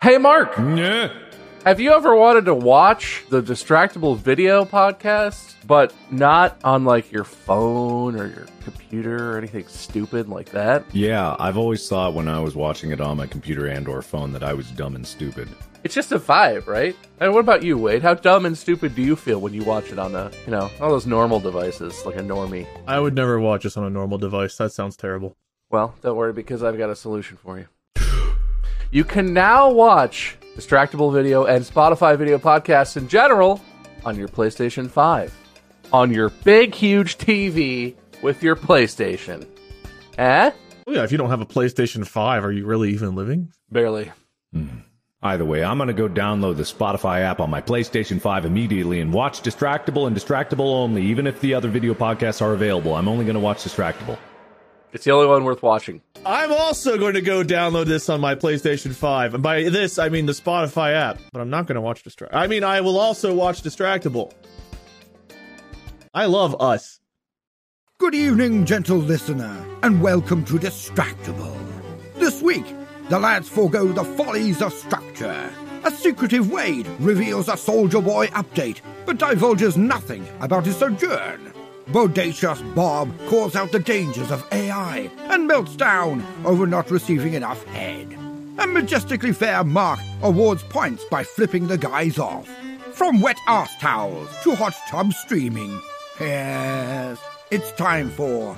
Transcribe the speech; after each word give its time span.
Hey, 0.00 0.16
Mark, 0.16 0.56
Yeah. 0.56 1.10
have 1.64 1.80
you 1.80 1.90
ever 1.92 2.14
wanted 2.14 2.44
to 2.44 2.54
watch 2.54 3.24
the 3.30 3.42
Distractible 3.42 4.16
video 4.16 4.64
podcast, 4.64 5.54
but 5.66 5.92
not 6.12 6.56
on 6.62 6.84
like 6.84 7.10
your 7.10 7.24
phone 7.24 8.14
or 8.14 8.28
your 8.28 8.46
computer 8.62 9.32
or 9.34 9.38
anything 9.38 9.66
stupid 9.66 10.28
like 10.28 10.50
that? 10.50 10.84
Yeah, 10.92 11.34
I've 11.40 11.58
always 11.58 11.88
thought 11.88 12.14
when 12.14 12.28
I 12.28 12.38
was 12.38 12.54
watching 12.54 12.92
it 12.92 13.00
on 13.00 13.16
my 13.16 13.26
computer 13.26 13.66
and 13.66 13.88
or 13.88 14.00
phone 14.00 14.32
that 14.34 14.44
I 14.44 14.54
was 14.54 14.70
dumb 14.70 14.94
and 14.94 15.04
stupid. 15.04 15.48
It's 15.82 15.96
just 15.96 16.12
a 16.12 16.18
vibe, 16.20 16.68
right? 16.68 16.94
And 17.18 17.32
what 17.32 17.40
about 17.40 17.64
you, 17.64 17.76
Wade? 17.76 18.02
How 18.02 18.14
dumb 18.14 18.46
and 18.46 18.56
stupid 18.56 18.94
do 18.94 19.02
you 19.02 19.16
feel 19.16 19.40
when 19.40 19.52
you 19.52 19.64
watch 19.64 19.90
it 19.90 19.98
on 19.98 20.14
a, 20.14 20.30
you 20.46 20.52
know, 20.52 20.70
all 20.80 20.90
those 20.90 21.06
normal 21.06 21.40
devices 21.40 22.06
like 22.06 22.14
a 22.16 22.20
normie? 22.22 22.68
I 22.86 23.00
would 23.00 23.14
never 23.16 23.40
watch 23.40 23.64
this 23.64 23.76
on 23.76 23.84
a 23.84 23.90
normal 23.90 24.18
device. 24.18 24.56
That 24.58 24.70
sounds 24.72 24.96
terrible. 24.96 25.36
Well, 25.70 25.96
don't 26.02 26.16
worry 26.16 26.32
because 26.32 26.62
I've 26.62 26.78
got 26.78 26.88
a 26.88 26.96
solution 26.96 27.36
for 27.36 27.58
you. 27.58 27.66
You 28.90 29.04
can 29.04 29.34
now 29.34 29.70
watch 29.70 30.38
Distractible 30.56 31.12
Video 31.12 31.44
and 31.44 31.62
Spotify 31.62 32.16
video 32.16 32.38
podcasts 32.38 32.96
in 32.96 33.06
general 33.06 33.60
on 34.02 34.16
your 34.16 34.28
PlayStation 34.28 34.88
5. 34.88 35.34
On 35.92 36.10
your 36.10 36.30
big, 36.30 36.74
huge 36.74 37.18
TV 37.18 37.94
with 38.22 38.42
your 38.42 38.56
PlayStation. 38.56 39.46
Eh? 40.16 40.50
Oh, 40.86 40.92
yeah, 40.92 41.04
if 41.04 41.12
you 41.12 41.18
don't 41.18 41.28
have 41.28 41.42
a 41.42 41.46
PlayStation 41.46 42.06
5, 42.06 42.42
are 42.42 42.50
you 42.50 42.64
really 42.64 42.90
even 42.90 43.14
living? 43.14 43.52
Barely. 43.70 44.10
Either 45.22 45.44
way, 45.44 45.62
I'm 45.62 45.76
gonna 45.76 45.92
go 45.92 46.08
download 46.08 46.56
the 46.56 46.62
Spotify 46.62 47.20
app 47.20 47.40
on 47.40 47.50
my 47.50 47.60
PlayStation 47.60 48.18
5 48.18 48.46
immediately 48.46 49.00
and 49.00 49.12
watch 49.12 49.42
Distractible 49.42 50.06
and 50.06 50.16
Distractible 50.16 50.72
only, 50.72 51.02
even 51.02 51.26
if 51.26 51.40
the 51.42 51.52
other 51.52 51.68
video 51.68 51.92
podcasts 51.92 52.40
are 52.40 52.54
available. 52.54 52.94
I'm 52.94 53.08
only 53.08 53.26
gonna 53.26 53.38
watch 53.38 53.64
Distractible. 53.64 54.16
It's 54.92 55.04
the 55.04 55.10
only 55.10 55.26
one 55.26 55.44
worth 55.44 55.62
watching. 55.62 56.00
I'm 56.24 56.50
also 56.50 56.96
going 56.96 57.14
to 57.14 57.20
go 57.20 57.42
download 57.42 57.86
this 57.86 58.08
on 58.08 58.20
my 58.20 58.34
PlayStation 58.34 58.94
5. 58.94 59.34
And 59.34 59.42
by 59.42 59.68
this, 59.68 59.98
I 59.98 60.08
mean 60.08 60.26
the 60.26 60.32
Spotify 60.32 60.94
app. 60.94 61.18
But 61.32 61.40
I'm 61.40 61.50
not 61.50 61.66
going 61.66 61.74
to 61.74 61.80
watch 61.82 62.02
Distract. 62.02 62.34
I 62.34 62.46
mean, 62.46 62.64
I 62.64 62.80
will 62.80 62.98
also 62.98 63.34
watch 63.34 63.62
Distractible. 63.62 64.32
I 66.14 66.24
love 66.24 66.60
us. 66.60 67.00
Good 67.98 68.14
evening, 68.14 68.64
gentle 68.64 68.96
listener, 68.96 69.62
and 69.82 70.00
welcome 70.00 70.44
to 70.46 70.54
Distractible. 70.54 71.56
This 72.14 72.40
week, 72.40 72.64
the 73.10 73.18
lads 73.18 73.48
forego 73.48 73.88
the 73.88 74.04
follies 74.04 74.62
of 74.62 74.72
structure. 74.72 75.50
A 75.84 75.90
secretive 75.90 76.50
Wade 76.50 76.88
reveals 76.98 77.48
a 77.48 77.56
Soldier 77.56 78.00
Boy 78.00 78.28
update, 78.28 78.80
but 79.04 79.18
divulges 79.18 79.76
nothing 79.76 80.26
about 80.40 80.64
his 80.64 80.76
sojourn. 80.76 81.52
Bodacious 81.92 82.60
Bob 82.74 83.10
calls 83.28 83.56
out 83.56 83.72
the 83.72 83.78
dangers 83.78 84.30
of 84.30 84.46
AI 84.52 85.10
and 85.30 85.46
melts 85.46 85.74
down 85.74 86.22
over 86.44 86.66
not 86.66 86.90
receiving 86.90 87.32
enough 87.32 87.64
head. 87.68 88.12
And 88.58 88.74
majestically 88.74 89.32
fair 89.32 89.64
Mark 89.64 89.98
awards 90.20 90.62
points 90.64 91.04
by 91.06 91.24
flipping 91.24 91.66
the 91.66 91.78
guys 91.78 92.18
off. 92.18 92.46
From 92.92 93.22
wet 93.22 93.38
ass 93.46 93.74
towels 93.80 94.28
to 94.42 94.54
hot 94.54 94.74
tub 94.90 95.14
streaming. 95.14 95.80
Yes, 96.20 97.18
it's 97.50 97.72
time 97.72 98.10
for 98.10 98.54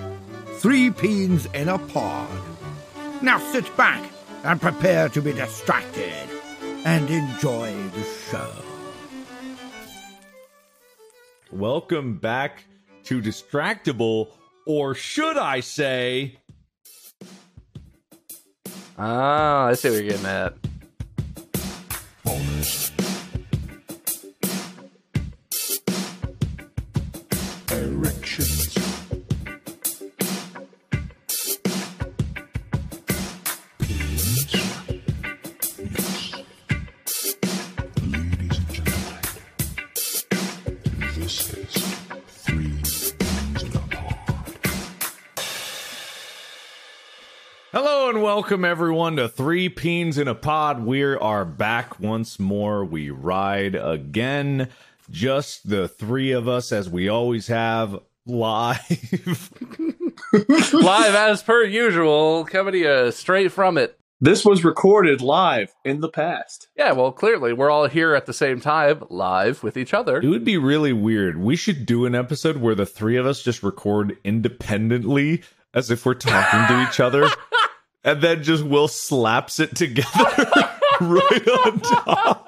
Three 0.55 0.91
Peens 0.91 1.47
in 1.55 1.69
a 1.69 1.79
Pod. 1.79 2.29
Now 3.23 3.39
sit 3.53 3.77
back 3.77 4.03
and 4.43 4.61
prepare 4.61 5.09
to 5.11 5.23
be 5.23 5.33
distracted 5.33 6.29
and 6.85 7.09
enjoy 7.09 7.73
the 7.91 8.03
show. 8.03 8.51
Welcome 11.53 12.17
back 12.17 12.65
to 13.11 13.21
Distractible, 13.21 14.29
or 14.67 14.95
should 14.95 15.37
I 15.37 15.59
say, 15.59 16.39
Ah, 18.97 19.65
I 19.65 19.75
see 19.75 19.91
what 19.91 20.01
you're 20.01 20.11
getting 20.11 20.27
at. 20.27 20.55
Erections. 27.73 28.10
Hello 47.73 48.09
and 48.09 48.21
welcome 48.21 48.65
everyone 48.65 49.15
to 49.15 49.29
Three 49.29 49.69
Peens 49.69 50.19
in 50.19 50.27
a 50.27 50.35
Pod. 50.35 50.85
We 50.85 51.05
are 51.05 51.45
back 51.45 52.01
once 52.01 52.41
more. 52.41 52.85
We 52.85 53.11
ride 53.11 53.77
again. 53.77 54.71
Just 55.09 55.71
the 55.71 55.87
three 55.87 56.33
of 56.33 56.49
us 56.49 56.73
as 56.73 56.91
we 56.91 57.09
always 57.09 57.47
have 57.47 58.01
live. 58.27 59.53
Live 60.73 61.15
as 61.15 61.45
per 61.45 61.63
usual, 61.63 62.45
coming 62.45 62.73
to 62.73 62.79
you 62.79 63.13
straight 63.13 63.53
from 63.53 63.79
it. 63.79 63.97
This 64.21 64.45
was 64.45 64.65
recorded 64.65 65.21
live 65.21 65.73
in 65.85 66.01
the 66.01 66.09
past. 66.09 66.67
Yeah, 66.77 66.91
well, 66.93 67.13
clearly 67.13 67.53
we're 67.53 67.71
all 67.71 67.87
here 67.87 68.17
at 68.17 68.27
the 68.27 68.35
same 68.35 68.61
time, 68.61 69.05
live 69.11 69.63
with 69.63 69.77
each 69.77 69.95
other. 69.95 70.19
It 70.21 70.29
would 70.29 70.45
be 70.45 70.59
really 70.59 70.93
weird. 70.93 71.39
We 71.39 71.55
should 71.55 71.87
do 71.87 72.05
an 72.05 72.17
episode 72.17 72.57
where 72.57 72.75
the 72.75 72.85
three 72.85 73.17
of 73.17 73.27
us 73.27 73.43
just 73.43 73.63
record 73.63 74.19
independently 74.25 75.43
as 75.75 75.91
if 75.91 76.05
we're 76.07 76.15
talking 76.15 76.67
to 76.75 76.83
each 76.89 77.01
other. 77.01 77.29
And 78.03 78.23
then 78.23 78.43
just 78.43 78.65
Will 78.65 78.89
slaps 78.89 79.61
it 79.61 79.77
together 79.77 80.09
right 81.03 81.49
on 81.67 81.81
top. 81.81 82.47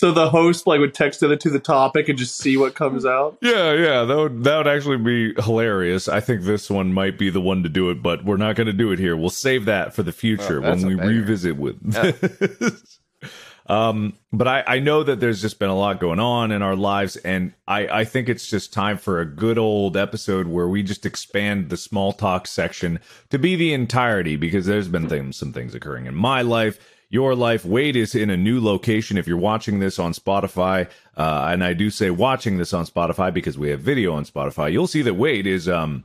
So 0.00 0.12
the 0.12 0.30
host 0.30 0.66
like 0.66 0.80
would 0.80 0.94
text 0.94 1.22
it 1.22 1.40
to 1.40 1.50
the 1.50 1.60
topic 1.60 2.08
and 2.08 2.16
just 2.18 2.38
see 2.38 2.56
what 2.56 2.74
comes 2.74 3.04
out. 3.04 3.36
Yeah, 3.42 3.74
yeah, 3.74 4.04
that 4.04 4.16
would 4.16 4.44
that 4.44 4.56
would 4.56 4.66
actually 4.66 4.96
be 4.96 5.34
hilarious. 5.42 6.08
I 6.08 6.20
think 6.20 6.44
this 6.44 6.70
one 6.70 6.94
might 6.94 7.18
be 7.18 7.28
the 7.28 7.40
one 7.42 7.64
to 7.64 7.68
do 7.68 7.90
it, 7.90 8.02
but 8.02 8.24
we're 8.24 8.38
not 8.38 8.56
going 8.56 8.66
to 8.66 8.72
do 8.72 8.92
it 8.92 8.98
here. 8.98 9.14
We'll 9.14 9.28
save 9.28 9.66
that 9.66 9.94
for 9.94 10.02
the 10.02 10.10
future 10.12 10.56
Oh, 10.64 10.70
when 10.70 10.86
we 10.86 10.94
banger. 10.94 11.08
revisit 11.10 11.58
with. 11.58 11.76
this. 11.82 12.95
um, 13.68 14.14
but 14.32 14.46
I 14.48 14.64
I 14.66 14.78
know 14.78 15.02
that 15.02 15.20
there's 15.20 15.40
just 15.40 15.58
been 15.58 15.68
a 15.70 15.76
lot 15.76 16.00
going 16.00 16.20
on 16.20 16.52
in 16.52 16.62
our 16.62 16.76
lives, 16.76 17.16
and 17.16 17.52
I 17.66 17.88
I 17.88 18.04
think 18.04 18.28
it's 18.28 18.48
just 18.48 18.72
time 18.72 18.98
for 18.98 19.20
a 19.20 19.26
good 19.26 19.58
old 19.58 19.96
episode 19.96 20.46
where 20.46 20.68
we 20.68 20.82
just 20.82 21.06
expand 21.06 21.68
the 21.70 21.76
small 21.76 22.12
talk 22.12 22.46
section 22.46 23.00
to 23.30 23.38
be 23.38 23.56
the 23.56 23.72
entirety 23.72 24.36
because 24.36 24.66
there's 24.66 24.88
been 24.88 25.08
things 25.08 25.36
some 25.36 25.52
things 25.52 25.74
occurring 25.74 26.06
in 26.06 26.14
my 26.14 26.42
life. 26.42 26.78
your 27.08 27.36
life. 27.36 27.64
Wade 27.64 27.94
is 27.94 28.16
in 28.16 28.30
a 28.30 28.36
new 28.36 28.60
location. 28.60 29.16
If 29.16 29.28
you're 29.28 29.36
watching 29.36 29.78
this 29.78 29.98
on 29.98 30.12
Spotify, 30.12 30.88
uh, 31.16 31.48
and 31.50 31.62
I 31.62 31.72
do 31.72 31.88
say 31.88 32.10
watching 32.10 32.58
this 32.58 32.72
on 32.72 32.84
Spotify 32.84 33.32
because 33.32 33.56
we 33.56 33.70
have 33.70 33.80
video 33.80 34.12
on 34.12 34.24
Spotify, 34.24 34.72
you'll 34.72 34.88
see 34.88 35.02
that 35.02 35.14
Wade 35.14 35.46
is 35.46 35.68
um 35.68 36.04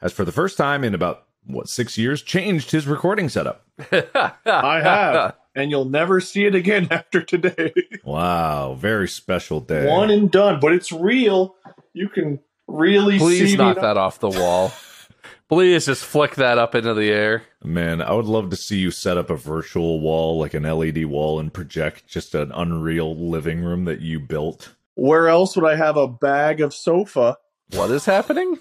has 0.00 0.12
for 0.12 0.24
the 0.24 0.32
first 0.32 0.56
time 0.56 0.84
in 0.84 0.94
about 0.94 1.24
what 1.44 1.68
six 1.68 1.96
years 1.98 2.22
changed 2.22 2.70
his 2.70 2.86
recording 2.86 3.28
setup. 3.28 3.64
I 3.92 4.80
have, 4.82 5.34
and 5.58 5.72
you'll 5.72 5.84
never 5.84 6.20
see 6.20 6.46
it 6.46 6.54
again 6.54 6.86
after 6.90 7.20
today. 7.20 7.72
Wow, 8.04 8.74
very 8.74 9.08
special 9.08 9.60
day. 9.60 9.86
One 9.86 10.10
and 10.10 10.30
done, 10.30 10.60
but 10.60 10.72
it's 10.72 10.92
real. 10.92 11.56
You 11.92 12.08
can 12.08 12.38
really 12.68 13.18
see. 13.18 13.24
Please 13.24 13.50
see 13.50 13.56
knock 13.56 13.76
me. 13.76 13.82
that 13.82 13.96
off 13.96 14.20
the 14.20 14.30
wall. 14.30 14.72
Please 15.48 15.86
just 15.86 16.04
flick 16.04 16.34
that 16.34 16.58
up 16.58 16.74
into 16.74 16.92
the 16.92 17.10
air. 17.10 17.42
Man, 17.64 18.02
I 18.02 18.12
would 18.12 18.26
love 18.26 18.50
to 18.50 18.56
see 18.56 18.78
you 18.78 18.90
set 18.90 19.16
up 19.16 19.30
a 19.30 19.36
virtual 19.36 19.98
wall, 19.98 20.38
like 20.38 20.52
an 20.52 20.64
LED 20.64 21.06
wall, 21.06 21.40
and 21.40 21.52
project 21.52 22.06
just 22.06 22.34
an 22.34 22.52
unreal 22.52 23.16
living 23.16 23.64
room 23.64 23.86
that 23.86 24.02
you 24.02 24.20
built. 24.20 24.74
Where 24.94 25.28
else 25.28 25.56
would 25.56 25.64
I 25.64 25.76
have 25.76 25.96
a 25.96 26.06
bag 26.06 26.60
of 26.60 26.74
sofa? 26.74 27.38
What 27.72 27.90
is 27.90 28.04
happening? 28.04 28.58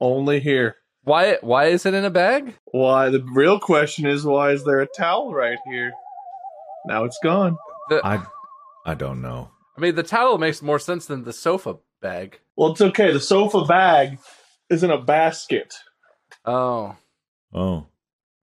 Only 0.00 0.40
here. 0.40 0.76
Why? 1.04 1.36
Why 1.42 1.66
is 1.66 1.84
it 1.84 1.94
in 1.94 2.04
a 2.04 2.10
bag? 2.10 2.54
Why? 2.66 3.10
The 3.10 3.24
real 3.34 3.60
question 3.60 4.06
is, 4.06 4.24
why 4.24 4.52
is 4.52 4.64
there 4.64 4.80
a 4.80 4.86
towel 4.86 5.34
right 5.34 5.58
here? 5.66 5.92
Now 6.88 7.04
it's 7.04 7.18
gone. 7.22 7.56
The, 7.90 8.00
I, 8.04 8.22
I 8.84 8.94
don't 8.94 9.22
know. 9.22 9.50
I 9.76 9.80
mean, 9.80 9.94
the 9.94 10.02
towel 10.02 10.38
makes 10.38 10.60
more 10.62 10.78
sense 10.78 11.06
than 11.06 11.24
the 11.24 11.32
sofa 11.32 11.76
bag. 12.02 12.40
Well, 12.56 12.72
it's 12.72 12.80
okay. 12.80 13.12
The 13.12 13.20
sofa 13.20 13.64
bag 13.64 14.18
is 14.70 14.82
in 14.82 14.90
a 14.90 14.98
basket. 15.00 15.74
Oh, 16.44 16.96
Oh, 17.54 17.86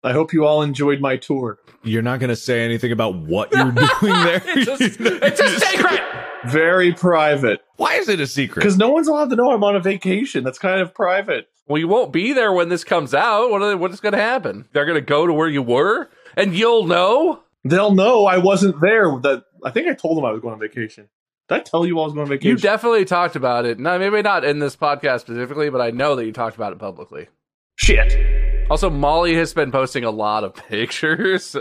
I 0.03 0.11
hope 0.11 0.33
you 0.33 0.45
all 0.45 0.61
enjoyed 0.61 0.99
my 0.99 1.17
tour. 1.17 1.57
you're 1.83 2.01
not 2.03 2.19
going 2.19 2.29
to 2.29 2.35
say 2.35 2.63
anything 2.63 2.91
about 2.91 3.15
what 3.15 3.51
you're 3.55 3.71
doing 3.71 3.85
there. 4.23 4.41
it's 4.45 4.99
a, 4.99 5.25
it's 5.25 5.39
a 5.39 5.59
secret. 5.61 6.01
Very 6.45 6.91
private. 6.93 7.61
Why 7.77 7.95
is 7.95 8.09
it 8.09 8.19
a 8.19 8.27
secret? 8.27 8.61
Because 8.61 8.77
no 8.77 8.89
one's 8.89 9.07
allowed 9.07 9.29
to 9.29 9.35
know 9.35 9.51
I'm 9.51 9.63
on 9.63 9.75
a 9.75 9.79
vacation. 9.79 10.43
That's 10.43 10.59
kind 10.59 10.81
of 10.81 10.93
private. 10.93 11.47
Well, 11.67 11.79
you 11.79 11.87
won't 11.87 12.11
be 12.11 12.33
there 12.33 12.51
when 12.51 12.67
this 12.69 12.83
comes 12.83 13.13
out. 13.13 13.49
What? 13.49 13.61
Are, 13.61 13.77
what 13.77 13.91
is 13.91 14.01
going 14.01 14.11
to 14.13 14.19
happen? 14.19 14.65
They're 14.73 14.85
going 14.85 14.97
to 14.99 15.01
go 15.01 15.25
to 15.25 15.33
where 15.33 15.47
you 15.47 15.61
were, 15.63 16.09
and 16.35 16.53
you'll 16.53 16.85
know. 16.85 17.41
They'll 17.63 17.93
know 17.93 18.25
I 18.25 18.37
wasn't 18.37 18.79
there. 18.81 19.05
That 19.21 19.43
I 19.63 19.71
think 19.71 19.87
I 19.87 19.93
told 19.93 20.17
them 20.17 20.25
I 20.25 20.31
was 20.31 20.41
going 20.41 20.53
on 20.53 20.59
vacation. 20.59 21.09
Did 21.49 21.55
I 21.55 21.59
tell 21.59 21.85
you 21.85 21.99
I 21.99 22.03
was 22.03 22.13
going 22.13 22.23
on 22.23 22.29
vacation? 22.29 22.51
You 22.51 22.57
definitely 22.57 23.05
talked 23.05 23.35
about 23.35 23.65
it. 23.65 23.79
No, 23.79 23.97
maybe 23.99 24.21
not 24.21 24.43
in 24.43 24.59
this 24.59 24.75
podcast 24.75 25.21
specifically, 25.21 25.69
but 25.69 25.81
I 25.81 25.91
know 25.91 26.15
that 26.15 26.25
you 26.25 26.31
talked 26.31 26.55
about 26.55 26.73
it 26.73 26.79
publicly. 26.79 27.27
Shit. 27.75 28.69
Also, 28.69 28.89
Molly 28.89 29.35
has 29.35 29.53
been 29.53 29.71
posting 29.71 30.03
a 30.03 30.11
lot 30.11 30.43
of 30.43 30.55
pictures. 30.69 31.51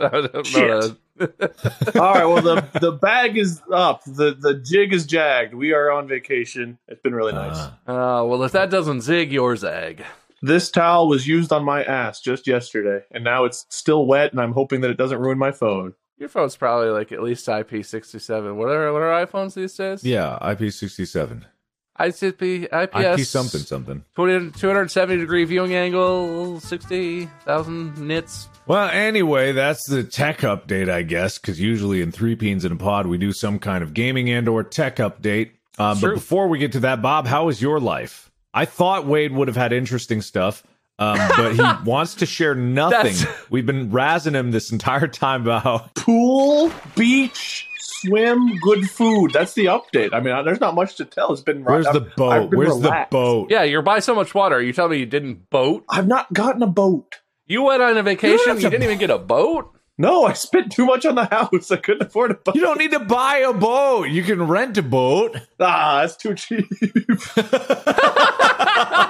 Shit. 0.45 0.97
All 1.21 2.15
right. 2.15 2.25
Well, 2.25 2.43
the 2.43 2.67
the 2.81 2.93
bag 2.93 3.37
is 3.37 3.61
up. 3.73 4.03
the 4.05 4.37
The 4.39 4.55
jig 4.55 4.93
is 4.93 5.07
jagged. 5.07 5.55
We 5.55 5.73
are 5.73 5.91
on 5.91 6.09
vacation. 6.09 6.79
It's 6.89 7.01
been 7.01 7.15
really 7.15 7.33
nice. 7.33 7.69
Ah. 7.87 8.21
Uh, 8.21 8.25
well, 8.25 8.43
if 8.45 8.53
that 8.53 8.71
doesn't 8.71 9.03
zig, 9.03 9.33
your 9.33 9.57
zag. 9.57 10.05
This 10.43 10.71
towel 10.71 11.09
was 11.09 11.27
used 11.29 11.53
on 11.53 11.65
my 11.65 11.85
ass 11.85 12.21
just 12.21 12.49
yesterday, 12.49 13.05
and 13.13 13.23
now 13.23 13.45
it's 13.45 13.65
still 13.69 14.07
wet. 14.07 14.33
And 14.33 14.41
I'm 14.41 14.53
hoping 14.53 14.81
that 14.81 14.91
it 14.91 14.97
doesn't 14.97 15.21
ruin 15.21 15.39
my 15.39 15.53
phone. 15.53 15.95
Your 16.19 16.29
phone's 16.29 16.57
probably 16.57 16.91
like 16.91 17.13
at 17.13 17.23
least 17.23 17.47
IP67. 17.47 18.57
What 18.57 18.69
are 18.69 18.93
what 18.93 19.03
are 19.03 19.27
iPhones 19.27 19.55
these 19.55 19.75
days? 19.75 20.05
yeah, 20.05 20.39
IP67. 20.43 21.45
ICP, 21.99 22.65
IPS, 22.73 23.21
IP 23.21 23.27
something 23.27 23.61
something. 23.61 24.05
20 24.15 24.59
270 24.59 25.19
degree 25.19 25.45
viewing 25.45 25.75
angle, 25.75 26.59
60,000 26.59 27.99
nits. 27.99 28.49
Well, 28.67 28.89
anyway, 28.89 29.53
that's 29.53 29.87
the 29.89 30.03
tech 30.03 30.39
update, 30.39 30.89
I 30.89 31.03
guess, 31.03 31.39
because 31.39 31.61
usually 31.61 32.01
in 32.01 32.11
Three 32.11 32.35
Peens 32.35 32.65
in 32.65 32.73
a 32.73 32.77
Pod, 32.77 33.07
we 33.07 33.19
do 33.19 33.33
some 33.33 33.59
kind 33.59 33.85
of 33.85 33.93
gaming 33.93 34.31
and 34.31 34.49
or 34.49 34.65
tech 34.65 34.97
update. 34.97 35.51
Um, 35.79 36.01
but 36.01 36.15
before 36.15 36.49
we 36.49 36.59
get 36.59 36.73
to 36.73 36.81
that, 36.81 37.03
Bob, 37.03 37.27
how 37.27 37.49
is 37.49 37.61
your 37.61 37.79
life? 37.79 38.32
I 38.55 38.65
thought 38.65 39.07
Wade 39.07 39.33
would 39.33 39.49
have 39.49 39.57
had 39.57 39.73
interesting 39.73 40.21
stuff, 40.23 40.63
um, 40.99 41.17
but 41.37 41.55
he 41.55 41.63
wants 41.91 42.17
to 42.17 42.27
share 42.27 42.55
nothing. 42.55 43.13
That's- 43.15 43.27
We've 43.51 43.67
been 43.67 43.91
razzing 43.91 44.35
him 44.35 44.51
this 44.51 44.71
entire 44.73 45.09
time 45.09 45.43
about 45.43 45.63
how 45.63 45.79
Pool, 45.95 46.71
beach, 46.97 47.67
swim, 47.81 48.59
good 48.63 48.89
food. 48.91 49.33
That's 49.33 49.55
the 49.55 49.67
update. 49.67 50.11
I 50.13 50.21
mean, 50.21 50.45
there's 50.45 50.61
not 50.61 50.75
much 50.75 50.97
to 50.97 51.05
tell. 51.05 51.33
It's 51.33 51.43
been 51.43 51.65
where's 51.65 51.87
I've- 51.87 51.99
the 51.99 52.11
boat? 52.17 52.55
Where's 52.55 52.71
relaxed. 52.75 53.11
the 53.11 53.15
boat? 53.17 53.51
Yeah, 53.51 53.63
you're 53.63 53.83
by 53.83 54.01
so 54.01 54.15
much 54.15 54.35
water. 54.35 54.61
You 54.61 54.73
tell 54.73 54.89
me 54.89 54.99
you 54.99 55.07
didn't 55.07 55.49
boat. 55.51 55.85
I've 55.89 56.07
not 56.09 56.33
gotten 56.33 56.63
a 56.63 56.67
boat. 56.67 57.21
You 57.47 57.63
went 57.65 57.83
on 57.83 57.97
a 57.97 58.03
vacation. 58.03 58.39
have 58.49 58.63
You, 58.63 58.71
didn't 58.71 58.85
even 58.85 58.99
get 58.99 59.11
a 59.11 59.19
boat. 59.19 59.72
No, 59.99 60.25
I 60.25 60.33
spent 60.33 60.73
too 60.73 60.87
much 60.87 61.05
on 61.05 61.15
the 61.17 61.27
house. 61.27 61.71
I 61.71 61.77
couldn't 61.77 62.07
afford 62.07 62.31
a 62.31 62.35
boat. 62.35 62.55
You 62.55 62.63
don't 62.63 62.79
need 62.79 62.93
to 62.93 63.01
buy 63.01 63.39
a 63.39 63.53
boat. 63.53 64.09
You 64.09 64.23
can 64.23 64.43
rent 64.43 64.79
a 64.79 64.83
boat. 64.83 65.37
Ah, 65.61 66.01
that's 66.01 66.17
too 66.17 66.35
cheap. 66.35 66.67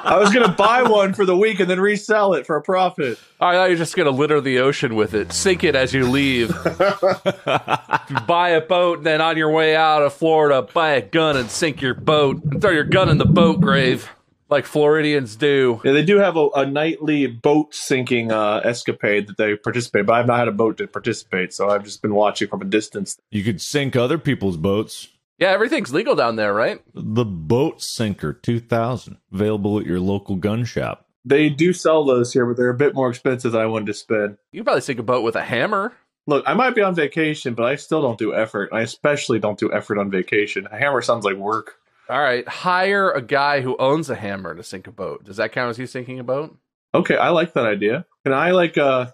I 0.05 0.19
was 0.19 0.32
gonna 0.32 0.52
buy 0.52 0.82
one 0.82 1.14
for 1.14 1.25
the 1.25 1.37
week 1.37 1.61
and 1.61 1.70
then 1.70 1.81
resell 1.81 2.34
it 2.34 2.46
for 2.46 2.56
a 2.56 2.62
profit. 2.62 3.19
I 3.40 3.55
thought 3.55 3.70
you're 3.70 3.79
just 3.79 3.96
gonna 3.96 4.11
litter 4.11 4.40
the 4.40 4.58
ocean 4.58 4.96
with 4.96 5.14
it, 5.14 5.32
sink 5.32 5.64
it 5.64 5.75
as 5.75 5.94
you 5.94 6.06
leave. 6.08 6.49
buy 8.26 8.50
a 8.50 8.61
boat, 8.61 9.05
then 9.05 9.20
on 9.20 9.37
your 9.37 9.50
way 9.50 9.76
out 9.76 10.02
of 10.02 10.12
Florida, 10.12 10.62
buy 10.75 10.90
a 10.90 11.00
gun 11.00 11.37
and 11.37 11.50
sink 11.50 11.81
your 11.81 11.94
boat, 11.94 12.43
and 12.44 12.61
throw 12.61 12.70
your 12.70 12.85
gun 12.85 13.08
in 13.08 13.19
the 13.19 13.25
boat 13.25 13.61
grave, 13.61 14.11
like 14.52 14.66
Floridians 14.66 15.34
do. 15.34 15.81
Yeah, 15.84 15.93
they 15.93 16.04
do 16.04 16.19
have 16.19 16.37
a, 16.37 16.49
a 16.54 16.66
nightly 16.66 17.26
boat 17.26 17.75
sinking 17.75 18.31
uh, 18.31 18.60
escapade 18.62 19.26
that 19.26 19.37
they 19.37 19.56
participate, 19.56 20.06
but 20.06 20.12
I've 20.12 20.26
not 20.26 20.38
had 20.38 20.49
a 20.49 20.52
boat 20.52 20.76
to 20.78 20.87
participate, 20.87 21.52
so 21.52 21.70
I've 21.70 21.82
just 21.82 22.02
been 22.02 22.14
watching 22.14 22.49
from 22.49 22.62
a 22.62 22.66
distance. 22.66 23.19
You 23.31 23.43
could 23.43 23.60
sink 23.60 23.96
other 23.96 24.19
people's 24.19 24.56
boats. 24.56 25.08
Yeah, 25.38 25.50
everything's 25.50 25.93
legal 25.93 26.14
down 26.14 26.37
there, 26.37 26.54
right? 26.54 26.81
The 26.94 27.25
Boat 27.25 27.82
Sinker 27.82 28.32
2000, 28.32 29.16
available 29.32 29.81
at 29.81 29.87
your 29.87 29.99
local 29.99 30.37
gun 30.37 30.64
shop. 30.64 31.08
They 31.25 31.49
do 31.49 31.72
sell 31.72 32.04
those 32.04 32.32
here, 32.32 32.46
but 32.46 32.56
they're 32.56 32.69
a 32.69 32.75
bit 32.75 32.94
more 32.94 33.08
expensive 33.08 33.52
than 33.52 33.60
I 33.60 33.66
wanted 33.66 33.87
to 33.87 33.94
spend. 33.94 34.37
You 34.52 34.60
could 34.60 34.66
probably 34.66 34.82
sink 34.82 35.00
a 35.00 35.04
boat 35.04 35.25
with 35.25 35.34
a 35.34 35.43
hammer. 35.43 35.94
Look, 36.26 36.44
I 36.46 36.54
might 36.54 36.76
be 36.76 36.82
on 36.82 36.94
vacation, 36.94 37.54
but 37.54 37.64
I 37.64 37.75
still 37.76 38.02
don't 38.02 38.19
do 38.19 38.34
effort. 38.34 38.70
I 38.72 38.82
especially 38.82 39.40
don't 39.40 39.58
do 39.58 39.72
effort 39.72 39.99
on 39.99 40.10
vacation. 40.10 40.69
A 40.70 40.78
hammer 40.78 41.02
sounds 41.02 41.25
like 41.25 41.37
work. 41.37 41.78
All 42.12 42.20
right, 42.20 42.47
hire 42.47 43.11
a 43.11 43.23
guy 43.23 43.62
who 43.62 43.75
owns 43.79 44.11
a 44.11 44.14
hammer 44.14 44.55
to 44.55 44.62
sink 44.62 44.87
a 44.87 44.93
boat. 44.93 45.25
Does 45.25 45.38
that 45.38 45.50
count 45.53 45.70
as 45.70 45.79
you 45.79 45.87
sinking 45.87 46.19
a 46.19 46.25
boat? 46.25 46.55
Okay, 46.93 47.17
I 47.17 47.31
like 47.31 47.55
that 47.55 47.64
idea. 47.64 48.05
Can 48.25 48.35
I 48.35 48.50
like 48.50 48.76
uh 48.76 49.06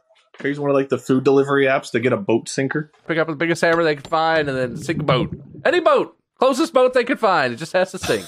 use 0.43 0.59
one 0.59 0.69
of 0.69 0.75
like 0.75 0.89
the 0.89 0.99
food 0.99 1.23
delivery 1.23 1.67
apps 1.67 1.93
to 1.93 2.01
get 2.01 2.13
a 2.13 2.17
boat 2.17 2.49
sinker? 2.49 2.91
Pick 3.07 3.17
up 3.19 3.29
the 3.29 3.37
biggest 3.37 3.63
hammer 3.63 3.85
they 3.85 3.95
can 3.95 4.11
find 4.11 4.49
and 4.49 4.59
then 4.59 4.77
sink 4.77 4.99
a 4.99 5.05
boat. 5.05 5.33
Any 5.65 5.79
boat. 5.79 6.17
Closest 6.41 6.73
boat 6.73 6.93
they 6.93 7.05
could 7.05 7.21
find. 7.21 7.53
It 7.53 7.59
just 7.59 7.73
has 7.73 7.93
to 7.93 7.99
sink. 7.99 8.27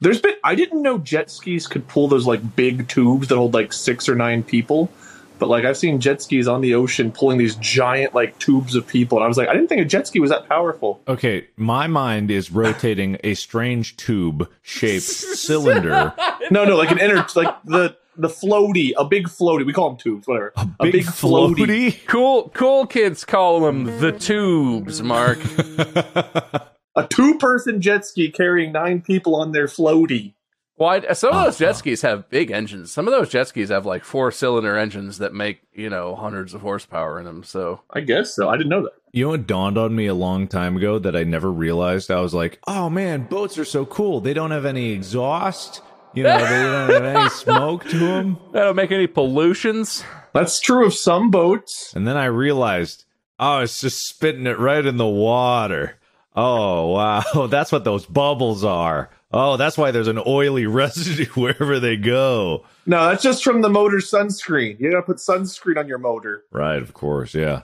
There's 0.00 0.20
been 0.20 0.34
I 0.42 0.56
didn't 0.56 0.82
know 0.82 0.98
jet 0.98 1.30
skis 1.30 1.68
could 1.68 1.86
pull 1.86 2.08
those 2.08 2.26
like 2.26 2.56
big 2.56 2.88
tubes 2.88 3.28
that 3.28 3.36
hold 3.36 3.54
like 3.54 3.72
six 3.72 4.08
or 4.08 4.16
nine 4.16 4.42
people. 4.42 4.90
But 5.38 5.48
like 5.48 5.64
I've 5.64 5.76
seen 5.76 6.00
jet 6.00 6.20
skis 6.22 6.48
on 6.48 6.60
the 6.60 6.74
ocean 6.74 7.12
pulling 7.12 7.38
these 7.38 7.54
giant 7.56 8.14
like 8.14 8.38
tubes 8.38 8.74
of 8.74 8.86
people, 8.86 9.18
and 9.18 9.24
I 9.24 9.28
was 9.28 9.36
like, 9.36 9.48
I 9.48 9.52
didn't 9.54 9.68
think 9.68 9.80
a 9.80 9.84
jet 9.84 10.06
ski 10.06 10.20
was 10.20 10.30
that 10.30 10.48
powerful. 10.48 11.00
Okay, 11.08 11.46
my 11.56 11.86
mind 11.86 12.30
is 12.30 12.50
rotating 12.50 13.18
a 13.24 13.34
strange 13.34 13.96
tube 13.96 14.50
shaped 14.62 15.02
cylinder. 15.04 16.12
No, 16.50 16.64
no, 16.64 16.76
like 16.76 16.90
an 16.90 16.98
inner 16.98 17.24
like 17.34 17.62
the 17.64 17.96
the 18.16 18.28
floaty, 18.28 18.92
a 18.98 19.04
big 19.04 19.28
floaty. 19.28 19.64
We 19.64 19.72
call 19.72 19.90
them 19.90 19.98
tubes, 19.98 20.26
whatever. 20.26 20.52
A 20.80 20.90
Big, 20.90 21.04
floaty. 21.04 22.04
Cool 22.06 22.50
cool 22.52 22.86
kids 22.86 23.24
call 23.24 23.60
them 23.60 23.84
the 24.00 24.12
tubes, 24.12 25.02
Mark. 25.02 25.38
A 26.96 27.06
two 27.06 27.38
person 27.38 27.80
jet 27.80 28.04
ski 28.04 28.28
carrying 28.28 28.72
nine 28.72 29.00
people 29.00 29.36
on 29.36 29.52
their 29.52 29.66
floaty. 29.66 30.34
Why 30.78 31.00
some 31.12 31.30
of 31.30 31.36
oh, 31.36 31.44
those 31.44 31.58
jet 31.58 31.72
skis 31.72 32.02
have 32.02 32.30
big 32.30 32.52
engines. 32.52 32.92
Some 32.92 33.08
of 33.08 33.12
those 33.12 33.28
jet 33.28 33.48
skis 33.48 33.68
have 33.68 33.84
like 33.84 34.04
four 34.04 34.30
cylinder 34.30 34.76
engines 34.76 35.18
that 35.18 35.34
make, 35.34 35.60
you 35.72 35.90
know, 35.90 36.14
hundreds 36.14 36.54
of 36.54 36.60
horsepower 36.60 37.18
in 37.18 37.24
them. 37.24 37.42
So 37.42 37.82
I 37.90 38.00
guess 38.00 38.34
so. 38.34 38.48
I 38.48 38.56
didn't 38.56 38.70
know 38.70 38.82
that. 38.82 38.92
You 39.10 39.24
know 39.24 39.30
what 39.30 39.46
dawned 39.48 39.76
on 39.76 39.96
me 39.96 40.06
a 40.06 40.14
long 40.14 40.46
time 40.46 40.76
ago 40.76 41.00
that 41.00 41.16
I 41.16 41.24
never 41.24 41.50
realized? 41.50 42.12
I 42.12 42.20
was 42.20 42.32
like, 42.32 42.60
oh 42.68 42.88
man, 42.88 43.24
boats 43.24 43.58
are 43.58 43.64
so 43.64 43.86
cool. 43.86 44.20
They 44.20 44.34
don't 44.34 44.52
have 44.52 44.64
any 44.64 44.92
exhaust. 44.92 45.82
You 46.14 46.22
know, 46.22 46.38
they 46.38 46.62
don't 46.62 46.90
have 46.90 47.16
any 47.16 47.28
smoke 47.30 47.84
to 47.88 47.98
them. 47.98 48.38
they 48.52 48.60
don't 48.60 48.76
make 48.76 48.92
any 48.92 49.08
pollutions. 49.08 50.04
That's 50.32 50.60
true 50.60 50.86
of 50.86 50.94
some 50.94 51.30
boats. 51.30 51.92
And 51.94 52.06
then 52.06 52.16
I 52.16 52.26
realized, 52.26 53.04
oh, 53.40 53.58
it's 53.58 53.80
just 53.80 54.06
spitting 54.08 54.46
it 54.46 54.58
right 54.58 54.84
in 54.84 54.96
the 54.96 55.06
water. 55.06 55.96
Oh, 56.36 56.92
wow. 56.92 57.46
That's 57.50 57.72
what 57.72 57.84
those 57.84 58.06
bubbles 58.06 58.62
are. 58.62 59.10
Oh, 59.32 59.56
that's 59.56 59.76
why 59.76 59.90
there's 59.90 60.08
an 60.08 60.20
oily 60.26 60.66
residue 60.66 61.26
wherever 61.32 61.78
they 61.78 61.96
go. 61.96 62.64
No, 62.86 63.08
that's 63.08 63.22
just 63.22 63.44
from 63.44 63.60
the 63.60 63.68
motor 63.68 63.98
sunscreen. 63.98 64.80
You 64.80 64.90
gotta 64.90 65.02
put 65.02 65.18
sunscreen 65.18 65.78
on 65.78 65.88
your 65.88 65.98
motor. 65.98 66.44
Right, 66.50 66.82
of 66.82 66.94
course, 66.94 67.34
yeah. 67.34 67.62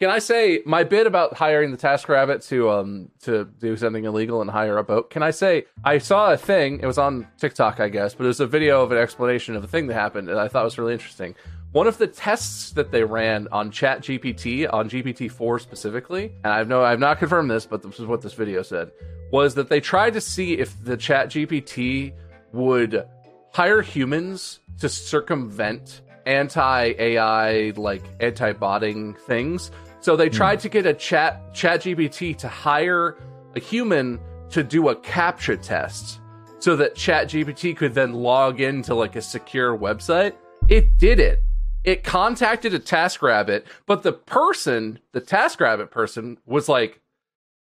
Can 0.00 0.10
I 0.10 0.18
say 0.18 0.60
my 0.66 0.82
bit 0.82 1.06
about 1.06 1.34
hiring 1.34 1.70
the 1.70 1.76
TaskRabbit 1.76 2.46
to 2.48 2.68
um 2.70 3.10
to 3.22 3.44
do 3.44 3.76
something 3.76 4.04
illegal 4.04 4.40
and 4.40 4.50
hire 4.50 4.76
a 4.76 4.82
boat? 4.82 5.10
Can 5.10 5.22
I 5.22 5.30
say 5.30 5.66
I 5.84 5.98
saw 5.98 6.32
a 6.32 6.36
thing? 6.36 6.80
It 6.80 6.86
was 6.86 6.98
on 6.98 7.28
TikTok, 7.38 7.78
I 7.78 7.88
guess, 7.88 8.14
but 8.14 8.24
it 8.24 8.26
was 8.28 8.40
a 8.40 8.46
video 8.46 8.82
of 8.82 8.90
an 8.90 8.98
explanation 8.98 9.54
of 9.54 9.62
a 9.62 9.68
thing 9.68 9.86
that 9.86 9.94
happened, 9.94 10.28
and 10.28 10.38
I 10.38 10.48
thought 10.48 10.64
was 10.64 10.78
really 10.78 10.94
interesting. 10.94 11.36
One 11.74 11.88
of 11.88 11.98
the 11.98 12.06
tests 12.06 12.70
that 12.74 12.92
they 12.92 13.02
ran 13.02 13.48
on 13.50 13.72
ChatGPT, 13.72 14.72
on 14.72 14.88
GPT-4 14.88 15.60
specifically, 15.60 16.32
and 16.44 16.52
I've 16.52 16.68
no, 16.68 16.84
I've 16.84 17.00
not 17.00 17.18
confirmed 17.18 17.50
this, 17.50 17.66
but 17.66 17.82
this 17.82 17.98
is 17.98 18.06
what 18.06 18.22
this 18.22 18.32
video 18.32 18.62
said, 18.62 18.92
was 19.32 19.56
that 19.56 19.68
they 19.68 19.80
tried 19.80 20.12
to 20.12 20.20
see 20.20 20.52
if 20.54 20.72
the 20.84 20.96
ChatGPT 20.96 22.12
would 22.52 23.04
hire 23.52 23.82
humans 23.82 24.60
to 24.78 24.88
circumvent 24.88 26.02
anti-AI, 26.26 27.72
like 27.74 28.04
anti-botting 28.20 29.14
things. 29.14 29.72
So 29.98 30.14
they 30.14 30.28
hmm. 30.28 30.34
tried 30.34 30.60
to 30.60 30.68
get 30.68 30.86
a 30.86 30.94
chat 30.94 31.52
ChatGPT 31.54 32.38
to 32.38 32.46
hire 32.46 33.18
a 33.56 33.58
human 33.58 34.20
to 34.50 34.62
do 34.62 34.90
a 34.90 34.94
captcha 34.94 35.60
test 35.60 36.20
so 36.60 36.76
that 36.76 36.94
ChatGPT 36.94 37.76
could 37.76 37.94
then 37.94 38.12
log 38.12 38.60
into 38.60 38.94
like 38.94 39.16
a 39.16 39.22
secure 39.22 39.76
website. 39.76 40.34
It 40.68 40.98
did 40.98 41.18
it. 41.18 41.42
It 41.84 42.02
contacted 42.02 42.72
a 42.72 42.78
TaskRabbit, 42.78 43.64
but 43.86 44.02
the 44.02 44.12
person, 44.12 44.98
the 45.12 45.20
TaskRabbit 45.20 45.90
person, 45.90 46.38
was 46.46 46.68
like, 46.68 47.00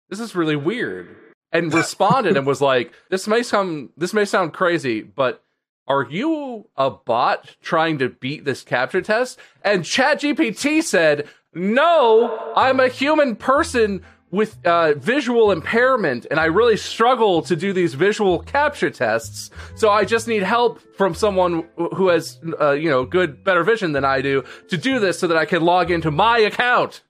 "This 0.09 0.21
is 0.21 0.37
really 0.37 0.57
weird," 0.57 1.15
and 1.51 1.75
responded 1.75 2.37
and 2.37 2.47
was 2.47 2.61
like, 2.61 2.93
"This 3.11 3.27
may 3.27 3.43
sound 3.43 3.91
this 3.97 4.15
may 4.15 4.25
sound 4.25 4.53
crazy, 4.53 5.03
but 5.03 5.43
are 5.89 6.07
you 6.09 6.69
a 6.77 6.89
bot 6.91 7.57
trying 7.61 7.99
to 7.99 8.09
beat 8.09 8.45
this 8.45 8.63
captcha 8.63 9.03
test?" 9.03 9.41
And 9.65 9.83
ChatGPT 9.83 10.85
said, 10.85 11.29
"No, 11.53 12.53
I'm 12.55 12.79
a 12.79 12.89
human 12.89 13.35
person 13.35 14.03
with 14.33 14.57
uh, 14.67 14.95
visual 14.95 15.53
impairment, 15.53 16.27
and 16.31 16.41
I 16.41 16.47
really 16.47 16.79
struggle 16.79 17.43
to 17.43 17.55
do 17.55 17.73
these 17.73 17.93
visual 17.95 18.43
captcha 18.43 18.93
tests. 18.93 19.51
So 19.77 19.91
I 19.91 20.05
just 20.07 20.27
need 20.27 20.43
help 20.43 20.81
from 20.97 21.15
someone 21.15 21.69
who 21.77 22.09
has, 22.09 22.41
uh, 22.61 22.73
you 22.73 22.91
know, 22.91 23.05
good, 23.05 23.45
better 23.45 23.63
vision 23.63 23.93
than 23.93 24.05
I 24.07 24.23
do 24.23 24.43
to 24.71 24.77
do 24.79 24.99
this, 24.99 25.19
so 25.21 25.27
that 25.29 25.37
I 25.37 25.45
can 25.45 25.63
log 25.63 25.91
into 25.91 26.11
my 26.11 26.39
account. 26.39 27.03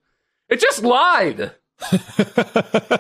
It 0.49 0.61
just 0.61 0.83
lied. 0.83 1.52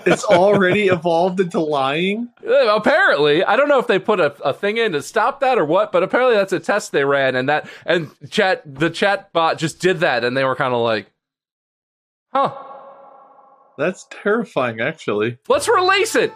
It's 0.04 0.24
already 0.24 0.88
evolved 0.88 1.38
into 1.38 1.60
lying. 1.60 2.28
Uh, 2.44 2.74
Apparently, 2.74 3.44
I 3.44 3.54
don't 3.54 3.68
know 3.68 3.78
if 3.78 3.86
they 3.86 4.00
put 4.00 4.18
a, 4.18 4.34
a 4.42 4.52
thing 4.52 4.76
in 4.76 4.92
to 4.92 5.02
stop 5.02 5.38
that 5.40 5.58
or 5.58 5.64
what, 5.64 5.92
but 5.92 6.02
apparently 6.02 6.34
that's 6.34 6.52
a 6.52 6.58
test 6.58 6.90
they 6.90 7.04
ran, 7.04 7.36
and 7.36 7.48
that 7.48 7.68
and 7.86 8.10
chat 8.30 8.62
the 8.66 8.90
chat 8.90 9.32
bot 9.32 9.58
just 9.58 9.80
did 9.80 10.00
that, 10.00 10.24
and 10.24 10.36
they 10.36 10.42
were 10.44 10.56
kind 10.56 10.74
of 10.74 10.80
like, 10.80 11.12
"Huh, 12.32 12.52
That's 13.82 14.06
terrifying, 14.22 14.80
actually. 14.80 15.38
let's 15.48 15.68
release 15.68 16.14
it." 16.16 16.32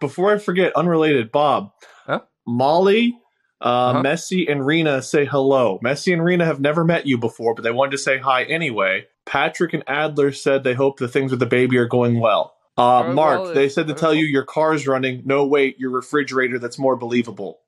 Before 0.00 0.32
I 0.34 0.38
forget, 0.38 0.72
unrelated, 0.76 1.32
Bob, 1.32 1.72
Huh? 2.06 2.20
Molly, 2.46 3.18
uh, 3.60 3.64
Uh-huh. 3.64 4.02
Messi, 4.02 4.50
and 4.50 4.64
Rena 4.64 5.02
say 5.02 5.24
hello. 5.24 5.80
Messi 5.84 6.12
and 6.12 6.24
Rena 6.24 6.44
have 6.44 6.60
never 6.60 6.84
met 6.84 7.06
you 7.06 7.18
before, 7.18 7.54
but 7.54 7.62
they 7.64 7.72
wanted 7.72 7.90
to 7.92 7.98
say 7.98 8.18
hi 8.18 8.44
anyway. 8.44 9.06
Patrick 9.26 9.74
and 9.74 9.82
Adler 9.88 10.32
said 10.32 10.62
they 10.64 10.74
hope 10.74 10.98
the 10.98 11.08
things 11.08 11.30
with 11.32 11.40
the 11.40 11.46
baby 11.46 11.76
are 11.78 11.86
going 11.88 12.20
well. 12.20 12.54
Uh, 12.76 13.12
Mark, 13.12 13.40
well, 13.42 13.54
they 13.54 13.68
said 13.68 13.88
to 13.88 13.94
tell 13.94 14.14
you 14.14 14.24
your 14.24 14.44
car's 14.44 14.86
running. 14.86 15.22
No, 15.24 15.44
wait, 15.44 15.78
your 15.80 15.90
refrigerator. 15.90 16.60
That's 16.60 16.78
more 16.78 16.96
believable. 16.96 17.58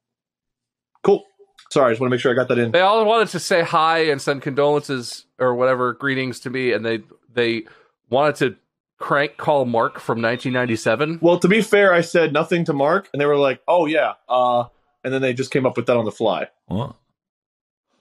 Cool. 1.03 1.25
Sorry, 1.73 1.87
I 1.89 1.91
just 1.93 2.01
want 2.01 2.11
to 2.11 2.15
make 2.15 2.21
sure 2.21 2.31
I 2.31 2.35
got 2.37 2.47
that 2.49 2.59
in. 2.59 2.71
They 2.71 2.81
all 2.81 3.05
wanted 3.05 3.29
to 3.31 3.41
say 3.41 3.63
hi 3.63 3.99
and 4.05 4.23
send 4.23 4.43
condolences 4.43 5.27
or 5.41 5.55
whatever 5.57 5.93
greetings 5.95 6.39
to 6.41 6.51
me, 6.51 6.73
and 6.73 6.87
they 6.87 7.01
they 7.33 7.65
wanted 8.09 8.37
to 8.37 8.57
crank 9.01 9.37
call 9.37 9.65
Mark 9.65 9.99
from 9.99 10.23
1997. 10.23 11.19
Well, 11.21 11.39
to 11.41 11.49
be 11.49 11.61
fair, 11.63 11.93
I 11.93 12.03
said 12.03 12.33
nothing 12.33 12.65
to 12.67 12.73
Mark, 12.73 13.09
and 13.13 13.21
they 13.21 13.27
were 13.27 13.37
like, 13.37 13.61
"Oh 13.67 13.87
yeah," 13.87 14.13
uh, 14.29 14.65
and 15.03 15.13
then 15.13 15.21
they 15.23 15.33
just 15.35 15.51
came 15.51 15.67
up 15.67 15.77
with 15.77 15.87
that 15.87 15.97
on 15.97 16.05
the 16.05 16.13
fly. 16.13 16.47
What? 16.67 16.95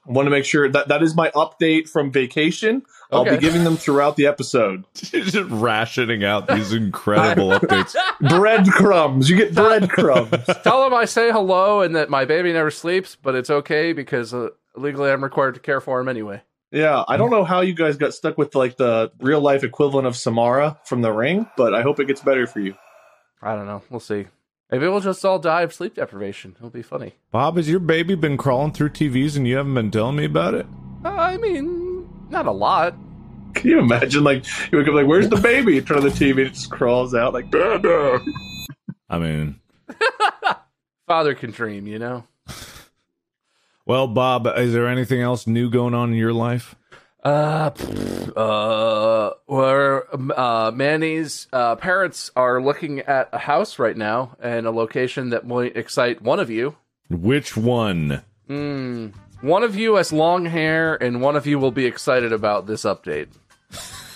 I 0.07 0.11
want 0.11 0.25
to 0.25 0.31
make 0.31 0.45
sure 0.45 0.67
that 0.69 0.87
that 0.87 1.03
is 1.03 1.15
my 1.15 1.29
update 1.31 1.87
from 1.87 2.11
vacation. 2.11 2.83
I'll 3.11 3.21
Okay. 3.21 3.31
be 3.35 3.37
giving 3.41 3.63
them 3.63 3.75
throughout 3.77 4.15
the 4.15 4.25
episode. 4.27 4.83
just 4.95 5.35
rationing 5.49 6.23
out 6.23 6.47
these 6.47 6.73
incredible 6.73 7.49
updates. 7.51 7.95
breadcrumbs. 8.29 9.29
You 9.29 9.35
get 9.37 9.53
breadcrumbs. 9.53 10.45
Tell 10.63 10.83
them 10.83 10.93
I 10.95 11.05
say 11.05 11.31
hello 11.31 11.81
and 11.81 11.95
that 11.95 12.09
my 12.09 12.25
baby 12.25 12.51
never 12.53 12.71
sleeps, 12.71 13.17
but 13.21 13.35
it's 13.35 13.49
okay 13.49 13.93
because 13.93 14.33
uh, 14.33 14.49
legally 14.75 15.11
I'm 15.11 15.23
required 15.23 15.55
to 15.55 15.59
care 15.59 15.81
for 15.81 15.99
him 15.99 16.07
anyway. 16.07 16.41
Yeah, 16.71 17.03
I 17.07 17.17
don't 17.17 17.31
know 17.31 17.43
how 17.43 17.61
you 17.61 17.73
guys 17.73 17.97
got 17.97 18.13
stuck 18.13 18.37
with 18.37 18.55
like 18.55 18.77
the 18.77 19.11
real 19.19 19.41
life 19.41 19.63
equivalent 19.63 20.07
of 20.07 20.15
Samara 20.15 20.79
from 20.85 21.01
The 21.01 21.11
Ring, 21.11 21.47
but 21.57 21.73
I 21.73 21.81
hope 21.81 21.99
it 21.99 22.05
gets 22.05 22.21
better 22.21 22.45
for 22.45 22.59
you. 22.59 22.75
I 23.41 23.55
don't 23.55 23.65
know. 23.65 23.81
We'll 23.89 23.99
see. 23.99 24.27
Maybe 24.71 24.87
we'll 24.87 24.99
just 24.99 25.25
all 25.25 25.39
die 25.39 25.63
of 25.63 25.73
sleep 25.73 25.95
deprivation. 25.95 26.55
It'll 26.57 26.69
be 26.69 26.83
funny. 26.83 27.15
Bob, 27.31 27.57
has 27.57 27.67
your 27.67 27.79
baby 27.79 28.13
been 28.13 28.37
crawling 28.37 28.71
through 28.71 28.89
TVs 28.89 29.35
and 29.35 29.47
you 29.47 29.57
haven't 29.57 29.73
been 29.73 29.89
telling 29.89 30.15
me 30.15 30.25
about 30.25 30.53
it? 30.53 30.67
Uh, 31.03 31.09
I 31.09 31.37
mean, 31.37 32.07
not 32.29 32.45
a 32.45 32.51
lot. 32.51 32.95
Can 33.55 33.71
you 33.71 33.79
imagine? 33.79 34.23
Like 34.23 34.45
you 34.71 34.77
wake 34.77 34.87
up 34.87 34.93
like, 34.93 35.07
"Where's 35.07 35.27
the 35.27 35.37
baby?" 35.37 35.75
You 35.75 35.81
turn 35.81 35.97
on 35.97 36.03
the 36.03 36.09
TV, 36.09 36.45
it 36.45 36.49
just 36.49 36.69
crawls 36.69 37.15
out 37.15 37.33
like, 37.33 37.49
"Dada." 37.49 38.23
I 39.09 39.17
mean, 39.17 39.59
Father 41.07 41.33
can 41.33 41.49
dream, 41.49 41.87
you 41.87 41.97
know. 41.97 42.25
well, 43.89 44.05
Bob, 44.05 44.45
is 44.55 44.71
there 44.71 44.87
anything 44.87 45.19
else 45.19 45.47
new 45.47 45.67
going 45.67 45.95
on 45.95 46.11
in 46.11 46.15
your 46.15 46.31
life? 46.31 46.75
Uh, 47.25 47.71
uh, 48.35 49.31
where 49.47 50.05
uh, 50.39 50.69
Manny's 50.69 51.47
uh, 51.51 51.75
parents 51.75 52.29
are 52.35 52.61
looking 52.61 52.99
at 52.99 53.29
a 53.33 53.39
house 53.39 53.79
right 53.79 53.97
now 53.97 54.37
and 54.39 54.67
a 54.67 54.71
location 54.71 55.31
that 55.31 55.47
might 55.47 55.75
excite 55.75 56.21
one 56.21 56.39
of 56.39 56.51
you. 56.51 56.77
Which 57.09 57.57
one? 57.57 58.21
Hmm. 58.47 59.07
One 59.41 59.63
of 59.63 59.75
you 59.75 59.95
has 59.95 60.13
long 60.13 60.45
hair, 60.45 60.93
and 60.93 61.19
one 61.19 61.35
of 61.35 61.47
you 61.47 61.57
will 61.57 61.71
be 61.71 61.87
excited 61.87 62.31
about 62.31 62.67
this 62.67 62.83
update. 62.83 63.29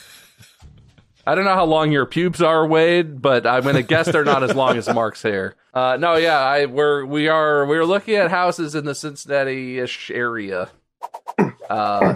I 1.26 1.36
don't 1.36 1.46
know 1.46 1.54
how 1.54 1.66
long 1.66 1.92
your 1.92 2.06
pubes 2.06 2.42
are, 2.42 2.68
Wade, 2.68 3.22
but 3.22 3.48
I'm 3.48 3.64
gonna 3.64 3.82
guess 3.84 4.12
they're 4.12 4.26
not 4.26 4.44
as 4.44 4.54
long 4.56 4.78
as 4.78 4.88
Mark's 4.94 5.22
hair. 5.22 5.56
Uh, 5.74 5.98
no, 6.00 6.16
yeah, 6.18 6.40
I 6.40 6.66
we're 6.66 7.06
we 7.06 7.28
are 7.30 7.66
we're 7.66 7.86
looking 7.86 8.16
at 8.16 8.30
houses 8.30 8.76
in 8.76 8.86
the 8.86 8.94
Cincinnati-ish 8.96 10.12
area. 10.12 10.70
Uh, 11.70 12.16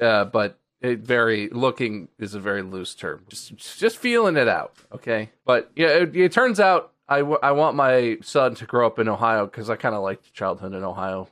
uh, 0.00 0.24
but 0.26 0.58
it 0.80 1.00
very 1.00 1.48
looking 1.48 2.08
is 2.18 2.34
a 2.34 2.40
very 2.40 2.62
loose 2.62 2.94
term. 2.94 3.24
Just 3.28 3.56
just 3.56 3.96
feeling 3.96 4.36
it 4.36 4.48
out, 4.48 4.74
okay. 4.92 5.30
But 5.44 5.70
yeah, 5.76 5.88
it, 5.88 6.16
it 6.16 6.32
turns 6.32 6.60
out 6.60 6.92
I, 7.08 7.18
w- 7.20 7.38
I 7.42 7.52
want 7.52 7.76
my 7.76 8.18
son 8.22 8.54
to 8.56 8.66
grow 8.66 8.86
up 8.86 8.98
in 8.98 9.08
Ohio 9.08 9.46
because 9.46 9.70
I 9.70 9.76
kind 9.76 9.94
of 9.94 10.02
liked 10.02 10.32
childhood 10.34 10.74
in 10.74 10.84
Ohio. 10.84 11.28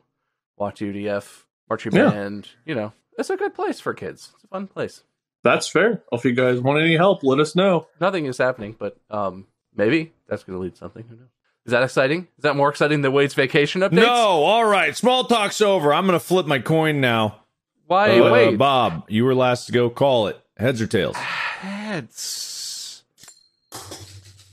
Watch 0.56 0.80
UDF, 0.80 1.44
marching 1.68 1.92
Yeah. 1.92 2.10
band. 2.10 2.48
You 2.64 2.74
know, 2.74 2.92
it's 3.18 3.30
a 3.30 3.36
good 3.36 3.54
place 3.54 3.80
for 3.80 3.92
kids. 3.94 4.30
It's 4.34 4.44
a 4.44 4.48
fun 4.48 4.66
place. 4.66 5.02
That's 5.42 5.68
fair. 5.68 6.02
If 6.12 6.24
you 6.24 6.32
guys 6.32 6.60
want 6.60 6.80
any 6.82 6.96
help, 6.96 7.22
let 7.24 7.38
us 7.40 7.56
know. 7.56 7.86
Nothing 8.00 8.26
is 8.26 8.36
happening, 8.38 8.76
but 8.78 8.96
um, 9.10 9.46
maybe 9.74 10.12
that's 10.28 10.44
going 10.44 10.58
to 10.58 10.62
lead 10.62 10.72
to 10.72 10.78
something. 10.78 11.04
Who 11.08 11.16
knows? 11.16 11.26
Is 11.66 11.72
that 11.72 11.82
exciting? 11.82 12.28
Is 12.38 12.42
that 12.42 12.56
more 12.56 12.68
exciting 12.70 13.02
than 13.02 13.12
Wade's 13.12 13.34
vacation 13.34 13.80
updates? 13.82 13.92
No, 13.92 14.06
all 14.08 14.64
right. 14.64 14.96
Small 14.96 15.24
talk's 15.24 15.60
over. 15.60 15.92
I'm 15.94 16.06
going 16.06 16.18
to 16.18 16.24
flip 16.24 16.46
my 16.46 16.58
coin 16.58 17.00
now. 17.00 17.36
Why 17.86 18.18
Uh, 18.18 18.32
wait? 18.32 18.56
Bob, 18.56 19.04
you 19.08 19.24
were 19.24 19.34
last 19.34 19.66
to 19.66 19.72
go. 19.72 19.90
Call 19.90 20.26
it. 20.28 20.40
Heads 20.56 20.80
or 20.80 20.86
tails? 20.86 21.16
Heads. 22.10 23.02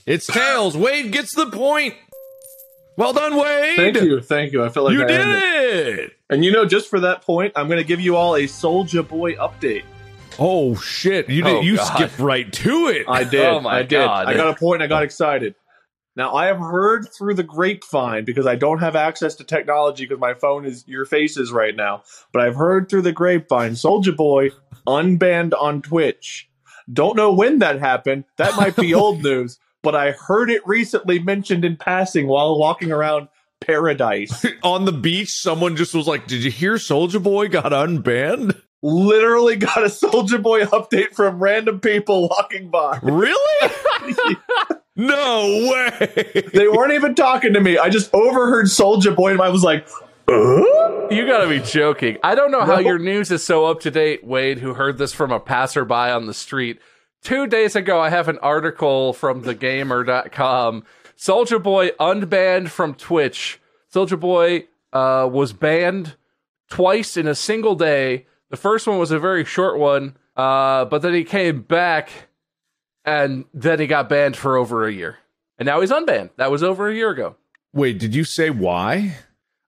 It's 0.05 0.27
tails. 0.27 0.77
Wade 0.77 1.11
gets 1.11 1.35
the 1.35 1.49
point. 1.49 1.95
Well 2.97 3.13
done, 3.13 3.35
Wade. 3.35 3.75
Thank 3.75 3.95
you, 4.01 4.21
thank 4.21 4.53
you. 4.53 4.63
I 4.63 4.69
felt 4.69 4.85
like 4.87 4.93
You 4.93 5.03
I 5.03 5.07
did 5.07 5.19
it. 5.27 5.99
it. 5.99 6.13
And 6.29 6.43
you 6.43 6.51
know, 6.51 6.65
just 6.65 6.89
for 6.89 6.99
that 7.01 7.21
point, 7.21 7.53
I'm 7.55 7.67
going 7.67 7.77
to 7.77 7.83
give 7.83 7.99
you 8.01 8.15
all 8.15 8.35
a 8.35 8.47
Soldier 8.47 9.03
Boy 9.03 9.35
update. 9.35 9.83
Oh 10.39 10.75
shit! 10.75 11.29
You 11.29 11.43
did. 11.43 11.55
Oh, 11.57 11.61
you 11.61 11.77
God. 11.77 11.93
skipped 11.93 12.19
right 12.19 12.51
to 12.51 12.87
it. 12.87 13.05
I 13.07 13.23
did. 13.23 13.45
Oh 13.45 13.59
my 13.59 13.79
I 13.79 13.81
did. 13.83 14.05
God. 14.05 14.27
I 14.27 14.33
got 14.33 14.49
a 14.49 14.55
point. 14.55 14.81
I 14.81 14.87
got 14.87 15.03
excited. 15.03 15.55
Now 16.17 16.33
I 16.33 16.47
have 16.47 16.57
heard 16.57 17.07
through 17.15 17.35
the 17.35 17.43
grapevine 17.43 18.25
because 18.25 18.47
I 18.47 18.55
don't 18.55 18.79
have 18.79 18.95
access 18.95 19.35
to 19.35 19.43
technology 19.43 20.05
because 20.05 20.19
my 20.19 20.33
phone 20.33 20.65
is 20.65 20.83
your 20.87 21.05
faces 21.05 21.51
right 21.51 21.75
now. 21.75 22.03
But 22.33 22.41
I've 22.41 22.55
heard 22.55 22.89
through 22.89 23.03
the 23.03 23.11
grapevine, 23.11 23.75
Soldier 23.75 24.13
Boy 24.13 24.49
unbanned 24.87 25.53
on 25.59 25.83
Twitch. 25.83 26.49
Don't 26.91 27.15
know 27.15 27.31
when 27.31 27.59
that 27.59 27.79
happened. 27.79 28.23
That 28.37 28.55
might 28.55 28.75
be 28.75 28.93
old 28.95 29.21
news, 29.21 29.59
but 29.83 29.95
I 29.95 30.11
heard 30.11 30.49
it 30.49 30.65
recently 30.65 31.19
mentioned 31.19 31.63
in 31.63 31.77
passing 31.77 32.27
while 32.27 32.57
walking 32.57 32.91
around 32.91 33.27
Paradise. 33.61 34.45
on 34.63 34.85
the 34.85 34.91
beach, 34.91 35.29
someone 35.29 35.75
just 35.75 35.93
was 35.93 36.07
like, 36.07 36.25
"Did 36.25 36.43
you 36.43 36.51
hear 36.51 36.79
Soldier 36.79 37.19
Boy 37.19 37.47
got 37.47 37.71
unbanned?" 37.71 38.59
Literally 38.83 39.55
got 39.55 39.83
a 39.83 39.89
Soldier 39.89 40.37
Boy 40.37 40.63
update 40.65 41.13
from 41.13 41.39
random 41.41 41.79
people 41.79 42.29
walking 42.29 42.69
by. 42.69 42.99
Really? 43.01 43.71
no 44.95 45.71
way. 45.71 46.43
They 46.53 46.67
weren't 46.67 46.93
even 46.93 47.15
talking 47.15 47.53
to 47.53 47.59
me. 47.59 47.77
I 47.77 47.89
just 47.89 48.13
overheard 48.13 48.69
Soldier 48.69 49.11
Boy 49.11 49.31
and 49.31 49.41
I 49.41 49.49
was 49.49 49.63
like, 49.63 49.87
uh? 50.29 51.07
You 51.09 51.25
gotta 51.25 51.47
be 51.47 51.59
joking. 51.59 52.17
I 52.23 52.35
don't 52.35 52.51
know 52.51 52.65
how 52.65 52.75
No. 52.75 52.79
your 52.81 52.99
news 52.99 53.31
is 53.31 53.43
so 53.43 53.65
up 53.65 53.79
to 53.81 53.91
date, 53.91 54.25
Wade, 54.25 54.59
who 54.59 54.73
heard 54.73 54.97
this 54.97 55.13
from 55.13 55.31
a 55.31 55.39
passerby 55.39 55.93
on 55.93 56.25
the 56.27 56.33
street. 56.33 56.79
Two 57.23 57.47
days 57.47 57.75
ago, 57.75 57.99
I 57.99 58.09
have 58.09 58.27
an 58.27 58.37
article 58.39 59.13
from 59.13 59.43
thegamer.com. 59.43 60.83
Soldier 61.15 61.59
Boy 61.59 61.89
unbanned 61.99 62.69
from 62.69 62.93
Twitch. 62.93 63.59
Soldier 63.89 64.17
Boy 64.17 64.65
uh, 64.93 65.27
was 65.31 65.51
banned 65.53 66.15
twice 66.69 67.17
in 67.17 67.27
a 67.27 67.33
single 67.35 67.75
day. 67.75 68.27
The 68.49 68.57
first 68.57 68.87
one 68.87 68.97
was 68.97 69.11
a 69.11 69.19
very 69.19 69.43
short 69.43 69.77
one, 69.77 70.17
uh, 70.35 70.85
but 70.85 71.01
then 71.01 71.13
he 71.13 71.23
came 71.23 71.61
back, 71.61 72.09
and 73.03 73.45
then 73.53 73.79
he 73.79 73.87
got 73.87 74.09
banned 74.09 74.37
for 74.37 74.57
over 74.57 74.87
a 74.87 74.91
year, 74.91 75.17
and 75.57 75.65
now 75.65 75.81
he's 75.81 75.91
unbanned. 75.91 76.29
That 76.37 76.51
was 76.51 76.63
over 76.63 76.87
a 76.87 76.95
year 76.95 77.09
ago. 77.09 77.35
Wait, 77.73 77.99
did 77.99 78.15
you 78.15 78.23
say 78.23 78.49
why? 78.49 79.17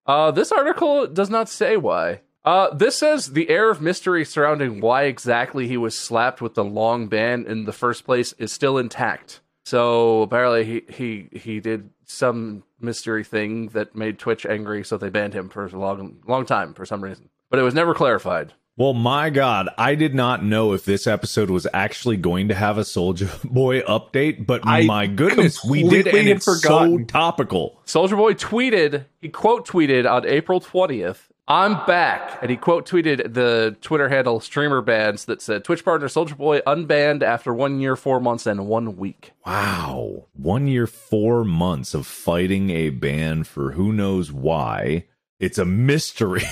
Uh, 0.06 0.32
this 0.32 0.52
article 0.52 1.08
does 1.08 1.30
not 1.30 1.50
say 1.50 1.78
why. 1.78 2.22
Uh, 2.46 2.74
this 2.74 2.98
says 2.98 3.34
the 3.34 3.50
air 3.50 3.70
of 3.70 3.82
mystery 3.82 4.24
surrounding 4.24 4.80
why 4.80 5.04
exactly 5.04 5.68
he 5.68 5.78
was 5.78 5.98
slapped 5.98 6.42
with 6.42 6.56
the 6.56 6.64
long 6.64 7.08
ban 7.08 7.46
in 7.46 7.66
the 7.66 7.74
first 7.74 8.06
place 8.06 8.34
is 8.40 8.52
still 8.52 8.78
intact. 8.78 9.42
So 9.66 10.24
apparently 10.24 10.64
he 10.66 10.82
he 10.92 11.38
he 11.38 11.60
did 11.60 11.92
some 12.06 12.64
mystery 12.80 13.24
thing 13.24 13.68
that 13.70 13.96
made 13.96 14.18
Twitch 14.18 14.46
angry, 14.46 14.84
so 14.84 14.98
they 14.98 15.10
banned 15.10 15.36
him 15.36 15.50
for 15.50 15.66
a 15.66 15.78
long 15.78 16.18
long 16.26 16.46
time 16.46 16.74
for 16.74 16.86
some 16.86 17.04
reason. 17.04 17.30
But 17.52 17.60
it 17.60 17.64
was 17.64 17.76
never 17.76 17.94
clarified. 17.94 18.54
Well, 18.80 18.94
my 18.94 19.30
God, 19.30 19.68
I 19.78 19.96
did 19.96 20.16
not 20.16 20.42
know 20.42 20.72
if 20.72 20.86
this 20.86 21.06
episode 21.06 21.50
was 21.50 21.68
actually 21.74 22.16
going 22.16 22.48
to 22.48 22.56
have 22.56 22.78
a 22.78 22.86
Soldier 22.86 23.30
Boy 23.44 23.82
update, 23.82 24.46
but 24.46 24.62
I 24.64 24.86
my 24.86 25.06
goodness, 25.06 25.62
we 25.66 25.84
did, 25.84 26.08
and 26.08 26.30
it's 26.30 26.46
so 26.46 26.56
forgotten. 26.56 27.06
topical. 27.06 27.82
Soldier 27.84 28.16
Boy 28.16 28.36
tweeted, 28.36 29.04
he 29.20 29.28
quote 29.28 29.68
tweeted 29.68 30.10
on 30.10 30.26
April 30.26 30.62
20th, 30.62 31.28
I'm 31.46 31.86
back. 31.88 32.40
And 32.42 32.50
he 32.50 32.56
quote 32.56 32.88
tweeted 32.88 33.34
the 33.34 33.76
Twitter 33.82 34.08
handle 34.08 34.40
streamer 34.40 34.82
bans 34.82 35.26
that 35.26 35.42
said 35.42 35.66
Twitch 35.66 35.84
partner 35.84 36.08
Soldier 36.08 36.36
Boy 36.36 36.62
unbanned 36.62 37.22
after 37.22 37.54
one 37.54 37.82
year, 37.82 37.98
four 37.98 38.22
months, 38.22 38.48
and 38.48 38.66
one 38.66 38.96
week. 38.96 39.34
Wow, 39.46 40.28
one 40.32 40.68
year, 40.68 40.88
four 40.88 41.44
months 41.44 41.94
of 41.94 42.08
fighting 42.08 42.70
a 42.70 42.92
ban 42.92 43.44
for 43.44 43.74
who 43.74 43.92
knows 43.92 44.32
why. 44.32 45.08
It's 45.38 45.58
a 45.58 45.66
mystery. 45.66 46.44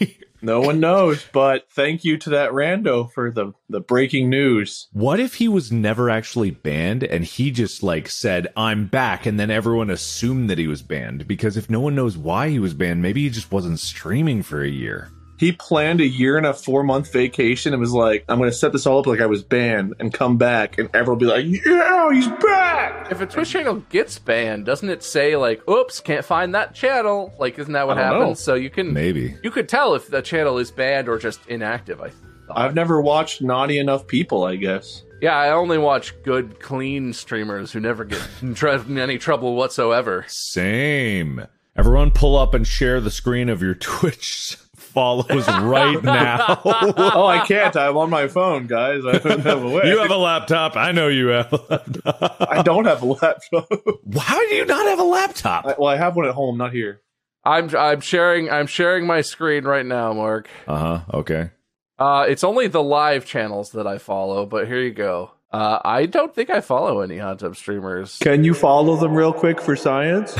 No 0.44 0.60
one 0.60 0.78
knows, 0.78 1.24
but 1.32 1.70
thank 1.70 2.04
you 2.04 2.18
to 2.18 2.30
that 2.30 2.50
rando 2.50 3.10
for 3.10 3.30
the, 3.30 3.54
the 3.70 3.80
breaking 3.80 4.28
news. 4.28 4.88
What 4.92 5.18
if 5.18 5.36
he 5.36 5.48
was 5.48 5.72
never 5.72 6.10
actually 6.10 6.50
banned 6.50 7.02
and 7.02 7.24
he 7.24 7.50
just 7.50 7.82
like 7.82 8.10
said, 8.10 8.48
I'm 8.54 8.86
back, 8.86 9.24
and 9.24 9.40
then 9.40 9.50
everyone 9.50 9.88
assumed 9.88 10.50
that 10.50 10.58
he 10.58 10.66
was 10.66 10.82
banned? 10.82 11.26
Because 11.26 11.56
if 11.56 11.70
no 11.70 11.80
one 11.80 11.94
knows 11.94 12.18
why 12.18 12.50
he 12.50 12.58
was 12.58 12.74
banned, 12.74 13.00
maybe 13.00 13.22
he 13.22 13.30
just 13.30 13.50
wasn't 13.50 13.80
streaming 13.80 14.42
for 14.42 14.62
a 14.62 14.68
year. 14.68 15.10
He 15.36 15.50
planned 15.52 16.00
a 16.00 16.06
year 16.06 16.36
and 16.36 16.46
a 16.46 16.54
four 16.54 16.84
month 16.84 17.12
vacation 17.12 17.72
and 17.72 17.80
was 17.80 17.92
like, 17.92 18.24
I'm 18.28 18.38
going 18.38 18.50
to 18.50 18.56
set 18.56 18.72
this 18.72 18.86
all 18.86 19.00
up 19.00 19.06
like 19.06 19.20
I 19.20 19.26
was 19.26 19.42
banned 19.42 19.94
and 19.98 20.12
come 20.14 20.36
back, 20.38 20.78
and 20.78 20.88
everyone 20.94 21.18
will 21.18 21.26
be 21.42 21.50
like, 21.52 21.64
yeah, 21.66 22.12
he's 22.12 22.28
back. 22.28 23.10
If 23.10 23.20
a 23.20 23.26
Twitch 23.26 23.50
channel 23.50 23.82
gets 23.90 24.18
banned, 24.18 24.64
doesn't 24.64 24.88
it 24.88 25.02
say 25.02 25.36
like, 25.36 25.68
"Oops, 25.68 25.98
can't 26.00 26.24
find 26.24 26.54
that 26.54 26.74
channel"? 26.74 27.34
Like, 27.38 27.58
isn't 27.58 27.72
that 27.72 27.86
what 27.86 27.96
happens? 27.96 28.20
know. 28.22 28.34
So 28.34 28.54
you 28.54 28.70
can 28.70 28.92
Maybe. 28.92 29.36
you 29.42 29.50
could 29.50 29.68
tell 29.68 29.94
if 29.94 30.08
the 30.08 30.22
channel 30.22 30.58
is 30.58 30.70
banned 30.70 31.08
or 31.08 31.18
just 31.18 31.44
inactive. 31.48 32.00
I 32.00 32.10
thought. 32.10 32.58
I've 32.58 32.74
never 32.74 33.00
watched 33.02 33.42
Naughty 33.42 33.78
Enough 33.78 34.06
People, 34.06 34.44
I 34.44 34.56
guess. 34.56 35.02
yeah, 35.20 35.34
I 35.36 35.50
only 35.50 35.78
watch 35.78 36.14
good, 36.22 36.60
clean 36.60 37.12
streamers 37.12 37.72
who 37.72 37.80
never 37.80 38.04
get 38.04 38.22
in 38.42 38.54
tr- 38.54 38.68
in 38.68 38.98
any 38.98 39.18
trouble 39.18 39.54
whatsoever. 39.56 40.24
Same. 40.28 41.44
Everyone 41.76 42.10
pull 42.12 42.36
up 42.36 42.54
and 42.54 42.66
share 42.66 43.00
the 43.00 43.10
screen 43.10 43.48
of 43.48 43.60
your 43.62 43.74
Twitch 43.80 44.56
follows 44.94 45.46
right 45.48 46.02
now. 46.02 46.60
oh, 46.64 47.26
I 47.26 47.44
can't. 47.46 47.76
I'm 47.76 47.96
on 47.96 48.08
my 48.08 48.28
phone, 48.28 48.66
guys. 48.66 49.02
I 49.04 49.18
don't 49.18 49.40
have 49.40 49.62
a 49.62 49.68
way. 49.68 49.82
you 49.88 49.98
have 49.98 50.10
a 50.10 50.16
laptop. 50.16 50.76
I 50.76 50.92
know 50.92 51.08
you 51.08 51.26
have 51.28 51.52
a 51.52 51.60
laptop. 51.68 52.48
I 52.50 52.62
don't 52.62 52.86
have 52.86 53.02
a 53.02 53.06
laptop. 53.06 53.68
How 54.18 54.38
do 54.38 54.54
you 54.54 54.64
not 54.64 54.86
have 54.86 55.00
a 55.00 55.04
laptop? 55.04 55.66
I, 55.66 55.74
well, 55.78 55.88
I 55.88 55.96
have 55.96 56.16
one 56.16 56.26
at 56.26 56.34
home, 56.34 56.56
not 56.56 56.72
here. 56.72 57.02
I'm 57.44 57.74
I'm 57.76 58.00
sharing 58.00 58.50
I'm 58.50 58.66
sharing 58.66 59.06
my 59.06 59.20
screen 59.20 59.64
right 59.64 59.84
now, 59.84 60.14
Mark. 60.14 60.48
Uh 60.66 60.78
huh. 60.78 61.00
Okay. 61.12 61.50
Uh, 61.98 62.24
it's 62.28 62.42
only 62.42 62.66
the 62.68 62.82
live 62.82 63.26
channels 63.26 63.72
that 63.72 63.86
I 63.86 63.98
follow, 63.98 64.46
but 64.46 64.66
here 64.66 64.80
you 64.80 64.92
go. 64.92 65.30
Uh, 65.52 65.78
I 65.84 66.06
don't 66.06 66.34
think 66.34 66.50
I 66.50 66.60
follow 66.60 67.00
any 67.00 67.18
hot 67.18 67.38
tub 67.38 67.54
streamers. 67.54 68.18
Can 68.18 68.42
you 68.42 68.54
follow 68.54 68.96
them 68.96 69.14
real 69.14 69.32
quick 69.32 69.60
for 69.60 69.76
science? 69.76 70.34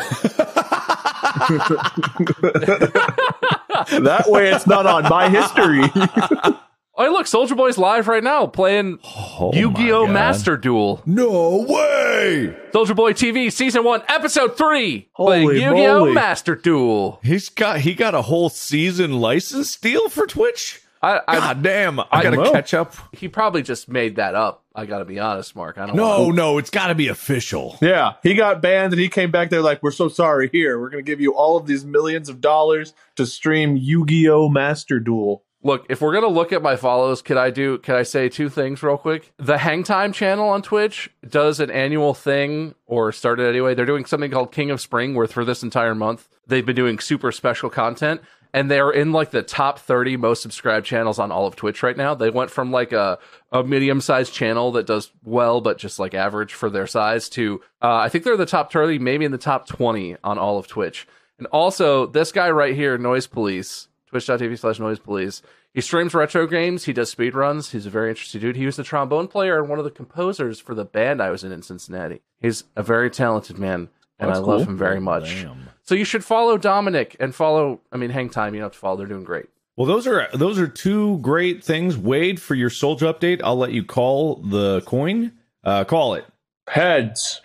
that 4.02 4.24
way 4.28 4.50
it's 4.52 4.66
not 4.66 4.86
on 4.86 5.04
my 5.04 5.28
history. 5.28 5.82
Oh, 6.96 7.10
look, 7.10 7.26
Soldier 7.26 7.56
Boy's 7.56 7.76
live 7.76 8.06
right 8.06 8.22
now 8.22 8.46
playing 8.46 9.00
Oh 9.02 9.50
Yu-Gi-Oh! 9.52 10.06
Master 10.06 10.56
Duel. 10.56 11.02
No 11.04 11.66
way. 11.68 12.56
Soldier 12.72 12.94
Boy 12.94 13.12
TV 13.12 13.52
Season 13.52 13.82
1, 13.82 14.02
Episode 14.06 14.56
3. 14.56 15.08
playing 15.16 15.42
Holy 15.48 15.60
Yu-Gi-Oh! 15.60 15.98
moly. 15.98 16.12
Master 16.12 16.54
Duel. 16.54 17.18
He's 17.24 17.48
got 17.48 17.80
he 17.80 17.94
got 17.94 18.14
a 18.14 18.22
whole 18.22 18.48
season 18.48 19.14
license 19.20 19.74
deal 19.74 20.08
for 20.08 20.24
Twitch. 20.28 20.82
I, 21.04 21.20
I, 21.28 21.36
God 21.38 21.62
damn! 21.62 22.00
I, 22.00 22.06
I 22.10 22.22
gotta 22.22 22.36
know. 22.36 22.52
catch 22.52 22.72
up. 22.74 22.94
he 23.12 23.28
probably 23.28 23.62
just 23.62 23.88
made 23.88 24.16
that 24.16 24.34
up. 24.34 24.64
I 24.74 24.86
gotta 24.86 25.04
be 25.04 25.18
honest, 25.18 25.54
Mark. 25.54 25.78
I 25.78 25.86
don't 25.86 25.96
No, 25.96 26.26
know. 26.26 26.30
no, 26.30 26.58
it's 26.58 26.70
got 26.70 26.88
to 26.88 26.94
be 26.94 27.08
official. 27.08 27.76
yeah, 27.82 28.14
he 28.22 28.34
got 28.34 28.60
banned 28.62 28.92
and 28.92 29.00
he 29.00 29.08
came 29.08 29.30
back 29.30 29.50
there 29.50 29.60
like, 29.62 29.82
we're 29.82 29.90
so 29.92 30.08
sorry. 30.08 30.48
Here, 30.52 30.80
we're 30.80 30.90
going 30.90 31.04
to 31.04 31.08
give 31.08 31.20
you 31.20 31.32
all 31.34 31.56
of 31.56 31.66
these 31.66 31.84
millions 31.84 32.28
of 32.28 32.40
dollars 32.40 32.92
to 33.16 33.26
stream 33.26 33.76
Yu 33.76 34.04
Gi 34.06 34.28
Oh! 34.30 34.48
Master 34.48 34.98
Duel. 34.98 35.44
Look, 35.62 35.86
if 35.88 36.00
we're 36.02 36.12
gonna 36.12 36.26
look 36.26 36.52
at 36.52 36.60
my 36.60 36.76
follows, 36.76 37.22
could 37.22 37.38
I 37.38 37.48
do? 37.50 37.78
Can 37.78 37.94
I 37.94 38.02
say 38.02 38.28
two 38.28 38.50
things 38.50 38.82
real 38.82 38.98
quick? 38.98 39.32
The 39.38 39.56
Hang 39.58 39.82
Time 39.82 40.12
channel 40.12 40.48
on 40.50 40.60
Twitch 40.60 41.08
does 41.26 41.58
an 41.60 41.70
annual 41.70 42.12
thing, 42.12 42.74
or 42.86 43.12
started 43.12 43.46
anyway. 43.46 43.74
They're 43.74 43.86
doing 43.86 44.04
something 44.04 44.30
called 44.30 44.52
King 44.52 44.70
of 44.70 44.80
Spring, 44.82 45.14
where 45.14 45.26
for 45.26 45.42
this 45.44 45.62
entire 45.62 45.94
month 45.94 46.28
they've 46.46 46.66
been 46.66 46.76
doing 46.76 46.98
super 46.98 47.32
special 47.32 47.70
content, 47.70 48.20
and 48.54 48.70
they're 48.70 48.92
in 48.92 49.12
like 49.12 49.32
the 49.32 49.42
top 49.42 49.80
thirty 49.80 50.16
most 50.16 50.40
subscribed 50.40 50.86
channels 50.86 51.18
on 51.18 51.30
all 51.30 51.46
of 51.46 51.56
Twitch 51.56 51.82
right 51.82 51.96
now. 51.96 52.14
They 52.14 52.30
went 52.30 52.50
from 52.50 52.70
like 52.70 52.92
a 52.92 53.18
a 53.52 53.62
medium 53.64 54.00
sized 54.00 54.32
channel 54.32 54.72
that 54.72 54.86
does 54.86 55.10
well, 55.24 55.60
but 55.60 55.76
just 55.76 55.98
like 55.98 56.14
average 56.14 56.54
for 56.54 56.70
their 56.70 56.86
size, 56.86 57.28
to 57.30 57.60
uh, 57.82 57.96
I 57.96 58.08
think 58.08 58.24
they're 58.24 58.36
the 58.38 58.46
top 58.46 58.72
thirty, 58.72 58.98
maybe 58.98 59.26
in 59.26 59.32
the 59.32 59.38
top 59.38 59.66
twenty 59.66 60.16
on 60.24 60.38
all 60.38 60.56
of 60.56 60.68
Twitch. 60.68 61.06
And 61.36 61.48
also, 61.48 62.06
this 62.06 62.30
guy 62.30 62.48
right 62.50 62.76
here, 62.76 62.96
Noise 62.96 63.26
Police, 63.26 63.88
twitch.tv 64.06 64.56
slash 64.58 64.78
noise 64.78 65.00
police. 65.00 65.42
He 65.72 65.80
streams 65.80 66.14
retro 66.14 66.46
games. 66.46 66.84
He 66.84 66.92
does 66.92 67.10
speed 67.10 67.34
runs. 67.34 67.72
He's 67.72 67.86
a 67.86 67.90
very 67.90 68.10
interesting 68.10 68.40
dude. 68.40 68.54
He 68.54 68.66
was 68.66 68.76
the 68.76 68.84
trombone 68.84 69.26
player 69.26 69.58
and 69.58 69.68
one 69.68 69.80
of 69.80 69.84
the 69.84 69.90
composers 69.90 70.60
for 70.60 70.72
the 70.72 70.84
band 70.84 71.20
I 71.20 71.30
was 71.30 71.42
in 71.42 71.50
in 71.50 71.62
Cincinnati. 71.62 72.22
He's 72.40 72.62
a 72.76 72.84
very 72.84 73.10
talented 73.10 73.58
man, 73.58 73.88
and 74.20 74.30
I 74.30 74.34
That's 74.34 74.46
love 74.46 74.68
him 74.68 74.76
very 74.76 75.00
much. 75.00 75.42
Damn. 75.42 75.70
So 75.84 75.94
you 75.94 76.04
should 76.04 76.24
follow 76.24 76.56
Dominic 76.58 77.16
and 77.20 77.34
follow. 77.34 77.80
I 77.92 77.96
mean, 77.96 78.10
Hang 78.10 78.30
Time. 78.30 78.54
You 78.54 78.60
don't 78.60 78.66
have 78.66 78.72
to 78.72 78.78
follow. 78.78 78.96
They're 78.96 79.06
doing 79.06 79.24
great. 79.24 79.46
Well, 79.76 79.86
those 79.86 80.06
are 80.06 80.28
those 80.32 80.58
are 80.58 80.68
two 80.68 81.18
great 81.18 81.62
things. 81.62 81.96
Wade, 81.98 82.40
for 82.40 82.54
your 82.54 82.70
Soldier 82.70 83.06
update, 83.12 83.40
I'll 83.44 83.56
let 83.56 83.72
you 83.72 83.84
call 83.84 84.36
the 84.36 84.82
coin. 84.82 85.32
Uh, 85.62 85.84
call 85.84 86.14
it. 86.14 86.24
Heads. 86.68 87.40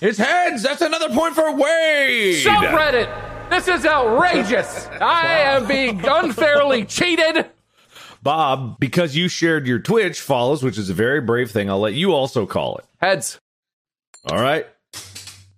It's 0.00 0.18
heads. 0.18 0.62
That's 0.62 0.80
another 0.82 1.10
point 1.10 1.34
for 1.34 1.52
Wade. 1.54 2.44
Subreddit. 2.44 3.50
This 3.50 3.68
is 3.68 3.84
outrageous. 3.84 4.88
I 5.00 5.40
am 5.40 5.66
being 5.68 6.00
unfairly 6.08 6.84
cheated. 6.86 7.46
Bob, 8.22 8.78
because 8.78 9.14
you 9.14 9.28
shared 9.28 9.66
your 9.66 9.78
Twitch 9.78 10.20
follows, 10.20 10.62
which 10.62 10.78
is 10.78 10.88
a 10.88 10.94
very 10.94 11.20
brave 11.20 11.50
thing, 11.50 11.68
I'll 11.68 11.80
let 11.80 11.94
you 11.94 12.12
also 12.14 12.46
call 12.46 12.78
it. 12.78 12.84
Heads. 13.00 13.38
All 14.30 14.40
right. 14.40 14.66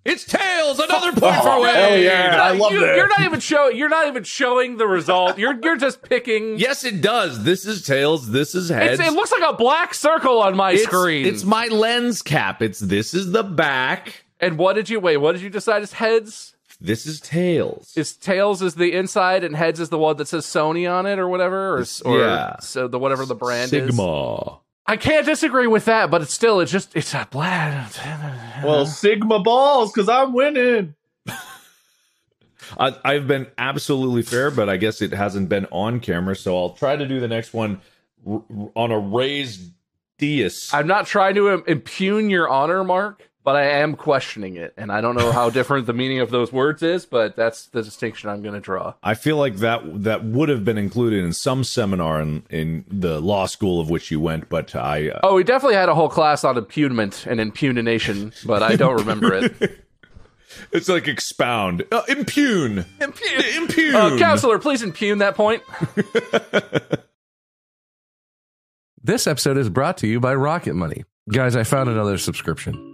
It's 0.04 0.24
tails. 0.24 0.78
Another 0.78 1.12
point 1.12 1.42
for 1.42 1.60
Wade. 1.62 1.74
hell 1.74 1.98
yeah. 1.98 2.38
I 2.42 2.52
love 2.52 2.72
you, 2.72 2.80
that. 2.80 2.96
You're 2.96 3.08
not 3.08 3.20
even 3.22 3.40
showing. 3.40 3.76
You're 3.76 3.88
not 3.88 4.06
even 4.06 4.22
showing 4.24 4.76
the 4.76 4.86
result. 4.86 5.38
You're 5.38 5.58
you're 5.62 5.76
just 5.78 6.02
picking. 6.02 6.58
Yes, 6.64 6.84
it 6.84 7.00
does. 7.00 7.44
This 7.44 7.64
is 7.66 7.82
tails. 7.86 8.30
This 8.30 8.54
is 8.54 8.68
heads. 8.68 9.00
It's, 9.00 9.08
it 9.08 9.14
looks 9.14 9.32
like 9.32 9.42
a 9.42 9.56
black 9.56 9.94
circle 9.94 10.40
on 10.40 10.56
my 10.56 10.72
It's- 10.72 10.84
screen. 10.86 11.24
It's 11.26 11.44
my 11.44 11.68
lens 11.68 12.20
cap. 12.22 12.60
It's 12.60 12.80
this 12.80 13.14
is 13.14 13.32
the 13.32 13.42
back. 13.42 14.24
and 14.40 14.58
what 14.58 14.74
did 14.74 14.90
you 14.90 15.00
wait? 15.00 15.16
What 15.16 15.32
did 15.32 15.40
you 15.42 15.50
decide 15.50 15.82
is 15.82 15.94
heads? 15.94 16.54
This 16.80 17.06
is 17.06 17.20
tails. 17.20 17.92
Is 17.96 18.14
tails 18.14 18.60
is 18.60 18.74
the 18.74 18.92
inside 18.92 19.42
and 19.42 19.56
heads 19.56 19.80
is 19.80 19.88
the 19.88 19.96
one 19.98 20.16
that 20.18 20.28
says 20.28 20.44
Sony 20.44 20.90
on 20.92 21.06
it 21.06 21.18
or 21.18 21.28
whatever, 21.28 21.78
or, 21.78 21.84
or 22.04 22.18
yeah. 22.18 22.58
so 22.58 22.88
the 22.88 22.98
whatever 22.98 23.24
the 23.24 23.34
brand 23.34 23.72
is. 23.72 23.86
Sigma. 23.86 24.58
I 24.86 24.96
can't 24.96 25.24
disagree 25.24 25.66
with 25.66 25.86
that, 25.86 26.10
but 26.10 26.20
it's 26.22 26.34
still 26.34 26.60
it's 26.60 26.70
just 26.70 26.94
it's 26.94 27.14
a 27.14 27.26
black. 27.30 27.90
Well, 28.62 28.84
Sigma 28.86 29.40
balls, 29.40 29.92
because 29.92 30.08
I'm 30.08 30.32
winning. 30.32 30.94
I, 32.78 32.96
I've 33.04 33.26
been 33.26 33.46
absolutely 33.58 34.22
fair, 34.22 34.50
but 34.50 34.68
I 34.68 34.76
guess 34.76 35.00
it 35.02 35.12
hasn't 35.12 35.48
been 35.48 35.66
on 35.70 36.00
camera, 36.00 36.34
so 36.36 36.56
I'll 36.56 36.70
try 36.70 36.96
to 36.96 37.06
do 37.06 37.20
the 37.20 37.28
next 37.28 37.52
one 37.54 37.80
r- 38.26 38.42
r- 38.56 38.70
on 38.74 38.90
a 38.90 38.98
raised 38.98 39.70
dais. 40.18 40.70
I'm 40.72 40.86
not 40.86 41.06
trying 41.06 41.34
to 41.36 41.50
im- 41.50 41.64
impugn 41.66 42.30
your 42.30 42.48
honor, 42.48 42.82
Mark, 42.84 43.28
but 43.44 43.56
I 43.56 43.64
am 43.64 43.94
questioning 43.94 44.56
it, 44.56 44.72
and 44.78 44.90
I 44.90 45.02
don't 45.02 45.16
know 45.16 45.30
how 45.30 45.50
different 45.50 45.86
the 45.86 45.92
meaning 45.92 46.20
of 46.20 46.30
those 46.30 46.50
words 46.50 46.82
is, 46.82 47.04
but 47.04 47.36
that's 47.36 47.66
the 47.66 47.82
distinction 47.82 48.30
I'm 48.30 48.40
going 48.42 48.54
to 48.54 48.60
draw. 48.60 48.94
I 49.02 49.12
feel 49.14 49.36
like 49.36 49.56
that 49.56 49.82
that 50.04 50.24
would 50.24 50.48
have 50.48 50.64
been 50.64 50.78
included 50.78 51.22
in 51.22 51.34
some 51.34 51.62
seminar 51.62 52.22
in, 52.22 52.44
in 52.48 52.84
the 52.88 53.20
law 53.20 53.44
school 53.46 53.80
of 53.80 53.90
which 53.90 54.10
you 54.10 54.18
went, 54.18 54.48
but 54.48 54.74
I 54.74 55.10
uh, 55.10 55.20
Oh, 55.22 55.34
we 55.34 55.44
definitely 55.44 55.76
had 55.76 55.90
a 55.90 55.94
whole 55.94 56.08
class 56.08 56.42
on 56.42 56.56
impugnment 56.56 57.26
and 57.26 57.38
impugnation, 57.40 58.32
but 58.46 58.62
I 58.62 58.76
don't 58.76 58.96
remember 58.96 59.34
it. 59.34 59.80
It's 60.70 60.88
like 60.88 61.08
expound, 61.08 61.84
uh, 61.90 62.02
impugn, 62.08 62.84
Impugn. 63.00 63.44
impugn. 63.56 63.94
Uh, 63.94 64.16
counselor, 64.18 64.58
please 64.60 64.82
impugn 64.82 65.18
that 65.18 65.34
point. 65.34 65.62
this 69.02 69.26
episode 69.26 69.58
is 69.58 69.68
brought 69.68 69.98
to 69.98 70.06
you 70.06 70.20
by 70.20 70.34
Rocket 70.34 70.74
Money. 70.74 71.04
Guys, 71.28 71.56
I 71.56 71.64
found 71.64 71.90
another 71.90 72.18
subscription. 72.18 72.93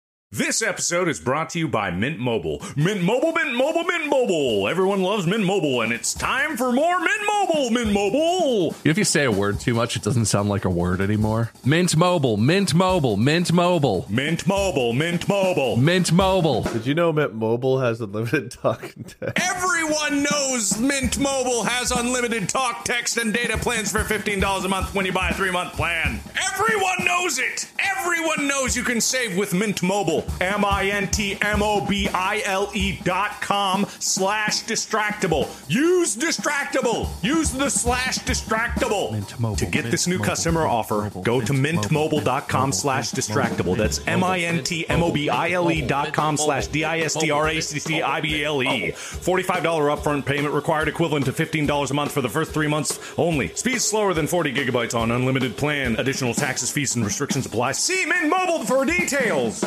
This 0.33 0.61
episode 0.61 1.09
is 1.09 1.19
brought 1.19 1.49
to 1.49 1.59
you 1.59 1.67
by 1.67 1.91
Mint 1.91 2.17
Mobile. 2.17 2.61
Mint 2.77 3.03
Mobile, 3.03 3.33
Mint 3.33 3.53
Mobile, 3.53 3.83
Mint 3.83 4.05
Mobile. 4.09 4.69
Everyone 4.69 5.01
loves 5.01 5.27
Mint 5.27 5.43
Mobile, 5.43 5.81
and 5.81 5.91
it's 5.91 6.13
time 6.13 6.55
for 6.55 6.71
more 6.71 6.99
Mint 7.01 7.25
Mobile, 7.27 7.69
Mint 7.69 7.91
Mobile. 7.91 8.73
If 8.85 8.97
you 8.97 9.03
say 9.03 9.25
a 9.25 9.31
word 9.31 9.59
too 9.59 9.73
much, 9.73 9.97
it 9.97 10.03
doesn't 10.03 10.27
sound 10.27 10.47
like 10.47 10.63
a 10.63 10.69
word 10.69 11.01
anymore. 11.01 11.51
Mint 11.65 11.97
Mobile, 11.97 12.37
Mint 12.37 12.73
Mobile, 12.73 13.17
Mint 13.17 13.51
Mobile, 13.51 14.05
Mint 14.07 14.47
Mobile, 14.47 14.93
Mint 14.93 15.27
Mobile. 15.27 15.75
Mint 15.75 16.11
Mobile. 16.13 16.61
Did 16.61 16.85
you 16.85 16.93
know 16.95 17.11
Mint 17.11 17.33
Mobile 17.33 17.79
has 17.79 17.99
unlimited 17.99 18.51
talk 18.51 18.83
and 18.95 19.13
text? 19.19 19.37
Everyone 19.37 19.90
knows 20.11 20.77
Mint 20.79 21.17
Mobile 21.17 21.63
has 21.63 21.91
unlimited 21.91 22.49
talk, 22.49 22.85
text, 22.85 23.17
and 23.17 23.33
data 23.33 23.57
plans 23.57 23.91
for 23.91 23.99
$15 23.99 24.65
a 24.65 24.67
month 24.67 24.93
when 24.93 25.05
you 25.05 25.11
buy 25.11 25.29
a 25.29 25.33
three 25.33 25.51
month 25.51 25.73
plan. 25.73 26.19
Everyone 26.53 27.05
knows 27.05 27.39
it. 27.39 27.69
Everyone 27.79 28.47
knows 28.47 28.75
you 28.75 28.83
can 28.83 29.01
save 29.01 29.37
with 29.37 29.53
Mint 29.53 29.81
Mobile. 29.81 30.25
M 30.39 30.63
I 30.65 30.89
N 30.89 31.07
T 31.07 31.37
M 31.41 31.63
O 31.63 31.85
B 31.85 32.07
I 32.13 32.41
L 32.45 32.69
E 32.73 32.99
dot 33.03 33.41
com 33.41 33.85
slash 33.99 34.63
distractible. 34.63 35.47
Use 35.69 36.15
distractible. 36.15 37.09
Use 37.23 37.51
the 37.51 37.69
slash 37.69 38.19
distractible. 38.19 39.11
Mint 39.11 39.39
Mobile, 39.39 39.55
to 39.57 39.65
get 39.65 39.83
Mint 39.83 39.91
this 39.91 40.07
new 40.07 40.17
Mobile, 40.17 40.25
customer 40.29 40.67
offer, 40.67 41.01
Mobile, 41.03 41.21
go 41.23 41.41
to 41.41 41.53
Mint 41.53 41.79
mintmobile.com 41.79 42.61
Mobile, 42.61 42.73
slash 42.73 43.11
distractible. 43.11 43.77
That's 43.77 44.05
M 44.07 44.23
I 44.23 44.39
N 44.39 44.63
T 44.63 44.87
M 44.89 45.03
O 45.03 45.11
B 45.11 45.29
I 45.29 45.51
L 45.51 45.71
E 45.71 45.81
dot 45.81 46.13
com 46.13 46.37
slash 46.37 46.67
D 46.67 46.83
I 46.83 46.99
S 46.99 47.15
T 47.15 47.31
R 47.31 47.47
A 47.47 47.59
C 47.61 47.79
C 47.79 48.01
I 48.01 48.21
B 48.21 48.43
L 48.43 48.61
E. 48.61 48.91
$45 48.91 49.91
upfront 50.01 50.25
payment 50.25 50.53
required 50.53 50.87
equivalent 50.87 51.25
to 51.25 51.31
$15 51.31 51.91
a 51.91 51.93
month 51.93 52.11
for 52.11 52.21
the 52.21 52.29
first 52.29 52.51
three 52.51 52.67
months 52.67 52.99
only. 53.17 53.49
Speed 53.49 53.81
slower 53.81 54.13
than 54.13 54.27
40 54.27 54.53
gigabytes 54.53 54.95
on 54.95 55.11
unlimited 55.11 55.55
plan. 55.57 55.95
Additional 55.97 56.33
taxes, 56.33 56.71
fees, 56.71 56.95
and 56.95 57.05
restrictions 57.05 57.45
apply. 57.45 57.73
See 57.73 58.05
Mint 58.05 58.29
Mobile 58.29 58.65
for 58.65 58.85
details. 58.85 59.63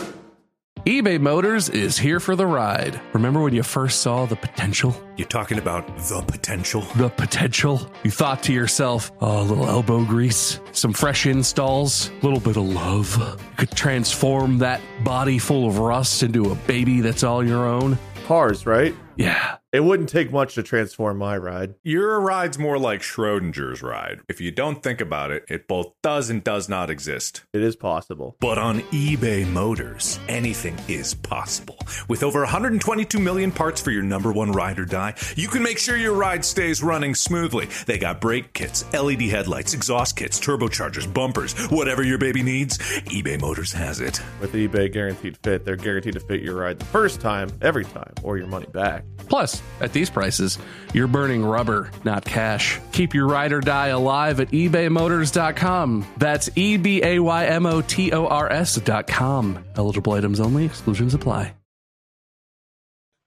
eBay 0.86 1.18
Motors 1.20 1.68
is 1.70 1.96
here 1.96 2.20
for 2.20 2.36
the 2.36 2.46
ride. 2.46 3.00
Remember 3.14 3.40
when 3.42 3.54
you 3.54 3.62
first 3.62 4.00
saw 4.00 4.26
the 4.26 4.36
potential? 4.36 4.94
You're 5.16 5.28
talking 5.28 5.58
about 5.58 5.86
the 5.96 6.22
potential. 6.26 6.82
The 6.96 7.08
potential? 7.08 7.90
You 8.02 8.10
thought 8.10 8.42
to 8.44 8.52
yourself, 8.52 9.10
oh, 9.20 9.40
a 9.40 9.44
little 9.44 9.66
elbow 9.66 10.04
grease, 10.04 10.60
some 10.72 10.92
fresh 10.92 11.26
installs, 11.26 12.10
a 12.10 12.24
little 12.24 12.40
bit 12.40 12.56
of 12.56 12.64
love. 12.64 13.16
You 13.16 13.56
could 13.56 13.70
transform 13.70 14.58
that 14.58 14.80
body 15.04 15.38
full 15.38 15.66
of 15.66 15.78
rust 15.78 16.22
into 16.22 16.50
a 16.50 16.54
baby 16.54 17.00
that's 17.00 17.22
all 17.22 17.46
your 17.46 17.66
own. 17.66 17.98
Cars, 18.26 18.66
right? 18.66 18.94
Yeah. 19.16 19.56
It 19.74 19.82
wouldn't 19.82 20.08
take 20.08 20.30
much 20.30 20.54
to 20.54 20.62
transform 20.62 21.18
my 21.18 21.36
ride. 21.36 21.74
Your 21.82 22.20
ride's 22.20 22.60
more 22.60 22.78
like 22.78 23.00
Schrodinger's 23.00 23.82
ride. 23.82 24.20
If 24.28 24.40
you 24.40 24.52
don't 24.52 24.80
think 24.80 25.00
about 25.00 25.32
it, 25.32 25.44
it 25.48 25.66
both 25.66 25.94
does 26.00 26.30
and 26.30 26.44
does 26.44 26.68
not 26.68 26.90
exist. 26.90 27.42
It 27.52 27.60
is 27.60 27.74
possible. 27.74 28.36
But 28.38 28.56
on 28.56 28.82
eBay 28.92 29.44
Motors, 29.44 30.20
anything 30.28 30.78
is 30.86 31.14
possible. 31.14 31.76
With 32.06 32.22
over 32.22 32.38
122 32.42 33.18
million 33.18 33.50
parts 33.50 33.80
for 33.80 33.90
your 33.90 34.04
number 34.04 34.32
one 34.32 34.52
ride 34.52 34.78
or 34.78 34.84
die, 34.84 35.14
you 35.34 35.48
can 35.48 35.64
make 35.64 35.80
sure 35.80 35.96
your 35.96 36.14
ride 36.14 36.44
stays 36.44 36.80
running 36.80 37.16
smoothly. 37.16 37.66
They 37.86 37.98
got 37.98 38.20
brake 38.20 38.52
kits, 38.52 38.84
LED 38.94 39.22
headlights, 39.22 39.74
exhaust 39.74 40.14
kits, 40.14 40.38
turbochargers, 40.38 41.12
bumpers, 41.12 41.52
whatever 41.66 42.04
your 42.04 42.18
baby 42.18 42.44
needs, 42.44 42.78
eBay 42.78 43.40
Motors 43.40 43.72
has 43.72 44.00
it. 44.00 44.20
With 44.40 44.52
eBay 44.52 44.92
Guaranteed 44.92 45.36
Fit, 45.38 45.64
they're 45.64 45.74
guaranteed 45.74 46.14
to 46.14 46.20
fit 46.20 46.42
your 46.42 46.54
ride 46.54 46.78
the 46.78 46.84
first 46.84 47.20
time, 47.20 47.50
every 47.60 47.84
time, 47.86 48.14
or 48.22 48.38
your 48.38 48.46
money 48.46 48.68
back. 48.72 49.02
Plus, 49.26 49.63
at 49.80 49.92
these 49.92 50.10
prices, 50.10 50.58
you're 50.92 51.08
burning 51.08 51.44
rubber, 51.44 51.90
not 52.04 52.24
cash. 52.24 52.80
Keep 52.92 53.14
your 53.14 53.26
ride 53.26 53.52
or 53.52 53.60
die 53.60 53.88
alive 53.88 54.40
at 54.40 54.50
ebaymotors.com. 54.50 56.06
That's 56.16 56.50
E 56.56 56.76
B 56.76 57.02
A 57.02 57.18
Y 57.18 57.46
M 57.46 57.66
O 57.66 57.80
T 57.82 58.12
O 58.12 58.26
R 58.26 58.50
S.com. 58.52 59.64
Eligible 59.76 60.12
items 60.12 60.40
only, 60.40 60.64
exclusions 60.64 61.14
apply. 61.14 61.54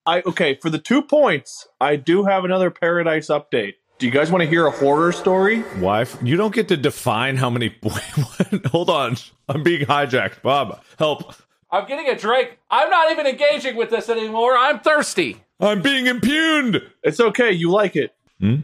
I 0.08 0.22
okay 0.26 0.58
for 0.62 0.70
the 0.70 0.80
two 0.80 1.02
points. 1.02 1.68
I 1.82 1.98
do 1.98 2.24
have 2.24 2.46
another 2.46 2.72
Paradise 2.72 3.28
update. 3.28 3.74
Do 4.00 4.06
you 4.06 4.12
guys 4.12 4.32
want 4.32 4.42
to 4.42 4.50
hear 4.50 4.66
a 4.66 4.72
horror 4.72 5.12
story? 5.12 5.62
Why? 5.80 6.06
You 6.24 6.38
don't 6.38 6.56
get 6.56 6.70
to 6.70 6.78
define 6.78 7.36
how 7.36 7.50
many. 7.50 7.76
Hold 8.72 8.90
on, 8.90 9.18
I'm 9.50 9.64
being 9.64 9.86
hijacked. 9.86 10.42
Bob, 10.42 10.82
help! 10.98 11.34
I'm 11.70 11.86
getting 11.88 12.08
a 12.08 12.18
drink. 12.18 12.58
I'm 12.72 12.90
not 12.90 13.12
even 13.12 13.28
engaging 13.28 13.76
with 13.76 13.90
this 13.90 14.08
anymore. 14.08 14.56
I'm 14.58 14.80
thirsty. 14.80 15.44
I'm 15.60 15.82
being 15.82 16.08
impugned. 16.08 16.82
It's 17.04 17.20
okay. 17.20 17.52
You 17.52 17.72
like 17.72 17.96
it. 17.96 18.14
Hmm? 18.40 18.58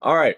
All 0.00 0.16
right. 0.16 0.36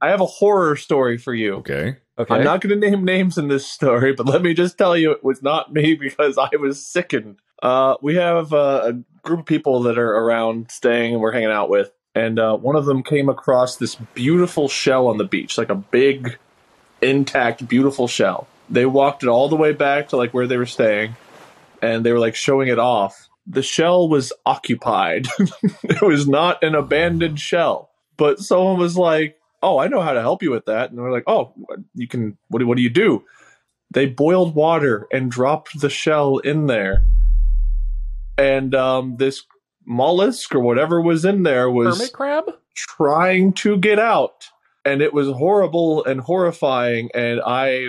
I 0.00 0.08
have 0.08 0.20
a 0.20 0.26
horror 0.26 0.76
story 0.76 1.18
for 1.18 1.34
you. 1.34 1.56
Okay. 1.56 1.96
Okay. 2.18 2.34
I'm 2.34 2.44
not 2.44 2.60
going 2.60 2.78
to 2.78 2.90
name 2.90 3.04
names 3.04 3.38
in 3.38 3.48
this 3.48 3.66
story, 3.66 4.12
but 4.12 4.26
let 4.26 4.42
me 4.42 4.54
just 4.54 4.76
tell 4.76 4.96
you, 4.96 5.12
it 5.12 5.24
was 5.24 5.42
not 5.42 5.72
me 5.72 5.94
because 6.00 6.38
I 6.38 6.50
was 6.56 6.84
sickened. 6.84 7.38
Uh, 7.62 7.96
we 8.02 8.16
have 8.16 8.52
uh, 8.52 8.82
a 8.84 8.92
group 9.22 9.40
of 9.40 9.46
people 9.46 9.82
that 9.82 9.98
are 9.98 10.16
around 10.16 10.70
staying 10.70 11.12
and 11.12 11.22
we're 11.22 11.32
hanging 11.32 11.50
out 11.50 11.70
with, 11.70 11.92
and 12.14 12.38
uh, 12.38 12.56
one 12.56 12.76
of 12.76 12.86
them 12.86 13.02
came 13.02 13.28
across 13.28 13.76
this 13.76 13.94
beautiful 14.14 14.68
shell 14.68 15.06
on 15.06 15.18
the 15.18 15.24
beach, 15.24 15.56
like 15.56 15.70
a 15.70 15.76
big, 15.76 16.38
intact, 17.00 17.66
beautiful 17.68 18.08
shell. 18.08 18.48
They 18.68 18.84
walked 18.84 19.22
it 19.22 19.28
all 19.28 19.48
the 19.48 19.56
way 19.56 19.72
back 19.72 20.08
to 20.08 20.16
like 20.16 20.34
where 20.34 20.48
they 20.48 20.56
were 20.56 20.66
staying, 20.66 21.14
and 21.80 22.04
they 22.04 22.12
were 22.12 22.18
like 22.18 22.34
showing 22.34 22.68
it 22.68 22.80
off. 22.80 23.28
The 23.46 23.62
shell 23.62 24.08
was 24.08 24.32
occupied. 24.46 25.26
it 25.82 26.02
was 26.02 26.28
not 26.28 26.62
an 26.62 26.74
abandoned 26.74 27.40
shell, 27.40 27.90
but 28.16 28.38
someone 28.38 28.78
was 28.78 28.96
like, 28.96 29.36
"Oh, 29.62 29.78
I 29.78 29.88
know 29.88 30.00
how 30.00 30.12
to 30.12 30.20
help 30.20 30.42
you 30.42 30.50
with 30.50 30.66
that," 30.66 30.90
and 30.90 31.00
we're 31.00 31.12
like, 31.12 31.24
"Oh, 31.26 31.52
you 31.94 32.06
can. 32.06 32.38
What 32.48 32.60
do, 32.60 32.66
what 32.66 32.76
do 32.76 32.82
you 32.82 32.90
do?" 32.90 33.24
They 33.90 34.06
boiled 34.06 34.54
water 34.54 35.06
and 35.12 35.30
dropped 35.30 35.80
the 35.80 35.90
shell 35.90 36.38
in 36.38 36.66
there, 36.66 37.04
and 38.38 38.74
um, 38.74 39.16
this 39.16 39.42
mollusk 39.84 40.54
or 40.54 40.60
whatever 40.60 41.00
was 41.00 41.24
in 41.24 41.42
there 41.42 41.70
was 41.70 41.98
Hermit 41.98 42.12
crab? 42.12 42.44
trying 42.74 43.52
to 43.52 43.76
get 43.76 43.98
out 43.98 44.48
and 44.84 45.02
it 45.02 45.12
was 45.12 45.28
horrible 45.28 46.04
and 46.04 46.20
horrifying 46.20 47.10
and 47.14 47.40
i 47.44 47.86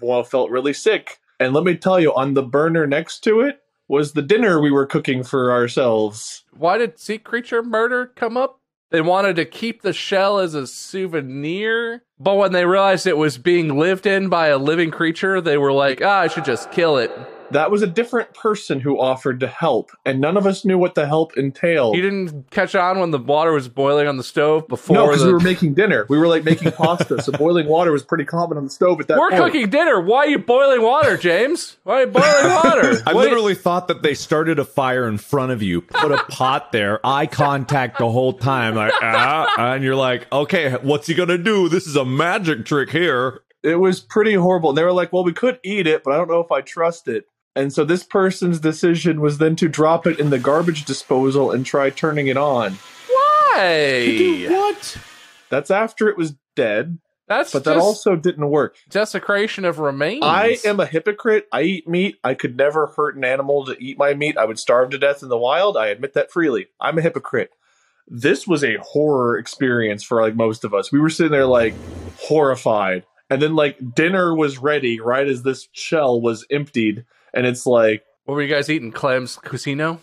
well, 0.00 0.22
felt 0.22 0.50
really 0.50 0.72
sick 0.72 1.18
and 1.40 1.52
let 1.52 1.64
me 1.64 1.76
tell 1.76 1.98
you 1.98 2.14
on 2.14 2.34
the 2.34 2.42
burner 2.42 2.86
next 2.86 3.20
to 3.24 3.40
it 3.40 3.60
was 3.88 4.12
the 4.12 4.22
dinner 4.22 4.60
we 4.60 4.70
were 4.70 4.86
cooking 4.86 5.24
for 5.24 5.50
ourselves 5.50 6.44
Why 6.56 6.78
did 6.78 6.98
sea 6.98 7.18
creature 7.18 7.62
murder 7.62 8.06
come 8.06 8.36
up? 8.36 8.60
They 8.90 9.00
wanted 9.02 9.36
to 9.36 9.44
keep 9.44 9.82
the 9.82 9.92
shell 9.92 10.38
as 10.38 10.54
a 10.54 10.66
souvenir, 10.66 12.04
but 12.18 12.36
when 12.36 12.52
they 12.52 12.64
realized 12.64 13.06
it 13.06 13.18
was 13.18 13.36
being 13.36 13.78
lived 13.78 14.06
in 14.06 14.30
by 14.30 14.46
a 14.48 14.56
living 14.56 14.90
creature, 14.90 15.42
they 15.42 15.58
were 15.58 15.72
like, 15.72 16.00
ah, 16.02 16.20
I 16.20 16.28
should 16.28 16.46
just 16.46 16.70
kill 16.70 16.96
it. 16.96 17.10
That 17.50 17.70
was 17.70 17.82
a 17.82 17.86
different 17.86 18.34
person 18.34 18.80
who 18.80 19.00
offered 19.00 19.40
to 19.40 19.46
help, 19.46 19.90
and 20.04 20.20
none 20.20 20.36
of 20.36 20.46
us 20.46 20.64
knew 20.64 20.78
what 20.78 20.94
the 20.94 21.06
help 21.06 21.36
entailed. 21.36 21.96
You 21.96 22.02
didn't 22.02 22.50
catch 22.50 22.74
on 22.74 22.98
when 22.98 23.10
the 23.10 23.18
water 23.18 23.52
was 23.52 23.68
boiling 23.68 24.06
on 24.06 24.16
the 24.16 24.22
stove 24.22 24.68
before 24.68 24.94
no, 24.94 25.06
because 25.06 25.22
the... 25.22 25.28
we 25.28 25.32
were 25.32 25.40
making 25.40 25.74
dinner. 25.74 26.06
We 26.08 26.18
were 26.18 26.28
like 26.28 26.44
making 26.44 26.72
pasta, 26.72 27.22
so 27.22 27.32
boiling 27.38 27.66
water 27.66 27.92
was 27.92 28.02
pretty 28.02 28.24
common 28.24 28.58
on 28.58 28.64
the 28.64 28.70
stove 28.70 29.00
at 29.00 29.08
that 29.08 29.18
We're 29.18 29.30
point. 29.30 29.44
cooking 29.44 29.70
dinner. 29.70 30.00
Why 30.00 30.18
are 30.18 30.28
you 30.28 30.38
boiling 30.38 30.82
water, 30.82 31.16
James? 31.16 31.78
Why 31.84 31.94
are 31.94 32.00
you 32.02 32.06
boiling 32.08 32.54
water? 32.54 33.02
I 33.06 33.14
Wait- 33.14 33.24
literally 33.24 33.54
thought 33.54 33.88
that 33.88 34.02
they 34.02 34.14
started 34.14 34.58
a 34.58 34.64
fire 34.64 35.08
in 35.08 35.18
front 35.18 35.52
of 35.52 35.62
you, 35.62 35.80
put 35.80 36.12
a 36.12 36.22
pot 36.24 36.72
there, 36.72 37.04
eye 37.04 37.26
contact 37.26 37.98
the 37.98 38.10
whole 38.10 38.34
time, 38.34 38.74
like 38.74 38.92
ah, 39.00 39.74
and 39.74 39.82
you're 39.82 39.96
like, 39.96 40.30
okay, 40.32 40.72
what's 40.82 41.06
he 41.06 41.14
gonna 41.14 41.38
do? 41.38 41.68
This 41.68 41.86
is 41.86 41.96
a 41.96 42.04
magic 42.04 42.66
trick 42.66 42.90
here. 42.90 43.40
It 43.62 43.76
was 43.76 44.00
pretty 44.00 44.34
horrible. 44.34 44.70
And 44.70 44.78
they 44.78 44.84
were 44.84 44.92
like, 44.92 45.12
"Well, 45.12 45.24
we 45.24 45.32
could 45.32 45.58
eat 45.64 45.86
it, 45.88 46.04
but 46.04 46.12
I 46.14 46.16
don't 46.16 46.28
know 46.28 46.40
if 46.40 46.52
I 46.52 46.60
trust 46.60 47.08
it." 47.08 47.24
And 47.58 47.72
so 47.72 47.84
this 47.84 48.04
person's 48.04 48.60
decision 48.60 49.20
was 49.20 49.38
then 49.38 49.56
to 49.56 49.68
drop 49.68 50.06
it 50.06 50.20
in 50.20 50.30
the 50.30 50.38
garbage 50.38 50.84
disposal 50.84 51.50
and 51.50 51.66
try 51.66 51.90
turning 51.90 52.28
it 52.28 52.36
on. 52.36 52.78
Why? 53.08 54.46
What? 54.48 54.96
That's 55.50 55.68
after 55.68 56.08
it 56.08 56.16
was 56.16 56.36
dead, 56.54 57.00
That's 57.26 57.52
but 57.52 57.64
that 57.64 57.76
also 57.76 58.14
didn't 58.14 58.48
work. 58.48 58.76
desecration 58.88 59.64
of 59.64 59.80
remains. 59.80 60.22
I 60.22 60.58
am 60.64 60.78
a 60.78 60.86
hypocrite. 60.86 61.48
I 61.52 61.62
eat 61.62 61.88
meat. 61.88 62.18
I 62.22 62.34
could 62.34 62.56
never 62.56 62.86
hurt 62.86 63.16
an 63.16 63.24
animal 63.24 63.64
to 63.66 63.76
eat 63.82 63.98
my 63.98 64.14
meat. 64.14 64.38
I 64.38 64.44
would 64.44 64.60
starve 64.60 64.90
to 64.90 64.98
death 64.98 65.24
in 65.24 65.28
the 65.28 65.36
wild. 65.36 65.76
I 65.76 65.88
admit 65.88 66.14
that 66.14 66.30
freely. 66.30 66.68
I'm 66.78 66.98
a 66.98 67.02
hypocrite. 67.02 67.50
This 68.06 68.46
was 68.46 68.62
a 68.62 68.76
horror 68.76 69.36
experience 69.36 70.04
for 70.04 70.22
like 70.22 70.36
most 70.36 70.62
of 70.62 70.74
us. 70.74 70.92
We 70.92 71.00
were 71.00 71.10
sitting 71.10 71.32
there 71.32 71.44
like 71.44 71.74
horrified. 72.20 73.04
And 73.28 73.42
then 73.42 73.56
like 73.56 73.96
dinner 73.96 74.32
was 74.32 74.58
ready 74.58 75.00
right 75.00 75.26
as 75.26 75.42
this 75.42 75.68
shell 75.72 76.20
was 76.20 76.46
emptied 76.52 77.04
and 77.38 77.46
it's 77.46 77.64
like 77.64 78.04
What 78.28 78.34
were 78.34 78.42
you 78.42 78.54
guys 78.54 78.68
eating? 78.68 78.92
Clams 78.92 79.36
Casino? 79.36 80.00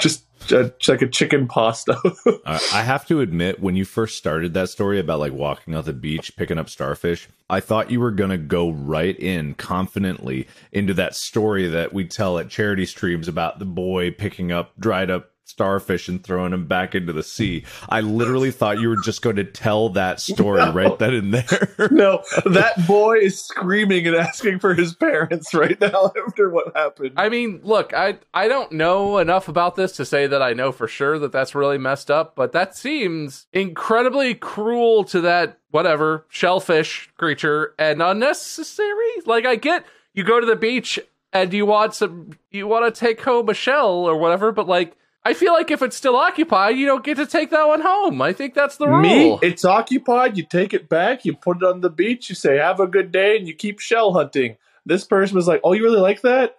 just 0.00 0.26
uh, 0.52 0.68
like 0.86 1.00
a 1.00 1.08
chicken 1.08 1.48
pasta. 1.48 1.98
Uh, 2.44 2.58
I 2.72 2.82
have 2.82 3.06
to 3.06 3.20
admit, 3.20 3.62
when 3.62 3.76
you 3.76 3.84
first 3.84 4.18
started 4.18 4.52
that 4.54 4.68
story 4.68 4.98
about 4.98 5.20
like 5.20 5.32
walking 5.32 5.76
off 5.76 5.84
the 5.84 5.92
beach, 5.92 6.36
picking 6.36 6.58
up 6.58 6.68
starfish, 6.68 7.28
I 7.48 7.60
thought 7.60 7.90
you 7.90 8.00
were 8.00 8.10
gonna 8.10 8.36
go 8.36 8.70
right 8.70 9.18
in 9.18 9.54
confidently 9.54 10.48
into 10.72 10.92
that 10.94 11.14
story 11.14 11.68
that 11.68 11.92
we 11.92 12.04
tell 12.04 12.38
at 12.38 12.50
charity 12.50 12.84
streams 12.84 13.28
about 13.28 13.60
the 13.60 13.64
boy 13.64 14.10
picking 14.10 14.50
up 14.50 14.72
dried 14.78 15.08
up 15.08 15.30
starfish 15.52 16.08
and 16.08 16.24
throwing 16.24 16.50
them 16.50 16.66
back 16.66 16.94
into 16.94 17.12
the 17.12 17.22
sea. 17.22 17.64
I 17.88 18.00
literally 18.00 18.50
thought 18.50 18.80
you 18.80 18.88
were 18.88 19.00
just 19.00 19.22
going 19.22 19.36
to 19.36 19.44
tell 19.44 19.90
that 19.90 20.18
story 20.20 20.58
No. 20.60 20.72
right 20.72 20.98
then 20.98 21.14
and 21.14 21.34
there. 21.34 21.68
no, 21.90 22.22
that 22.46 22.86
boy 22.86 23.18
is 23.18 23.40
screaming 23.40 24.06
and 24.06 24.16
asking 24.16 24.58
for 24.58 24.74
his 24.74 24.94
parents 24.94 25.52
right 25.54 25.78
now 25.80 26.10
after 26.26 26.48
what 26.50 26.74
happened. 26.74 27.12
I 27.16 27.28
mean, 27.28 27.60
look, 27.62 27.92
I 27.94 28.18
I 28.32 28.48
don't 28.48 28.72
know 28.72 29.18
enough 29.18 29.46
about 29.48 29.76
this 29.76 29.92
to 29.96 30.04
say 30.04 30.26
that 30.26 30.40
I 30.42 30.54
know 30.54 30.72
for 30.72 30.88
sure 30.88 31.18
that 31.18 31.32
that's 31.32 31.54
really 31.54 31.78
messed 31.78 32.10
up, 32.10 32.34
but 32.34 32.52
that 32.52 32.74
seems 32.76 33.46
incredibly 33.52 34.34
cruel 34.34 35.04
to 35.04 35.20
that 35.20 35.58
whatever 35.70 36.24
shellfish 36.28 37.10
creature 37.18 37.74
and 37.78 38.02
unnecessary. 38.02 39.10
Like 39.26 39.44
I 39.44 39.56
get 39.56 39.84
you 40.14 40.24
go 40.24 40.40
to 40.40 40.46
the 40.46 40.56
beach 40.56 40.98
and 41.32 41.52
you 41.52 41.64
want 41.66 41.94
some 41.94 42.30
you 42.50 42.66
want 42.66 42.92
to 42.94 42.98
take 42.98 43.20
home 43.22 43.48
a 43.48 43.54
shell 43.54 43.88
or 43.90 44.16
whatever, 44.16 44.52
but 44.52 44.66
like 44.68 44.96
I 45.24 45.34
feel 45.34 45.52
like 45.52 45.70
if 45.70 45.82
it's 45.82 45.96
still 45.96 46.16
occupied, 46.16 46.76
you 46.76 46.86
don't 46.86 47.04
get 47.04 47.16
to 47.16 47.26
take 47.26 47.50
that 47.50 47.68
one 47.68 47.80
home. 47.80 48.20
I 48.20 48.32
think 48.32 48.54
that's 48.54 48.76
the 48.76 48.88
rule. 48.88 49.00
Me, 49.00 49.38
it's 49.40 49.64
occupied. 49.64 50.36
You 50.36 50.44
take 50.44 50.74
it 50.74 50.88
back. 50.88 51.24
You 51.24 51.36
put 51.36 51.58
it 51.58 51.62
on 51.62 51.80
the 51.80 51.90
beach. 51.90 52.28
You 52.28 52.34
say, 52.34 52.56
"Have 52.56 52.80
a 52.80 52.88
good 52.88 53.12
day," 53.12 53.36
and 53.36 53.46
you 53.46 53.54
keep 53.54 53.78
shell 53.78 54.12
hunting. 54.12 54.56
This 54.84 55.04
person 55.04 55.36
was 55.36 55.46
like, 55.46 55.60
"Oh, 55.62 55.74
you 55.74 55.84
really 55.84 56.00
like 56.00 56.22
that? 56.22 56.58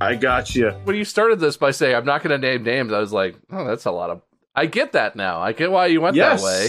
I 0.00 0.14
got 0.14 0.54
you." 0.54 0.70
when 0.84 0.96
you 0.96 1.04
started 1.04 1.40
this 1.40 1.56
by 1.56 1.70
saying 1.72 1.94
I'm 1.96 2.04
not 2.04 2.22
going 2.22 2.40
to 2.40 2.46
name 2.46 2.62
names, 2.62 2.92
I 2.92 2.98
was 2.98 3.12
like, 3.12 3.36
oh, 3.52 3.64
that's 3.64 3.84
a 3.84 3.90
lot 3.90 4.10
of. 4.10 4.22
I 4.54 4.66
get 4.66 4.92
that 4.92 5.16
now. 5.16 5.40
I 5.40 5.52
get 5.52 5.70
why 5.72 5.86
you 5.86 6.00
went 6.00 6.14
Yes, 6.16 6.40
that 6.42 6.46
way. 6.46 6.68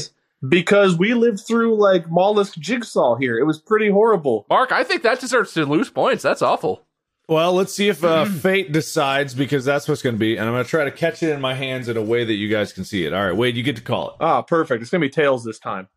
because 0.50 0.98
we 0.98 1.14
lived 1.14 1.42
through 1.46 1.80
like 1.80 2.10
mollusk 2.10 2.58
jigsaw 2.58 3.16
here. 3.18 3.38
It 3.38 3.44
was 3.44 3.60
pretty 3.60 3.90
horrible. 3.90 4.46
Mark, 4.50 4.72
I 4.72 4.84
think 4.84 5.04
that 5.04 5.20
deserves 5.20 5.54
to 5.54 5.66
lose 5.66 5.90
points. 5.90 6.24
That's 6.24 6.42
awful. 6.42 6.84
Well, 7.28 7.54
let's 7.54 7.74
see 7.74 7.88
if 7.88 8.04
uh, 8.04 8.26
fate 8.42 8.72
decides 8.72 9.34
because 9.34 9.64
that's 9.64 9.88
what's 9.88 10.02
going 10.02 10.16
to 10.16 10.20
be, 10.20 10.38
and 10.38 10.46
I'm 10.46 10.54
going 10.54 10.64
to 10.64 10.70
try 10.70 10.84
to 10.84 10.92
catch 10.92 11.24
it 11.24 11.30
in 11.32 11.40
my 11.40 11.54
hands 11.54 11.88
in 11.88 11.96
a 11.96 12.02
way 12.02 12.26
that 12.26 12.34
you 12.34 12.50
guys 12.50 12.74
can 12.74 12.84
see 12.84 13.06
it. 13.06 13.14
All 13.14 13.26
right, 13.26 13.36
Wade, 13.36 13.56
you 13.56 13.64
get 13.64 13.78
to 13.78 13.82
call 13.82 14.10
it. 14.10 14.16
Ah, 14.20 14.42
perfect. 14.42 14.82
It's 14.82 14.92
gonna 14.92 15.02
be 15.02 15.10
tails 15.10 15.44
this 15.44 15.60
time. 15.60 15.88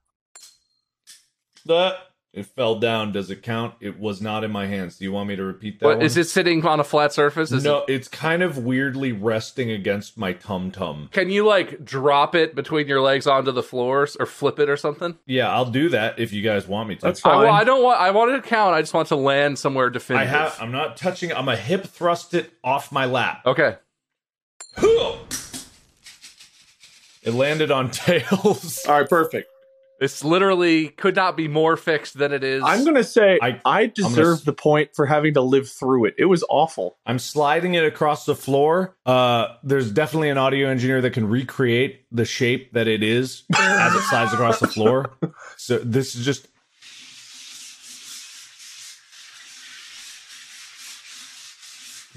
The 1.64 1.96
it 2.36 2.44
fell 2.44 2.78
down. 2.78 3.12
Does 3.12 3.30
it 3.30 3.42
count? 3.42 3.74
It 3.80 3.98
was 3.98 4.20
not 4.20 4.44
in 4.44 4.50
my 4.50 4.66
hands. 4.66 4.98
Do 4.98 5.04
you 5.04 5.12
want 5.12 5.28
me 5.28 5.36
to 5.36 5.42
repeat 5.42 5.80
that? 5.80 5.86
What, 5.86 5.96
one? 5.96 6.06
is 6.06 6.18
it 6.18 6.24
sitting 6.24 6.64
on 6.66 6.78
a 6.78 6.84
flat 6.84 7.14
surface? 7.14 7.50
Is 7.50 7.64
no, 7.64 7.78
it, 7.78 7.94
it's 7.94 8.08
kind 8.08 8.42
of 8.42 8.58
weirdly 8.58 9.10
resting 9.10 9.70
against 9.70 10.18
my 10.18 10.34
tum 10.34 10.70
tum. 10.70 11.08
can 11.12 11.30
you 11.30 11.46
like 11.46 11.82
drop 11.82 12.34
it 12.34 12.54
between 12.54 12.88
your 12.88 13.00
legs 13.00 13.26
onto 13.26 13.52
the 13.52 13.62
floors 13.62 14.16
or 14.16 14.26
flip 14.26 14.58
it 14.58 14.68
or 14.68 14.76
something? 14.76 15.18
Yeah, 15.24 15.50
I'll 15.50 15.70
do 15.70 15.88
that 15.88 16.18
if 16.18 16.34
you 16.34 16.42
guys 16.42 16.68
want 16.68 16.90
me 16.90 16.96
to. 16.96 17.00
That's 17.00 17.24
I, 17.24 17.30
fine. 17.30 17.44
well, 17.44 17.54
I 17.54 17.64
don't 17.64 17.82
want. 17.82 18.00
I 18.00 18.10
want 18.10 18.32
it 18.32 18.42
to 18.42 18.42
count. 18.42 18.74
I 18.74 18.82
just 18.82 18.92
want 18.92 19.08
to 19.08 19.16
land 19.16 19.58
somewhere 19.58 19.86
I 19.86 19.92
definitive. 19.92 20.28
have. 20.28 20.58
I'm 20.60 20.72
not 20.72 20.98
touching. 20.98 21.32
I'm 21.32 21.48
a 21.48 21.56
hip 21.56 21.86
thrust 21.86 22.34
it 22.34 22.52
off 22.62 22.92
my 22.92 23.06
lap. 23.06 23.46
Okay. 23.46 23.76
It 27.22 27.32
landed 27.32 27.70
on 27.70 27.90
tails. 27.92 28.84
All 28.86 29.00
right, 29.00 29.08
perfect. 29.08 29.48
This 29.98 30.22
literally 30.22 30.88
could 30.88 31.16
not 31.16 31.36
be 31.36 31.48
more 31.48 31.76
fixed 31.76 32.18
than 32.18 32.32
it 32.32 32.44
is. 32.44 32.62
I'm 32.64 32.84
gonna 32.84 33.02
say 33.04 33.38
I- 33.40 33.60
I, 33.64 33.86
gonna 33.86 33.92
deserve 33.94 34.38
s- 34.38 34.44
the 34.44 34.52
point 34.52 34.90
for 34.94 35.06
having 35.06 35.34
to 35.34 35.40
live 35.40 35.68
through 35.68 36.04
it. 36.06 36.14
It 36.18 36.26
was 36.26 36.44
awful. 36.50 36.98
I'm 37.06 37.18
sliding 37.18 37.74
it 37.74 37.84
across 37.84 38.26
the 38.26 38.34
floor. 38.34 38.94
Uh, 39.06 39.48
there's 39.62 39.90
definitely 39.90 40.28
an 40.30 40.38
audio 40.38 40.68
engineer 40.68 41.00
that 41.00 41.12
can 41.12 41.28
recreate 41.28 42.02
the 42.12 42.24
shape 42.26 42.72
that 42.74 42.88
it 42.88 43.02
is 43.02 43.44
as 43.56 43.94
it 43.94 44.02
slides 44.02 44.32
across 44.32 44.60
the 44.60 44.68
floor. 44.68 45.16
So 45.58 45.78
this 45.78 46.14
is 46.14 46.24
just 46.24 46.48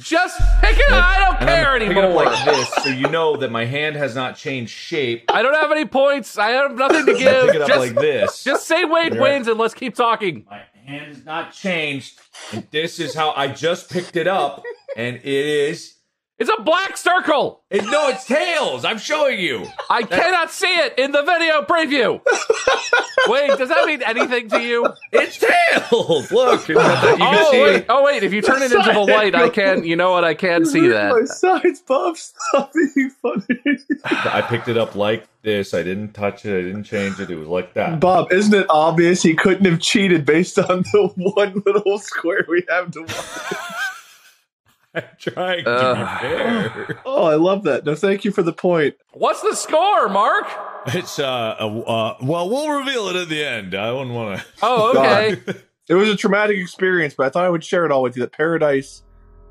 just 0.01 0.39
pick 0.61 0.77
it. 0.77 0.91
Up. 0.91 1.03
I 1.03 1.19
don't 1.19 1.41
and 1.41 1.49
I'm 1.49 1.55
care 1.63 1.79
picking 1.79 1.97
anymore. 1.97 2.25
up 2.27 2.45
like 2.45 2.45
this, 2.55 2.73
so 2.83 2.89
you 2.89 3.07
know 3.09 3.35
that 3.37 3.51
my 3.51 3.65
hand 3.65 3.95
has 3.95 4.15
not 4.15 4.35
changed 4.35 4.71
shape. 4.71 5.25
I 5.33 5.41
don't 5.41 5.53
have 5.53 5.71
any 5.71 5.85
points. 5.85 6.37
I 6.37 6.49
have 6.51 6.75
nothing 6.75 7.05
to 7.05 7.13
give. 7.17 7.45
pick 7.47 7.55
it 7.55 7.61
up 7.61 7.67
just, 7.67 7.79
like 7.79 7.95
this. 7.95 8.43
just 8.43 8.67
say 8.67 8.85
Wade 8.85 9.13
Right. 9.13 9.21
wins 9.21 9.47
and 9.47 9.57
let's 9.59 9.73
keep 9.73 9.95
talking. 9.95 10.45
My 10.49 10.61
hand 10.85 11.07
has 11.15 11.25
not 11.25 11.53
changed, 11.53 12.19
and 12.51 12.65
this 12.71 12.99
is 12.99 13.13
how 13.13 13.31
I 13.31 13.47
just 13.47 13.89
picked 13.89 14.15
it 14.15 14.27
up, 14.27 14.63
and 14.97 15.17
it 15.17 15.25
is. 15.25 15.95
It's 16.39 16.49
a 16.49 16.61
black 16.61 16.95
circle. 16.95 17.61
It, 17.69 17.83
no, 17.83 18.07
it's 18.07 18.25
tails. 18.25 18.85
I'm 18.85 18.97
showing 18.97 19.39
you. 19.39 19.67
I 19.89 20.03
cannot 20.03 20.51
see 20.51 20.67
it 20.73 20.97
in 20.97 21.11
the 21.11 21.21
video 21.21 21.63
preview. 21.63 22.21
Wait, 23.27 23.57
does 23.57 23.67
that 23.67 23.85
mean 23.85 24.01
anything 24.03 24.47
to 24.49 24.61
you? 24.61 24.87
It's 25.11 25.37
tails. 25.37 26.31
Look, 26.31 26.69
you 26.69 26.75
can 26.75 27.21
oh 27.21 27.51
see 27.51 27.61
wait, 27.61 27.75
it. 27.75 27.85
oh 27.89 28.05
wait. 28.05 28.23
If 28.23 28.31
you 28.31 28.41
turn 28.41 28.61
it 28.61 28.71
into 28.71 28.91
the 28.91 28.99
light, 28.99 29.35
I 29.35 29.49
can. 29.49 29.83
You 29.83 29.97
know 29.97 30.11
what? 30.11 30.23
I 30.23 30.33
can 30.33 30.65
see 30.65 30.81
My 30.81 30.87
that. 30.87 31.27
sides, 31.27 31.81
Bob. 31.81 32.15
Stop 32.15 32.71
being 32.73 33.11
funny. 33.21 33.61
I 34.05 34.41
picked 34.41 34.69
it 34.69 34.77
up 34.77 34.95
like 34.95 35.27
this. 35.41 35.73
I 35.73 35.83
didn't 35.83 36.13
touch 36.13 36.45
it. 36.45 36.57
I 36.57 36.61
didn't 36.61 36.85
change 36.85 37.19
it. 37.19 37.29
It 37.29 37.35
was 37.35 37.49
like 37.49 37.73
that. 37.73 37.99
Bob, 37.99 38.31
isn't 38.31 38.53
it 38.53 38.65
obvious 38.69 39.21
he 39.21 39.35
couldn't 39.35 39.65
have 39.65 39.81
cheated 39.81 40.25
based 40.25 40.57
on 40.57 40.83
the 40.93 41.11
one 41.17 41.61
little 41.65 41.99
square 41.99 42.45
we 42.47 42.63
have 42.69 42.91
to 42.91 43.01
watch? 43.01 43.88
I'm 44.95 45.03
trying 45.19 45.65
to 45.65 45.71
Ugh. 45.71 46.21
be 46.21 46.27
fair. 46.27 47.01
Oh, 47.05 47.25
I 47.25 47.35
love 47.35 47.63
that. 47.63 47.85
No, 47.85 47.95
thank 47.95 48.25
you 48.25 48.31
for 48.31 48.43
the 48.43 48.53
point. 48.53 48.95
What's 49.13 49.41
the 49.41 49.55
score, 49.55 50.09
Mark? 50.09 50.47
It's 50.87 51.19
uh, 51.19 51.55
uh, 51.59 51.79
uh 51.79 52.17
well, 52.21 52.49
we'll 52.49 52.69
reveal 52.69 53.09
it 53.09 53.15
at 53.15 53.29
the 53.29 53.43
end. 53.43 53.75
I 53.75 53.91
wouldn't 53.91 54.15
want 54.15 54.39
to. 54.39 54.45
Oh, 54.61 54.97
okay. 54.97 55.59
It 55.87 55.95
was 55.95 56.09
a 56.09 56.15
traumatic 56.15 56.57
experience, 56.57 57.15
but 57.15 57.25
I 57.25 57.29
thought 57.29 57.45
I 57.45 57.49
would 57.49 57.63
share 57.63 57.85
it 57.85 57.91
all 57.91 58.03
with 58.03 58.15
you 58.15 58.21
that 58.21 58.31
paradise 58.31 59.03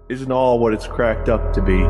isn't 0.09 0.31
all 0.31 0.59
what 0.59 0.72
it's 0.72 0.87
cracked 0.87 1.29
up 1.29 1.53
to 1.55 1.62
be. 1.62 1.85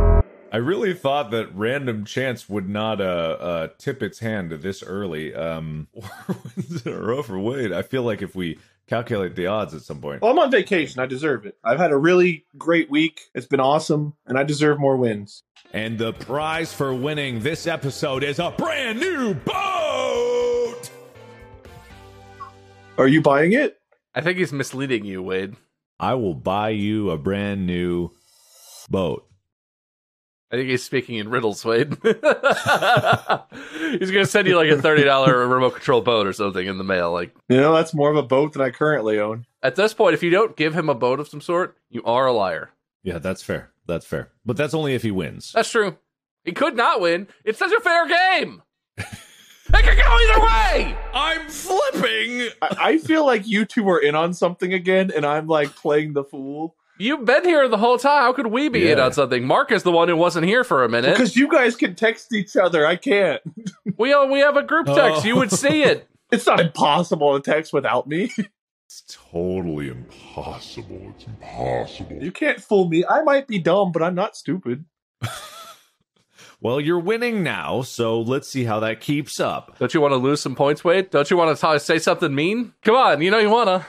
I 0.50 0.56
really 0.56 0.94
thought 0.94 1.30
that 1.32 1.54
random 1.54 2.04
chance 2.06 2.48
would 2.48 2.68
not 2.68 3.00
uh, 3.00 3.04
uh 3.38 3.68
tip 3.78 4.02
its 4.02 4.18
hand 4.20 4.50
this 4.50 4.82
early. 4.82 5.34
Um, 5.34 5.88
four 5.92 6.36
wins 6.56 6.86
in 6.86 6.92
a 6.92 6.98
row 6.98 7.22
for 7.22 7.38
Wade. 7.38 7.72
I 7.72 7.82
feel 7.82 8.02
like 8.02 8.22
if 8.22 8.34
we 8.34 8.58
calculate 8.86 9.36
the 9.36 9.46
odds 9.46 9.74
at 9.74 9.82
some 9.82 10.00
point, 10.00 10.22
Well, 10.22 10.30
I'm 10.32 10.38
on 10.38 10.50
vacation. 10.50 11.00
I 11.00 11.06
deserve 11.06 11.44
it. 11.44 11.58
I've 11.62 11.78
had 11.78 11.90
a 11.90 11.96
really 11.98 12.46
great 12.56 12.90
week. 12.90 13.20
It's 13.34 13.46
been 13.46 13.60
awesome, 13.60 14.14
and 14.26 14.38
I 14.38 14.42
deserve 14.44 14.80
more 14.80 14.96
wins. 14.96 15.42
and 15.74 15.98
the 15.98 16.14
prize 16.14 16.72
for 16.72 16.94
winning 16.94 17.40
this 17.40 17.66
episode 17.66 18.24
is 18.24 18.38
a 18.38 18.50
brand 18.56 19.00
new 19.00 19.34
boat. 19.34 20.90
Are 22.96 23.06
you 23.06 23.20
buying 23.20 23.52
it? 23.52 23.78
I 24.14 24.22
think 24.22 24.38
he's 24.38 24.52
misleading 24.52 25.04
you, 25.04 25.22
Wade. 25.22 25.56
I 26.00 26.14
will 26.14 26.34
buy 26.34 26.70
you 26.70 27.10
a 27.10 27.18
brand 27.18 27.66
new 27.66 28.10
boat. 28.88 29.27
I 30.50 30.56
think 30.56 30.70
he's 30.70 30.82
speaking 30.82 31.16
in 31.16 31.28
riddles, 31.28 31.62
Wade. 31.64 31.96
he's 32.02 32.12
gonna 34.10 34.24
send 34.24 34.48
you 34.48 34.56
like 34.56 34.70
a 34.70 34.80
thirty 34.80 35.04
dollar 35.04 35.46
remote 35.46 35.74
control 35.74 36.00
boat 36.00 36.26
or 36.26 36.32
something 36.32 36.66
in 36.66 36.78
the 36.78 36.84
mail. 36.84 37.12
Like 37.12 37.34
You 37.48 37.58
know, 37.58 37.74
that's 37.74 37.92
more 37.94 38.10
of 38.10 38.16
a 38.16 38.22
boat 38.22 38.54
than 38.54 38.62
I 38.62 38.70
currently 38.70 39.18
own. 39.18 39.46
at 39.62 39.76
this 39.76 39.92
point, 39.92 40.14
if 40.14 40.22
you 40.22 40.30
don't 40.30 40.56
give 40.56 40.74
him 40.74 40.88
a 40.88 40.94
boat 40.94 41.20
of 41.20 41.28
some 41.28 41.40
sort, 41.42 41.76
you 41.90 42.02
are 42.04 42.26
a 42.26 42.32
liar. 42.32 42.70
Yeah, 43.02 43.18
that's 43.18 43.42
fair. 43.42 43.70
That's 43.86 44.06
fair. 44.06 44.30
But 44.46 44.56
that's 44.56 44.74
only 44.74 44.94
if 44.94 45.02
he 45.02 45.10
wins. 45.10 45.52
That's 45.52 45.70
true. 45.70 45.96
He 46.44 46.52
could 46.52 46.76
not 46.76 47.00
win. 47.00 47.28
It's 47.44 47.58
such 47.58 47.72
a 47.72 47.80
fair 47.80 48.06
game. 48.08 48.62
it 48.98 49.04
could 49.70 49.96
go 49.96 50.02
either 50.02 50.40
way. 50.40 50.96
I'm 51.12 51.48
flipping. 51.48 52.48
I, 52.62 52.76
I 52.80 52.98
feel 52.98 53.24
like 53.26 53.46
you 53.46 53.64
two 53.66 53.88
are 53.90 53.98
in 53.98 54.14
on 54.14 54.32
something 54.32 54.72
again, 54.72 55.10
and 55.14 55.26
I'm 55.26 55.46
like 55.46 55.74
playing 55.76 56.14
the 56.14 56.24
fool 56.24 56.74
You've 56.98 57.24
been 57.24 57.44
here 57.44 57.68
the 57.68 57.76
whole 57.76 57.96
time. 57.98 58.22
How 58.22 58.32
could 58.32 58.48
we 58.48 58.68
be 58.68 58.90
in 58.90 58.98
on 58.98 59.12
something? 59.12 59.46
Mark 59.46 59.70
is 59.72 59.82
the 59.84 59.92
one 59.92 60.08
who 60.08 60.16
wasn't 60.16 60.46
here 60.46 60.64
for 60.64 60.84
a 60.84 60.88
minute. 60.88 61.12
because 61.12 61.36
you 61.36 61.48
guys 61.48 61.76
can 61.76 61.94
text 61.94 62.32
each 62.34 62.56
other. 62.56 62.84
I 62.84 62.96
can't. 62.96 63.40
we 63.96 64.12
all, 64.12 64.28
we 64.28 64.40
have 64.40 64.56
a 64.56 64.62
group 64.62 64.86
text. 64.86 65.24
You 65.24 65.36
would 65.36 65.52
see 65.52 65.82
it. 65.82 66.08
It's 66.30 66.46
not 66.46 66.60
impossible 66.60 67.40
to 67.40 67.50
text 67.50 67.72
without 67.72 68.06
me. 68.06 68.30
It's 68.84 69.02
totally 69.30 69.88
Impossible. 69.88 71.12
It's 71.14 71.26
impossible. 71.26 72.22
You 72.22 72.32
can't 72.32 72.58
fool 72.58 72.88
me. 72.88 73.04
I 73.04 73.22
might 73.22 73.46
be 73.46 73.58
dumb, 73.58 73.92
but 73.92 74.02
I'm 74.02 74.14
not 74.14 74.34
stupid. 74.34 74.86
Well, 76.60 76.80
you're 76.80 76.98
winning 76.98 77.42
now, 77.42 77.82
so 77.82 78.20
let's 78.20 78.48
see 78.48 78.64
how 78.64 78.80
that 78.80 79.00
keeps 79.00 79.38
up. 79.38 79.78
Don't 79.78 79.94
you 79.94 80.00
want 80.00 80.12
to 80.12 80.16
lose 80.16 80.40
some 80.40 80.56
points, 80.56 80.82
Wade? 80.84 81.10
Don't 81.10 81.30
you 81.30 81.36
want 81.36 81.56
to 81.56 81.72
t- 81.72 81.78
say 81.78 81.98
something 81.98 82.34
mean? 82.34 82.72
Come 82.82 82.96
on, 82.96 83.20
you 83.22 83.30
know 83.30 83.38
you 83.38 83.50
wanna. 83.50 83.86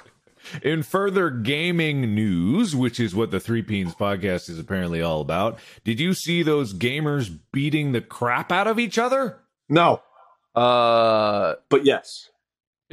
In 0.64 0.84
further 0.84 1.30
gaming 1.30 2.14
news, 2.16 2.76
which 2.76 3.00
is 3.00 3.16
what 3.16 3.32
the 3.32 3.40
Three 3.40 3.64
Peens 3.64 3.96
podcast 3.96 4.50
is 4.50 4.60
apparently 4.60 5.02
all 5.02 5.22
about, 5.22 5.60
did 5.84 6.00
you 6.00 6.14
see 6.14 6.44
those 6.44 6.74
gamers 6.74 7.38
beating 7.52 7.92
the 7.92 8.02
crap 8.02 8.52
out 8.52 8.68
of 8.68 8.80
each 8.80 8.98
other? 8.98 9.40
No, 9.70 10.02
Uh, 10.56 11.56
but 11.70 11.86
yes. 11.86 12.30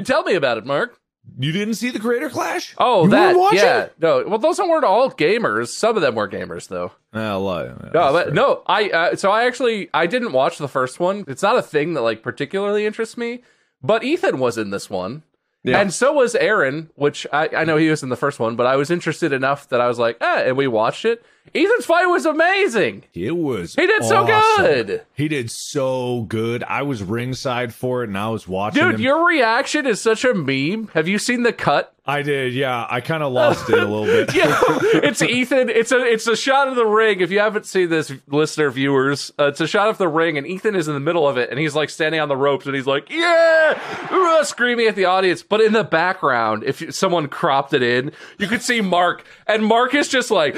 tell 0.05 0.23
me 0.23 0.35
about 0.35 0.59
it, 0.59 0.67
Mark. 0.67 0.99
You 1.39 1.51
didn't 1.51 1.75
see 1.75 1.91
the 1.91 1.99
Creator 1.99 2.31
Clash? 2.31 2.75
Oh, 2.79 3.05
You 3.05 3.11
that 3.11 3.35
weren't 3.35 3.55
yeah. 3.55 3.89
No, 3.99 4.25
well, 4.29 4.39
those 4.39 4.59
weren't 4.61 4.85
all 4.85 5.11
gamers. 5.11 5.69
Some 5.69 5.97
of 5.97 6.03
them 6.03 6.15
were 6.15 6.29
gamers, 6.29 6.69
though. 6.69 6.93
Uh, 7.13 7.39
lie. 7.41 7.67
No, 7.93 8.13
but 8.13 8.33
no, 8.33 8.63
I 8.67 8.91
uh, 8.91 9.17
so 9.17 9.33
I 9.33 9.45
actually 9.47 9.91
I 9.93 10.07
didn't 10.07 10.33
watch 10.33 10.59
the 10.59 10.69
first 10.69 11.01
one. 11.01 11.25
It's 11.27 11.43
not 11.43 11.57
a 11.59 11.63
thing 11.63 11.95
that 11.95 12.03
like 12.03 12.23
particularly 12.23 12.87
interests 12.87 13.17
me. 13.17 13.43
But 13.83 14.05
Ethan 14.05 14.39
was 14.39 14.57
in 14.57 14.71
this 14.71 14.89
one, 14.89 15.25
Yeah. 15.67 15.81
and 15.81 15.93
so 15.93 16.13
was 16.13 16.37
Aaron, 16.37 16.91
which 16.95 17.27
I, 17.33 17.49
I 17.49 17.65
know 17.65 17.77
he 17.77 17.91
was 17.91 18.03
in 18.05 18.09
the 18.09 18.17
first 18.17 18.39
one, 18.39 18.55
but 18.55 18.67
I 18.67 18.77
was 18.77 18.89
interested 18.89 19.33
enough 19.33 19.69
that 19.71 19.81
I 19.81 19.89
was 19.89 19.99
like, 19.99 20.17
eh, 20.21 20.45
and 20.47 20.57
we 20.57 20.69
watched 20.69 21.05
it. 21.05 21.25
Ethan's 21.55 21.87
fight 21.87 22.07
was 22.07 22.27
amazing. 22.27 23.05
It 23.15 23.37
was. 23.37 23.75
He 23.75 23.87
did 23.87 24.05
so 24.05 24.27
good. 24.27 25.03
He 25.15 25.29
did 25.29 25.51
so 25.51 26.23
good. 26.29 26.63
I 26.65 26.83
was 26.83 27.03
ringside 27.03 27.73
for 27.75 28.03
it, 28.03 28.09
and 28.09 28.19
I 28.19 28.29
was 28.29 28.47
watching. 28.47 28.83
Dude, 28.83 28.95
him. 28.97 29.01
your 29.01 29.27
reaction 29.27 29.87
is 29.87 30.01
such 30.01 30.25
a 30.25 30.35
meme. 30.35 30.89
Have 30.95 31.09
you 31.09 31.19
seen 31.19 31.43
the 31.43 31.53
cut? 31.53 31.93
I 32.09 32.23
did, 32.23 32.55
yeah. 32.55 32.87
I 32.89 33.01
kind 33.01 33.25
of 33.25 33.33
lost 33.33 33.69
it 33.69 33.79
a 33.81 33.85
little 33.85 34.05
bit. 34.05 34.33
Yeah, 34.33 34.61
it's 35.03 35.23
Ethan. 35.23 35.69
It's 35.71 35.91
a 35.91 36.05
it's 36.05 36.29
a 36.29 36.37
shot 36.37 36.69
of 36.69 36.77
the 36.77 36.87
ring. 36.87 37.21
If 37.21 37.33
you 37.33 37.41
haven't 37.41 37.67
seen 37.67 37.89
this, 37.91 38.13
listener 38.29 38.71
viewers, 38.71 39.33
uh, 39.41 39.47
it's 39.47 39.61
a 39.61 39.67
shot 39.67 39.89
of 39.89 39.99
the 39.99 40.07
ring, 40.07 40.39
and 40.39 40.47
Ethan 40.47 40.77
is 40.77 40.87
in 40.87 40.95
the 40.95 41.01
middle 41.01 41.27
of 41.27 41.37
it, 41.37 41.51
and 41.51 41.59
he's 41.59 41.75
like 41.75 41.91
standing 41.91 42.21
on 42.21 42.29
the 42.29 42.37
ropes, 42.37 42.67
and 42.67 42.77
he's 42.77 42.87
like, 42.87 43.11
"Yeah!" 43.11 43.77
uh, 44.11 44.45
screaming 44.45 44.87
at 44.87 44.95
the 44.95 45.07
audience. 45.07 45.43
But 45.43 45.61
in 45.61 45.73
the 45.73 45.83
background, 45.83 46.63
if 46.65 46.95
someone 46.95 47.27
cropped 47.27 47.73
it 47.73 47.83
in, 47.83 48.13
you 48.39 48.47
could 48.47 48.63
see 48.63 48.81
Mark, 48.81 49.25
and 49.49 49.65
Mark 49.67 49.93
is 49.95 50.07
just 50.09 50.31
like, 50.31 50.55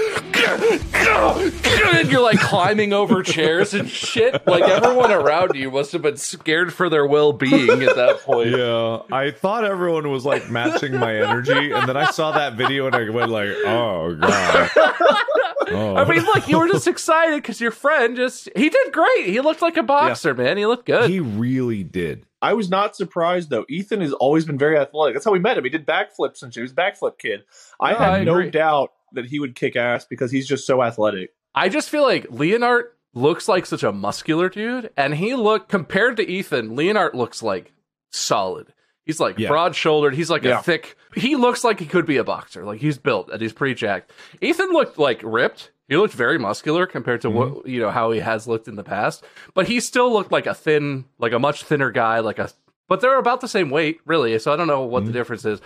and 0.95 2.11
you're 2.11 2.21
like 2.21 2.38
climbing 2.38 2.93
over 2.93 3.23
chairs 3.23 3.75
and 3.75 3.88
shit. 3.88 4.47
Like 4.47 4.62
everyone 4.62 5.11
around 5.12 5.55
you 5.55 5.71
must 5.71 5.93
have 5.93 6.03
been 6.03 6.17
scared 6.17 6.73
for 6.73 6.88
their 6.88 7.07
well 7.07 7.33
being 7.33 7.83
at 7.83 7.97
that 7.97 8.21
point. 8.21 8.51
Yeah, 8.51 9.01
I 9.12 9.31
thought 9.31 9.64
everyone 9.64 10.11
was 10.11 10.25
like 10.25 10.51
matching 10.51 10.97
my 10.97 11.17
energy, 11.17 11.73
and 11.73 11.88
then 11.88 11.97
I 11.97 12.11
saw 12.11 12.33
that 12.33 12.55
video 12.55 12.87
and 12.87 12.95
I 12.95 13.09
went 13.11 13.31
like, 13.31 13.49
"Oh 13.64 14.17
god." 14.21 14.71
Oh. 15.71 15.97
I 15.97 16.05
mean, 16.09 16.23
look, 16.23 16.49
you 16.49 16.59
were 16.59 16.69
just 16.69 16.87
excited 16.87 17.37
because 17.43 17.61
your 17.61 17.71
friend 17.71 18.17
just—he 18.17 18.69
did 18.71 18.93
great. 18.93 19.27
He 19.27 19.41
looked 19.41 19.61
like 19.62 19.77
a 19.77 19.83
boxer, 19.83 20.35
man. 20.35 20.57
He 20.57 20.64
looked 20.67 20.87
good. 20.87 21.11
he 21.11 21.21
really 21.21 21.85
did. 21.85 22.25
I 22.41 22.55
was 22.55 22.71
not 22.71 22.95
surprised 22.97 23.51
though. 23.51 23.67
Ethan 23.69 24.01
has 24.01 24.12
always 24.12 24.45
been 24.45 24.59
very 24.59 24.79
athletic. 24.79 25.14
That's 25.14 25.25
how 25.25 25.33
we 25.33 25.41
met 25.41 25.59
him. 25.59 25.64
He 25.64 25.71
did 25.71 25.85
backflips 25.87 26.43
and 26.43 26.55
shit. 26.55 26.61
He 26.61 26.62
was 26.62 26.73
a 26.73 26.75
backflip 26.77 27.19
kid. 27.19 27.43
I 27.81 27.93
No, 27.93 27.99
had 27.99 28.12
I 28.14 28.25
no 28.25 28.49
doubt 28.49 28.93
that 29.12 29.27
he 29.27 29.38
would 29.38 29.55
kick 29.55 29.77
ass 29.77 30.05
because 30.05 30.31
he's 30.31 30.47
just 30.47 30.66
so 30.66 30.83
athletic. 30.83 31.35
I 31.55 31.68
just 31.68 31.90
feel 31.90 32.03
like 32.03 32.27
Leonard 32.31 32.87
looks 33.14 33.49
like 33.49 33.66
such 33.66 33.83
a 33.83 33.92
muscular 33.92 34.49
dude, 34.49 34.90
and 34.97 35.14
he 35.14 35.35
looked 35.35 35.68
compared 35.68 36.16
to 36.18 36.29
Ethan. 36.29 36.77
Leonard 36.77 37.14
looks 37.14 37.42
like 37.42 37.73
solid. 38.11 38.73
He's 39.05 39.21
like 39.21 39.38
Yeah. 39.38 39.49
broad 39.49 39.75
shouldered. 39.75 40.14
He's 40.14 40.31
like 40.31 40.44
Yeah. 40.44 40.61
a 40.61 40.62
thick. 40.62 40.97
He 41.14 41.35
looks 41.35 41.64
like 41.64 41.81
he 41.81 41.87
could 41.87 42.05
be 42.05 42.18
a 42.18 42.25
boxer. 42.25 42.64
Like 42.64 42.81
he's 42.81 42.99
built 42.99 43.31
and 43.31 43.40
he's 43.40 43.55
pretty 43.55 43.75
jacked. 43.75 44.12
Ethan 44.42 44.71
looked 44.71 44.99
like 44.99 45.21
ripped. 45.25 45.71
He 45.88 45.97
looked 45.97 46.12
very 46.12 46.38
muscular 46.38 46.87
compared 46.87 47.23
to 47.23 47.31
what 47.31 47.49
mm-hmm. 47.49 47.68
you 47.68 47.81
know 47.81 47.90
how 47.90 48.11
he 48.11 48.21
has 48.21 48.47
looked 48.47 48.68
in 48.68 48.77
the 48.77 48.85
past. 48.85 49.25
But 49.55 49.66
he 49.66 49.81
still 49.81 50.12
looked 50.12 50.31
like 50.31 50.47
a 50.47 50.55
thin, 50.55 51.07
like 51.18 51.33
a 51.33 51.38
much 51.38 51.62
thinner 51.62 51.90
guy. 51.90 52.18
Like 52.18 52.38
a, 52.38 52.51
but 52.87 53.01
they're 53.01 53.18
about 53.18 53.40
the 53.40 53.49
same 53.49 53.71
weight, 53.71 54.01
really. 54.05 54.38
So 54.38 54.53
I 54.53 54.57
don't 54.57 54.66
know 54.66 54.83
what 54.83 55.01
the 55.01 55.07
mm-hmm. 55.07 55.18
difference 55.18 55.47
is. 55.47 55.61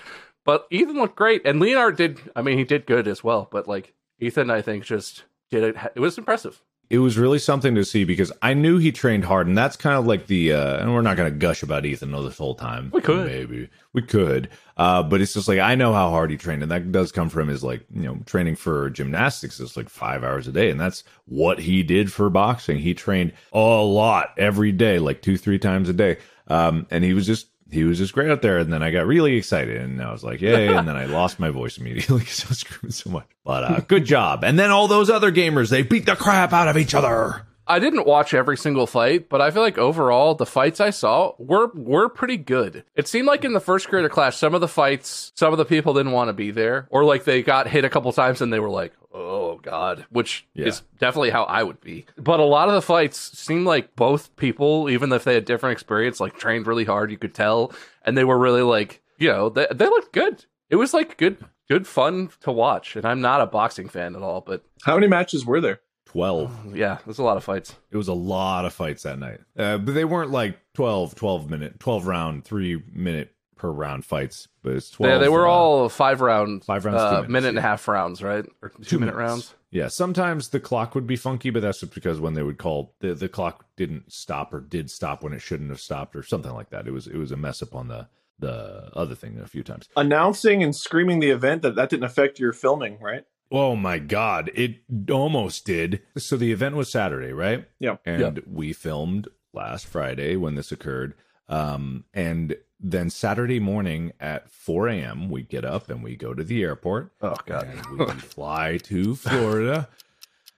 But 0.45 0.67
Ethan 0.71 0.97
looked 0.97 1.17
great, 1.17 1.43
and 1.45 1.61
Leonard 1.61 1.97
did. 1.97 2.21
I 2.35 2.43
mean, 2.43 2.59
he 2.59 2.65
did 2.65 2.87
good 2.87 3.07
as 3.07 3.23
well. 3.23 3.49
But 3.51 3.69
like 3.69 3.95
Ethan, 4.19 4.51
I 4.51 4.63
think 4.63 4.85
just 4.85 5.25
did 5.51 5.63
it. 5.63 5.77
It 5.95 6.01
was 6.01 6.19
impressive. 6.19 6.63
It 6.91 6.99
was 6.99 7.17
really 7.17 7.39
something 7.39 7.75
to 7.77 7.87
see 7.87 8.05
because 8.05 8.31
I 8.43 8.53
knew 8.53 8.77
he 8.77 8.93
trained 8.93 9.25
hard, 9.25 9.47
and 9.47 9.57
that's 9.57 9.77
kind 9.77 9.97
of 9.97 10.05
like 10.07 10.27
the. 10.27 10.53
Uh, 10.53 10.77
and 10.79 10.93
we're 10.93 11.01
not 11.01 11.17
going 11.17 11.33
to 11.33 11.39
gush 11.39 11.63
about 11.63 11.87
Ethan 11.87 12.11
this 12.11 12.37
whole 12.37 12.55
time. 12.55 12.91
We 12.93 13.01
could. 13.01 13.27
maybe 13.27 13.71
we 13.95 14.03
could, 14.03 14.51
uh, 14.77 15.03
but 15.03 15.23
it's 15.23 15.33
just 15.33 15.49
like 15.49 15.61
I 15.61 15.75
know 15.75 15.95
how 15.95 16.11
hard 16.11 16.31
he 16.31 16.37
trained, 16.37 16.63
and 16.63 16.71
that 16.71 16.93
does 16.93 17.13
come 17.13 17.29
from 17.29 17.49
his 17.49 17.63
like 17.63 17.87
you 17.95 18.03
know 18.03 18.19
training 18.27 18.57
for 18.57 18.91
gymnastics 18.91 19.61
is 19.61 19.77
like 19.77 19.89
five 19.89 20.23
hours 20.25 20.49
a 20.49 20.53
day, 20.53 20.71
and 20.71 20.79
that's 20.79 21.05
what 21.25 21.61
he 21.61 21.83
did 21.83 22.13
for 22.13 22.29
boxing. 22.29 22.79
He 22.79 22.95
trained 22.95 23.33
a 23.53 23.59
lot 23.59 24.35
every 24.37 24.73
day, 24.73 24.99
like 24.99 25.23
two 25.23 25.39
three 25.39 25.59
times 25.59 25.89
a 25.89 25.95
day, 25.95 26.19
um, 26.49 26.87
and 26.91 27.05
he 27.05 27.15
was 27.15 27.27
just 27.27 27.47
he 27.73 27.85
was 27.85 27.99
just 27.99 28.13
great 28.13 28.31
out 28.31 28.43
there. 28.43 28.59
And 28.59 28.73
then 28.73 28.83
I 28.83 28.91
got 28.91 29.07
really 29.07 29.37
excited, 29.37 29.79
and 29.79 30.01
I 30.03 30.13
was 30.13 30.23
like, 30.23 30.41
yay! 30.41 30.69
and 30.69 30.87
then 30.87 30.97
I 30.97 31.05
lost 31.07 31.41
my 31.41 31.51
voice 31.51 31.79
immediately 31.79 32.19
because 32.21 32.45
I 32.45 32.49
was 32.49 32.59
screaming 32.59 32.93
so 32.93 33.11
much. 33.11 33.27
But 33.45 33.65
uh, 33.65 33.81
good 33.81 34.05
job. 34.05 34.45
And 34.45 34.59
then 34.59 34.71
all 34.71 34.89
those 34.89 35.11
other 35.11 35.33
gamers, 35.33 35.71
they 35.71 35.83
beat 35.83 36.07
the 36.07 36.17
crap 36.17 36.53
out 36.53 36.69
of 36.69 36.77
each 36.77 36.95
other. 36.95 37.47
I 37.67 37.79
didn't 37.79 38.07
watch 38.07 38.35
every 38.35 38.57
single 38.57 38.87
fight, 38.87 39.29
but 39.29 39.41
I 39.41 39.51
feel 39.51 39.63
like 39.63 39.79
overall 39.79 40.35
the 40.35 40.45
fights 40.45 40.81
I 40.81 40.91
saw 40.91 41.33
were 41.39 41.69
were 41.75 42.09
pretty 42.09 42.37
good. 42.37 42.85
It 42.97 43.07
seemed 43.07 43.29
like 43.29 43.45
in 43.45 43.53
the 43.53 43.61
first 43.61 43.89
creator 43.89 44.09
clash, 44.09 44.37
some 44.37 44.55
of 44.55 44.61
the 44.61 44.69
fights, 44.69 45.33
some 45.37 45.53
of 45.53 45.59
the 45.59 45.65
people 45.65 45.95
didn't 45.95 46.13
want 46.13 46.29
to 46.29 46.33
be 46.35 46.51
there, 46.51 46.89
or 46.91 47.05
like 47.05 47.25
they 47.25 47.43
got 47.43 47.69
hit 47.69 47.85
a 47.85 47.89
couple 47.89 48.13
times 48.13 48.41
and 48.41 48.53
they 48.53 48.59
were 48.59 48.69
like, 48.69 48.93
"Oh 49.13 49.22
God," 49.63 50.07
which 50.11 50.47
Yeah. 50.55 50.67
is 50.67 50.83
definitely 50.99 51.31
how 51.31 51.45
I 51.45 51.63
would 51.63 51.81
be. 51.81 52.07
But 52.17 52.41
a 52.41 52.45
lot 52.45 52.69
of 52.69 52.75
the 52.75 52.83
fights 52.83 53.19
seemed 53.39 53.67
like 53.67 53.97
both 53.97 54.35
people, 54.37 54.89
even 54.91 55.13
if 55.13 55.25
they 55.25 55.35
had 55.35 55.45
different 55.45 55.73
experience, 55.73 56.21
like 56.21 56.39
trained 56.39 56.67
really 56.67 56.85
hard. 56.85 57.11
You 57.11 57.19
could 57.19 57.35
tell, 57.35 57.73
and 58.05 58.17
they 58.17 58.25
were 58.25 58.39
really 58.39 58.63
like, 58.63 59.03
you 59.19 59.29
know, 59.29 59.49
they 59.49 59.67
they 59.71 59.87
looked 59.87 60.13
good. 60.13 60.45
It 60.71 60.77
was 60.77 60.95
like 60.95 61.19
good, 61.19 61.37
good 61.69 61.87
fun 61.87 62.31
to 62.41 62.51
watch. 62.53 62.97
And 62.97 63.05
I'm 63.05 63.21
not 63.21 63.41
a 63.43 63.47
boxing 63.47 63.89
fan 63.89 64.17
at 64.17 64.23
all, 64.23 64.41
but 64.41 64.63
How 64.85 64.95
many 64.95 65.07
matches 65.07 65.45
were 65.45 65.61
there? 65.61 65.81
12. 66.07 66.77
yeah, 66.77 66.99
there's 67.07 67.19
a 67.19 67.23
lot 67.23 67.37
of 67.39 67.45
fights. 67.45 67.75
It 67.91 67.97
was 67.97 68.09
a 68.09 68.13
lot 68.13 68.67
of 68.67 68.73
fights 68.75 69.03
that 69.05 69.19
night. 69.19 69.41
Uh, 69.59 69.79
but 69.79 69.95
they 69.95 70.05
weren't 70.05 70.31
like 70.31 70.59
12, 70.75 71.15
12 71.15 71.49
minute, 71.51 71.81
12 71.81 72.07
round, 72.07 72.45
three 72.45 72.83
minute 72.93 73.32
per 73.63 73.71
round 73.71 74.05
fights. 74.05 74.49
But 74.65 74.73
it's 74.73 74.91
12. 74.91 75.13
Yeah, 75.13 75.19
they 75.19 75.29
were 75.29 75.47
uh, 75.47 75.53
all 75.53 75.89
five 75.89 76.21
round, 76.21 76.65
Five 76.65 76.85
rounds, 76.85 77.01
two 77.01 77.07
uh, 77.07 77.13
minutes, 77.13 77.31
minute 77.31 77.49
and 77.51 77.59
a 77.59 77.63
half 77.63 77.87
rounds, 77.87 78.21
right? 78.21 78.45
Or 78.61 78.71
two, 78.83 78.99
minute 78.99 79.15
minutes. 79.15 79.31
rounds. 79.31 79.55
Yeah, 79.71 79.87
sometimes 79.87 80.49
the 80.49 80.59
clock 80.59 80.97
would 80.97 81.07
be 81.07 81.15
funky, 81.15 81.51
but 81.51 81.63
that's 81.63 81.81
just 81.81 81.95
because 81.95 82.21
when 82.21 82.35
they 82.35 82.43
would 82.43 82.59
call 82.59 82.95
the 82.99 83.15
the 83.15 83.29
clock 83.29 83.65
didn't 83.77 84.13
stop 84.13 84.53
or 84.53 84.61
did 84.61 84.91
stop 84.91 85.23
when 85.23 85.33
it 85.33 85.41
shouldn't 85.41 85.71
have 85.71 85.81
stopped 85.81 86.17
or 86.17 86.25
something 86.25 86.53
like 86.53 86.71
that. 86.71 86.89
It 86.89 86.91
was 86.91 87.07
it 87.07 87.17
was 87.17 87.31
a 87.31 87.37
mess 87.37 87.63
up 87.63 87.75
on 87.75 87.87
the 87.87 88.09
the 88.41 88.91
other 88.95 89.15
thing 89.15 89.39
a 89.39 89.47
few 89.47 89.63
times. 89.63 89.89
Announcing 89.97 90.65
and 90.65 90.75
screaming 90.75 91.21
the 91.21 91.31
event 91.31 91.63
that 91.63 91.77
that 91.77 91.89
didn't 91.89 92.05
affect 92.05 92.41
your 92.41 92.53
filming, 92.53 92.99
right? 93.01 93.25
Oh 93.53 93.77
my 93.77 93.99
god, 93.99 94.51
it 94.55 94.79
almost 95.09 95.65
did. 95.65 96.03
So 96.19 96.37
the 96.37 96.51
event 96.51 96.75
was 96.75 96.91
Saturday, 96.91 97.33
right? 97.33 97.69
Yeah. 97.79 97.97
And 98.05 98.43
we 98.45 98.73
filmed 98.73 99.29
last 99.55 99.87
Friday 99.87 100.35
when 100.35 100.57
this 100.57 100.73
occurred. 100.73 101.15
Um, 101.49 102.05
and 102.15 102.57
then 102.81 103.11
Saturday 103.11 103.61
morning 103.61 104.13
at 104.21 104.51
4 104.51 104.89
a.m., 104.89 105.31
we 105.31 105.43
get 105.43 105.65
up 105.65 105.89
and 105.89 106.03
we 106.03 106.17
go 106.17 106.35
to 106.35 106.43
the 106.43 106.63
airport. 106.63 107.13
Oh 107.21 107.37
god. 107.47 107.69
And 107.69 107.99
we 107.99 108.07
fly 108.21 108.79
to 108.85 109.15
Florida. 109.15 109.89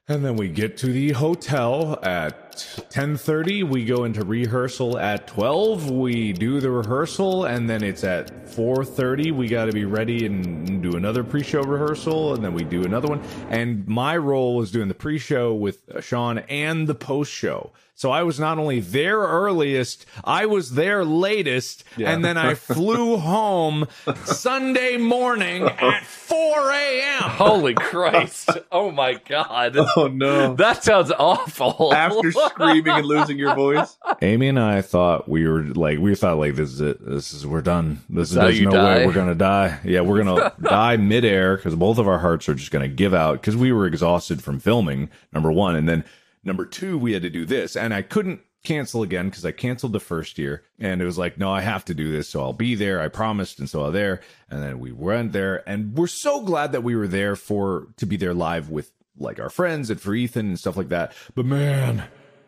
And 0.06 0.22
then 0.22 0.36
we 0.36 0.48
get 0.48 0.76
to 0.78 0.88
the 0.88 1.12
hotel 1.12 1.98
at 2.02 2.52
10:30 2.54 3.68
we 3.68 3.84
go 3.86 4.04
into 4.04 4.22
rehearsal 4.22 4.98
at 4.98 5.26
12 5.26 5.90
we 5.90 6.32
do 6.32 6.60
the 6.60 6.70
rehearsal 6.70 7.46
and 7.46 7.68
then 7.68 7.82
it's 7.82 8.04
at 8.04 8.46
4:30 8.46 9.32
we 9.32 9.48
got 9.48 9.64
to 9.64 9.72
be 9.72 9.86
ready 9.86 10.26
and 10.26 10.82
do 10.82 10.94
another 10.94 11.24
pre-show 11.24 11.62
rehearsal 11.62 12.34
and 12.34 12.44
then 12.44 12.54
we 12.54 12.64
do 12.64 12.84
another 12.84 13.08
one 13.08 13.22
and 13.48 13.88
my 13.88 14.16
role 14.16 14.56
was 14.56 14.70
doing 14.70 14.88
the 14.88 14.94
pre-show 14.94 15.54
with 15.54 15.82
Sean 16.00 16.38
and 16.38 16.86
the 16.86 16.94
post-show 16.94 17.72
so 17.94 18.10
I 18.10 18.22
was 18.24 18.40
not 18.40 18.58
only 18.58 18.80
there 18.80 19.18
earliest, 19.18 20.04
I 20.24 20.46
was 20.46 20.72
there 20.72 21.04
latest, 21.04 21.84
and 21.96 22.24
then 22.24 22.36
I 22.36 22.54
flew 22.54 23.16
home 23.16 23.86
Sunday 24.24 24.96
morning 24.96 25.62
at 25.64 26.04
4 26.04 26.70
a.m. 26.72 27.22
Holy 27.22 27.74
Christ! 27.74 28.50
Oh 28.72 28.90
my 28.90 29.14
God! 29.14 29.76
Oh 29.96 30.08
no! 30.08 30.54
That 30.54 30.82
sounds 30.82 31.12
awful. 31.12 31.94
After 31.94 32.32
screaming 32.32 32.88
and 32.88 33.06
losing 33.06 33.38
your 33.38 33.54
voice, 33.54 33.96
Amy 34.22 34.48
and 34.48 34.58
I 34.58 34.82
thought 34.82 35.28
we 35.28 35.46
were 35.46 35.62
like 35.62 35.98
we 35.98 36.14
thought 36.16 36.38
like 36.38 36.56
this 36.56 36.72
is 36.72 36.80
it. 36.80 37.04
This 37.04 37.32
is 37.32 37.46
we're 37.46 37.62
done. 37.62 38.00
This 38.08 38.30
is 38.30 38.34
there's 38.34 38.60
no 38.60 38.70
die? 38.72 38.98
way 38.98 39.06
we're 39.06 39.12
gonna 39.12 39.34
die. 39.34 39.78
Yeah, 39.84 40.00
we're 40.00 40.22
gonna 40.24 40.52
die 40.60 40.96
midair 40.96 41.56
because 41.56 41.76
both 41.76 41.98
of 41.98 42.08
our 42.08 42.18
hearts 42.18 42.48
are 42.48 42.54
just 42.54 42.70
gonna 42.72 42.88
give 42.88 43.14
out 43.14 43.40
because 43.40 43.56
we 43.56 43.72
were 43.72 43.86
exhausted 43.86 44.42
from 44.42 44.58
filming. 44.58 45.10
Number 45.32 45.52
one, 45.52 45.76
and 45.76 45.88
then 45.88 46.04
number 46.44 46.66
two, 46.66 46.98
we 46.98 47.12
had 47.12 47.22
to 47.22 47.30
do 47.30 47.44
this, 47.44 47.76
and 47.76 47.94
I 47.94 48.02
couldn't 48.02 48.40
cancel 48.62 49.02
again 49.02 49.28
because 49.28 49.44
I 49.44 49.52
canceled 49.52 49.92
the 49.92 50.00
first 50.00 50.38
year, 50.38 50.64
and 50.78 51.00
it 51.00 51.04
was 51.04 51.18
like, 51.18 51.38
no, 51.38 51.50
I 51.52 51.60
have 51.60 51.84
to 51.86 51.94
do 51.94 52.10
this, 52.10 52.28
so 52.28 52.40
I'll 52.40 52.52
be 52.52 52.74
there. 52.74 53.00
I 53.00 53.08
promised, 53.08 53.58
and 53.58 53.68
so 53.68 53.86
I 53.86 53.90
there, 53.90 54.20
and 54.50 54.62
then 54.62 54.80
we 54.80 54.92
went 54.92 55.32
there, 55.32 55.68
and 55.68 55.94
we're 55.96 56.06
so 56.06 56.40
glad 56.42 56.72
that 56.72 56.82
we 56.82 56.96
were 56.96 57.08
there 57.08 57.36
for 57.36 57.88
to 57.96 58.06
be 58.06 58.16
there 58.16 58.34
live 58.34 58.70
with 58.70 58.90
like 59.18 59.38
our 59.38 59.50
friends 59.50 59.90
and 59.90 60.00
for 60.00 60.14
Ethan 60.14 60.46
and 60.46 60.58
stuff 60.58 60.76
like 60.76 60.88
that. 60.88 61.12
But 61.34 61.46
man. 61.46 62.04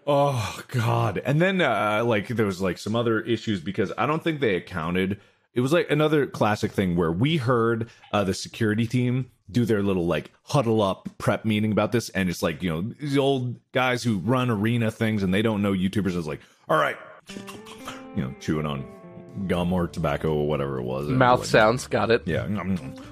Oh 0.09 0.62
God! 0.68 1.20
And 1.24 1.42
then 1.42 1.61
uh, 1.61 2.05
like 2.07 2.28
there 2.28 2.47
was 2.47 2.62
like 2.62 2.78
some 2.78 2.94
other 2.94 3.20
issues 3.22 3.61
because 3.61 3.92
I 3.99 4.07
don't 4.07 4.22
think 4.22 4.38
they 4.38 4.55
accounted. 4.55 5.20
It 5.57 5.62
was 5.62 5.72
like 5.72 5.90
another 5.90 6.26
classic 6.26 6.70
thing 6.70 6.96
where 6.96 7.11
we 7.11 7.38
heard 7.38 7.88
uh, 8.12 8.24
the 8.24 8.34
security 8.34 8.86
team 8.86 9.30
do 9.50 9.64
their 9.64 9.82
little 9.82 10.07
like 10.07 10.30
huddle 10.42 10.82
up 10.82 11.09
prep 11.16 11.46
meeting 11.46 11.72
about 11.72 11.92
this, 11.92 12.11
and 12.11 12.28
it's 12.28 12.42
like 12.42 12.62
you 12.62 12.68
know 12.68 12.82
the 13.00 13.18
old 13.18 13.57
guys 13.72 14.02
who 14.02 14.18
run 14.18 14.50
arena 14.50 14.90
things 14.90 15.22
and 15.22 15.32
they 15.32 15.40
don't 15.40 15.62
know 15.62 15.72
YouTubers. 15.72 16.14
Is 16.14 16.26
like, 16.26 16.40
all 16.68 16.76
right, 16.76 16.98
you 18.14 18.22
know, 18.22 18.34
chewing 18.38 18.66
on 18.66 18.84
gum 19.46 19.72
or 19.72 19.86
tobacco 19.86 20.34
or 20.34 20.46
whatever 20.46 20.78
it 20.78 20.82
was. 20.82 21.09
Mouth 21.09 21.40
Like, 21.40 21.48
sounds. 21.48 21.86
Got 21.86 22.11
it. 22.11 22.22
yeah. 22.26 22.46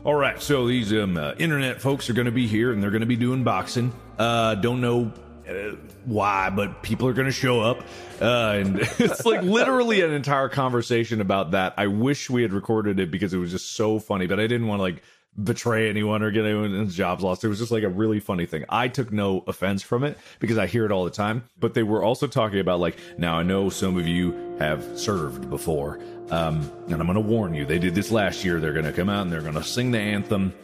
All 0.04 0.14
right. 0.14 0.40
So 0.40 0.66
these 0.66 0.92
um, 0.92 1.16
uh, 1.16 1.32
internet 1.38 1.80
folks 1.80 2.08
are 2.10 2.14
going 2.14 2.26
to 2.26 2.32
be 2.32 2.46
here 2.46 2.72
and 2.72 2.82
they're 2.82 2.90
going 2.90 3.00
to 3.00 3.06
be 3.06 3.16
doing 3.16 3.42
boxing. 3.42 3.92
Uh, 4.18 4.54
don't 4.54 4.80
know 4.80 5.12
uh, 5.48 5.76
why, 6.04 6.50
but 6.50 6.82
people 6.82 7.08
are 7.08 7.12
going 7.12 7.26
to 7.26 7.32
show 7.32 7.60
up. 7.60 7.82
Uh, 8.20 8.56
and 8.56 8.78
it's 8.98 9.26
like 9.26 9.42
literally 9.42 10.00
an 10.00 10.12
entire 10.12 10.48
conversation 10.48 11.20
about 11.20 11.52
that. 11.52 11.74
I 11.76 11.86
wish 11.88 12.30
we 12.30 12.42
had 12.42 12.52
recorded 12.52 12.98
it 13.00 13.10
because 13.10 13.34
it 13.34 13.38
was 13.38 13.50
just 13.50 13.72
so 13.72 13.98
funny, 13.98 14.26
but 14.26 14.40
I 14.40 14.46
didn't 14.46 14.66
want 14.66 14.78
to 14.78 14.82
like 14.82 15.02
betray 15.42 15.90
anyone 15.90 16.22
or 16.22 16.30
get 16.30 16.44
anyone's 16.44 16.94
jobs 16.94 17.22
lost. 17.22 17.44
It 17.44 17.48
was 17.48 17.58
just 17.58 17.72
like 17.72 17.82
a 17.82 17.88
really 17.88 18.20
funny 18.20 18.46
thing. 18.46 18.64
I 18.68 18.88
took 18.88 19.12
no 19.12 19.42
offense 19.46 19.82
from 19.82 20.04
it 20.04 20.16
because 20.38 20.58
I 20.58 20.66
hear 20.66 20.84
it 20.84 20.92
all 20.92 21.04
the 21.04 21.10
time. 21.10 21.44
But 21.58 21.74
they 21.74 21.82
were 21.82 22.02
also 22.02 22.26
talking 22.26 22.60
about 22.60 22.80
like, 22.80 22.96
now 23.18 23.38
I 23.38 23.42
know 23.42 23.68
some 23.68 23.96
of 23.98 24.06
you 24.06 24.56
have 24.58 24.98
served 24.98 25.50
before. 25.50 25.98
Um, 26.30 26.70
and 26.86 26.94
I'm 26.94 27.06
going 27.06 27.14
to 27.14 27.20
warn 27.20 27.54
you, 27.54 27.66
they 27.66 27.78
did 27.78 27.94
this 27.94 28.10
last 28.10 28.44
year. 28.44 28.60
They're 28.60 28.72
going 28.72 28.86
to 28.86 28.92
come 28.92 29.08
out 29.08 29.22
and 29.22 29.32
they're 29.32 29.42
going 29.42 29.54
to 29.54 29.64
sing 29.64 29.90
the 29.90 29.98
anthem 29.98 30.54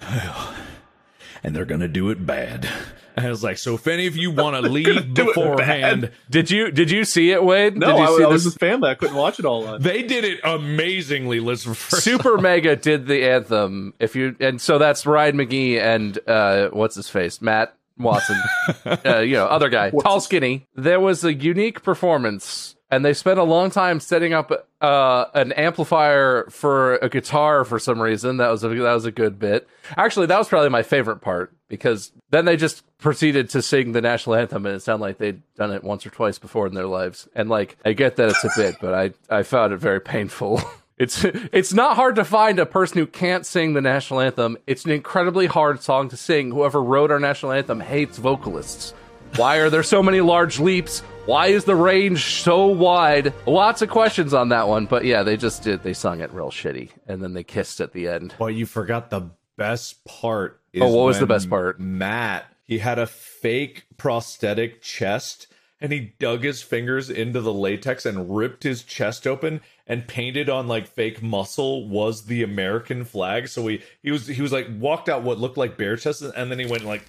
and 1.42 1.56
they're 1.56 1.64
going 1.64 1.80
to 1.80 1.88
do 1.88 2.10
it 2.10 2.24
bad. 2.24 2.68
And 3.16 3.26
I 3.26 3.30
was 3.30 3.42
like, 3.42 3.58
so 3.58 3.74
if 3.74 3.86
any 3.86 4.06
of 4.06 4.16
you 4.16 4.30
want 4.30 4.56
to 4.62 4.70
leave 4.70 5.14
beforehand, 5.14 6.10
Did 6.30 6.50
you 6.50 6.70
did 6.70 6.90
you 6.90 7.04
see 7.04 7.30
it, 7.32 7.42
Wade? 7.42 7.76
no, 7.76 7.86
did 7.86 7.96
you 7.98 8.02
I, 8.04 8.16
see 8.18 8.24
I 8.24 8.26
was 8.26 8.44
this? 8.44 8.54
with 8.54 8.60
family. 8.60 8.90
I 8.90 8.94
couldn't 8.94 9.16
watch 9.16 9.38
it 9.38 9.44
all 9.44 9.66
on. 9.66 9.82
they 9.82 10.02
did 10.02 10.24
it 10.24 10.40
amazingly. 10.44 11.40
Let's 11.40 11.62
Super 11.62 12.38
Mega 12.40 12.76
did 12.76 13.06
the 13.06 13.24
anthem. 13.28 13.94
If 13.98 14.14
you 14.16 14.36
and 14.40 14.60
so 14.60 14.78
that's 14.78 15.06
Ryan 15.06 15.36
Magee 15.36 15.78
and 15.80 16.18
uh, 16.28 16.68
what's 16.68 16.94
his 16.94 17.08
face, 17.08 17.40
Matt 17.40 17.74
Watson, 17.98 18.36
uh, 18.84 19.18
you 19.20 19.34
know, 19.34 19.46
other 19.46 19.70
guy, 19.70 19.90
tall, 19.90 20.20
skinny. 20.20 20.66
There 20.74 21.00
was 21.00 21.24
a 21.24 21.32
unique 21.32 21.82
performance, 21.82 22.75
and 22.90 23.04
they 23.04 23.12
spent 23.14 23.38
a 23.38 23.44
long 23.44 23.70
time 23.70 23.98
setting 24.00 24.32
up 24.32 24.68
uh, 24.80 25.24
an 25.34 25.52
amplifier 25.52 26.46
for 26.50 26.96
a 26.96 27.08
guitar 27.08 27.64
for 27.64 27.78
some 27.78 28.00
reason. 28.00 28.36
That 28.36 28.50
was 28.50 28.62
a, 28.62 28.68
that 28.68 28.92
was 28.92 29.04
a 29.04 29.10
good 29.10 29.38
bit. 29.38 29.68
Actually, 29.96 30.26
that 30.26 30.38
was 30.38 30.48
probably 30.48 30.68
my 30.68 30.82
favorite 30.82 31.20
part 31.20 31.52
because 31.68 32.12
then 32.30 32.44
they 32.44 32.56
just 32.56 32.84
proceeded 32.98 33.50
to 33.50 33.62
sing 33.62 33.92
the 33.92 34.00
national 34.00 34.36
anthem, 34.36 34.66
and 34.66 34.76
it 34.76 34.80
sounded 34.80 35.02
like 35.02 35.18
they'd 35.18 35.42
done 35.56 35.72
it 35.72 35.82
once 35.82 36.06
or 36.06 36.10
twice 36.10 36.38
before 36.38 36.66
in 36.66 36.74
their 36.74 36.86
lives. 36.86 37.28
And 37.34 37.48
like, 37.48 37.76
I 37.84 37.92
get 37.92 38.16
that 38.16 38.28
it's 38.28 38.44
a 38.44 38.50
bit, 38.56 38.76
but 38.80 38.94
I 38.94 39.12
I 39.28 39.42
found 39.42 39.72
it 39.72 39.78
very 39.78 40.00
painful. 40.00 40.62
It's 40.98 41.24
it's 41.52 41.74
not 41.74 41.96
hard 41.96 42.14
to 42.14 42.24
find 42.24 42.58
a 42.58 42.64
person 42.64 42.96
who 42.96 43.06
can't 43.06 43.44
sing 43.44 43.74
the 43.74 43.82
national 43.82 44.20
anthem. 44.20 44.56
It's 44.66 44.86
an 44.86 44.92
incredibly 44.92 45.44
hard 45.44 45.82
song 45.82 46.08
to 46.08 46.16
sing. 46.16 46.50
Whoever 46.50 46.82
wrote 46.82 47.10
our 47.10 47.20
national 47.20 47.52
anthem 47.52 47.80
hates 47.80 48.16
vocalists. 48.16 48.94
Why 49.36 49.56
are 49.58 49.68
there 49.68 49.82
so 49.82 50.02
many 50.02 50.22
large 50.22 50.58
leaps? 50.58 51.02
Why 51.26 51.48
is 51.48 51.64
the 51.64 51.74
range 51.74 52.40
so 52.40 52.66
wide? 52.66 53.34
Lots 53.46 53.82
of 53.82 53.90
questions 53.90 54.32
on 54.32 54.50
that 54.50 54.68
one, 54.68 54.86
but 54.86 55.04
yeah, 55.04 55.24
they 55.24 55.36
just 55.36 55.64
did. 55.64 55.82
They 55.82 55.92
sung 55.92 56.20
it 56.20 56.32
real 56.32 56.50
shitty, 56.50 56.90
and 57.08 57.20
then 57.20 57.34
they 57.34 57.42
kissed 57.42 57.80
at 57.80 57.92
the 57.92 58.06
end. 58.06 58.34
But 58.38 58.54
you 58.54 58.64
forgot 58.64 59.10
the 59.10 59.30
best 59.56 60.04
part. 60.04 60.60
Oh, 60.68 60.78
is 60.78 60.82
Oh, 60.82 60.96
what 60.96 61.06
was 61.06 61.18
the 61.18 61.26
best 61.26 61.50
part? 61.50 61.80
Matt, 61.80 62.46
he 62.64 62.78
had 62.78 63.00
a 63.00 63.06
fake 63.06 63.86
prosthetic 63.96 64.82
chest 64.82 65.48
and 65.80 65.92
he 65.92 66.14
dug 66.18 66.42
his 66.42 66.62
fingers 66.62 67.10
into 67.10 67.40
the 67.40 67.52
latex 67.52 68.06
and 68.06 68.34
ripped 68.34 68.62
his 68.62 68.82
chest 68.82 69.26
open 69.26 69.60
and 69.86 70.06
painted 70.06 70.48
on 70.48 70.66
like 70.68 70.86
fake 70.86 71.22
muscle 71.22 71.88
was 71.88 72.26
the 72.26 72.42
American 72.42 73.04
flag. 73.04 73.48
So 73.48 73.66
he 73.66 73.82
he 74.02 74.10
was 74.10 74.26
he 74.26 74.40
was 74.42 74.52
like 74.52 74.68
walked 74.78 75.08
out 75.08 75.22
what 75.22 75.38
looked 75.38 75.58
like 75.58 75.76
bare 75.76 75.96
chest 75.96 76.22
and 76.22 76.50
then 76.50 76.58
he 76.58 76.66
went 76.66 76.84
like 76.84 77.02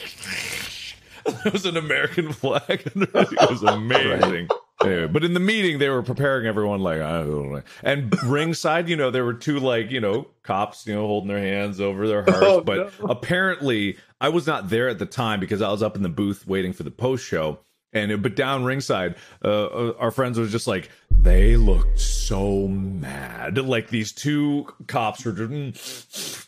it 1.46 1.54
was 1.54 1.66
an 1.66 1.78
American 1.78 2.32
flag. 2.34 2.64
it 2.96 3.50
was 3.50 3.64
amazing. 3.64 4.48
Anyway, 4.84 5.08
but 5.08 5.24
in 5.24 5.34
the 5.34 5.40
meeting, 5.40 5.80
they 5.80 5.90
were 5.90 6.04
preparing 6.04 6.46
everyone 6.46 6.82
like, 6.82 7.02
I 7.02 7.20
don't 7.22 7.52
know. 7.52 7.62
and 7.84 8.24
ringside, 8.24 8.88
you 8.88 8.96
know, 8.96 9.10
there 9.10 9.26
were 9.26 9.34
two 9.34 9.60
like, 9.60 9.90
you 9.90 10.00
know, 10.00 10.28
cops, 10.44 10.86
you 10.86 10.94
know, 10.94 11.08
holding 11.08 11.30
their 11.30 11.40
hands 11.40 11.82
over 11.82 12.08
their 12.08 12.24
hearts. 12.24 12.40
Oh, 12.42 12.62
but 12.62 12.94
no. 13.00 13.08
apparently, 13.08 13.98
I 14.22 14.30
was 14.30 14.46
not 14.46 14.70
there 14.70 14.88
at 14.88 15.00
the 15.00 15.08
time 15.08 15.40
because 15.40 15.62
I 15.62 15.72
was 15.72 15.82
up 15.82 15.96
in 15.96 16.04
the 16.04 16.10
booth 16.10 16.46
waiting 16.48 16.74
for 16.74 16.84
the 16.84 16.92
post 16.92 17.26
show. 17.26 17.60
And 17.94 18.12
it, 18.12 18.22
but 18.22 18.36
down 18.36 18.66
ringside, 18.66 19.16
uh, 19.44 19.66
uh, 19.66 19.94
our 19.98 20.12
friends 20.12 20.38
was 20.38 20.52
just 20.52 20.68
like, 20.68 20.92
they 21.10 21.56
looked 21.56 22.00
so 22.00 22.68
mad. 22.68 23.58
Like 23.58 23.90
these 23.90 24.12
two 24.12 24.68
cops 24.86 25.26
were 25.26 25.32
just. 25.32 25.50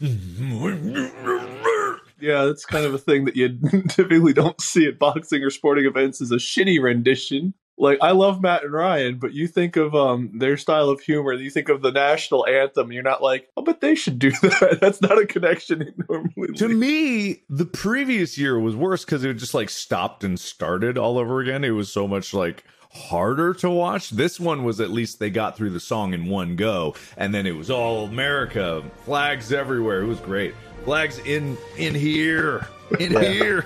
Mm, 0.01 0.15
mm, 0.15 1.11
mm, 1.11 1.98
Yeah, 2.21 2.45
that's 2.45 2.65
kind 2.65 2.85
of 2.85 2.93
a 2.93 2.97
thing 2.97 3.25
that 3.25 3.35
you 3.35 3.59
typically 3.89 4.33
don't 4.33 4.59
see 4.61 4.87
at 4.87 4.99
boxing 4.99 5.43
or 5.43 5.49
sporting 5.49 5.85
events 5.85 6.21
is 6.21 6.31
a 6.31 6.35
shitty 6.35 6.81
rendition. 6.81 7.53
Like 7.77 7.99
I 8.01 8.11
love 8.11 8.41
Matt 8.41 8.65
and 8.65 8.73
Ryan, 8.73 9.19
but 9.19 9.33
you 9.33 9.47
think 9.47 9.77
of 9.77 9.95
um 9.95 10.31
their 10.37 10.57
style 10.57 10.89
of 10.89 10.99
humor, 10.99 11.33
you 11.33 11.49
think 11.49 11.69
of 11.69 11.81
the 11.81 11.91
national 11.91 12.45
anthem, 12.45 12.87
and 12.87 12.93
you're 12.93 13.03
not 13.03 13.23
like, 13.23 13.47
oh, 13.55 13.61
but 13.61 13.79
they 13.79 13.95
should 13.95 14.19
do 14.19 14.31
that. 14.41 14.79
That's 14.81 15.01
not 15.01 15.17
a 15.17 15.25
connection 15.25 15.93
normally. 16.09 16.53
To 16.57 16.67
me, 16.67 17.43
the 17.49 17.65
previous 17.65 18.37
year 18.37 18.59
was 18.59 18.75
worse 18.75 19.05
because 19.05 19.23
it 19.23 19.33
just 19.35 19.53
like 19.53 19.69
stopped 19.69 20.25
and 20.25 20.37
started 20.37 20.97
all 20.97 21.17
over 21.17 21.39
again. 21.39 21.63
It 21.63 21.69
was 21.69 21.91
so 21.91 22.05
much 22.05 22.33
like 22.33 22.65
harder 22.91 23.53
to 23.55 23.69
watch. 23.69 24.09
This 24.09 24.39
one 24.39 24.63
was 24.63 24.79
at 24.79 24.89
least 24.89 25.19
they 25.19 25.29
got 25.29 25.55
through 25.55 25.71
the 25.71 25.79
song 25.79 26.13
in 26.13 26.25
one 26.25 26.55
go, 26.55 26.95
and 27.17 27.33
then 27.33 27.45
it 27.45 27.55
was 27.55 27.69
all 27.69 28.05
America, 28.05 28.83
flags 29.05 29.51
everywhere. 29.51 30.01
It 30.01 30.07
was 30.07 30.19
great. 30.19 30.53
Flags 30.83 31.19
in 31.19 31.57
in 31.77 31.93
here, 31.93 32.67
in 32.99 33.11
here. 33.11 33.65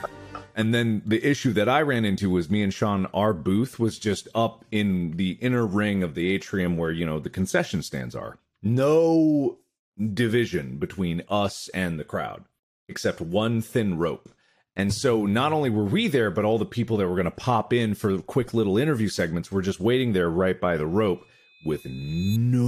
And 0.55 0.73
then 0.73 1.01
the 1.05 1.25
issue 1.25 1.51
that 1.53 1.67
I 1.67 1.81
ran 1.81 2.05
into 2.05 2.29
was 2.29 2.49
me 2.49 2.61
and 2.61 2.73
Sean, 2.73 3.07
our 3.07 3.33
booth 3.33 3.79
was 3.79 3.97
just 3.97 4.27
up 4.35 4.63
in 4.71 5.17
the 5.17 5.31
inner 5.41 5.65
ring 5.65 6.03
of 6.03 6.13
the 6.13 6.31
atrium 6.31 6.77
where, 6.77 6.91
you 6.91 7.05
know, 7.05 7.19
the 7.19 7.29
concession 7.29 7.81
stands 7.81 8.15
are. 8.15 8.37
No 8.61 9.57
division 10.13 10.77
between 10.77 11.23
us 11.27 11.69
and 11.73 11.99
the 11.99 12.03
crowd, 12.03 12.43
except 12.87 13.19
one 13.19 13.61
thin 13.61 13.97
rope. 13.97 14.29
And 14.75 14.93
so 14.93 15.25
not 15.25 15.53
only 15.53 15.69
were 15.69 15.83
we 15.83 16.07
there, 16.07 16.31
but 16.31 16.45
all 16.45 16.57
the 16.57 16.65
people 16.65 16.97
that 16.97 17.07
were 17.07 17.15
going 17.15 17.25
to 17.25 17.31
pop 17.31 17.71
in 17.71 17.93
for 17.93 18.17
quick 18.19 18.53
little 18.53 18.77
interview 18.77 19.07
segments 19.07 19.51
were 19.51 19.61
just 19.61 19.79
waiting 19.79 20.13
there 20.13 20.29
right 20.29 20.59
by 20.59 20.77
the 20.77 20.87
rope 20.87 21.25
with 21.65 21.85
no 21.85 22.67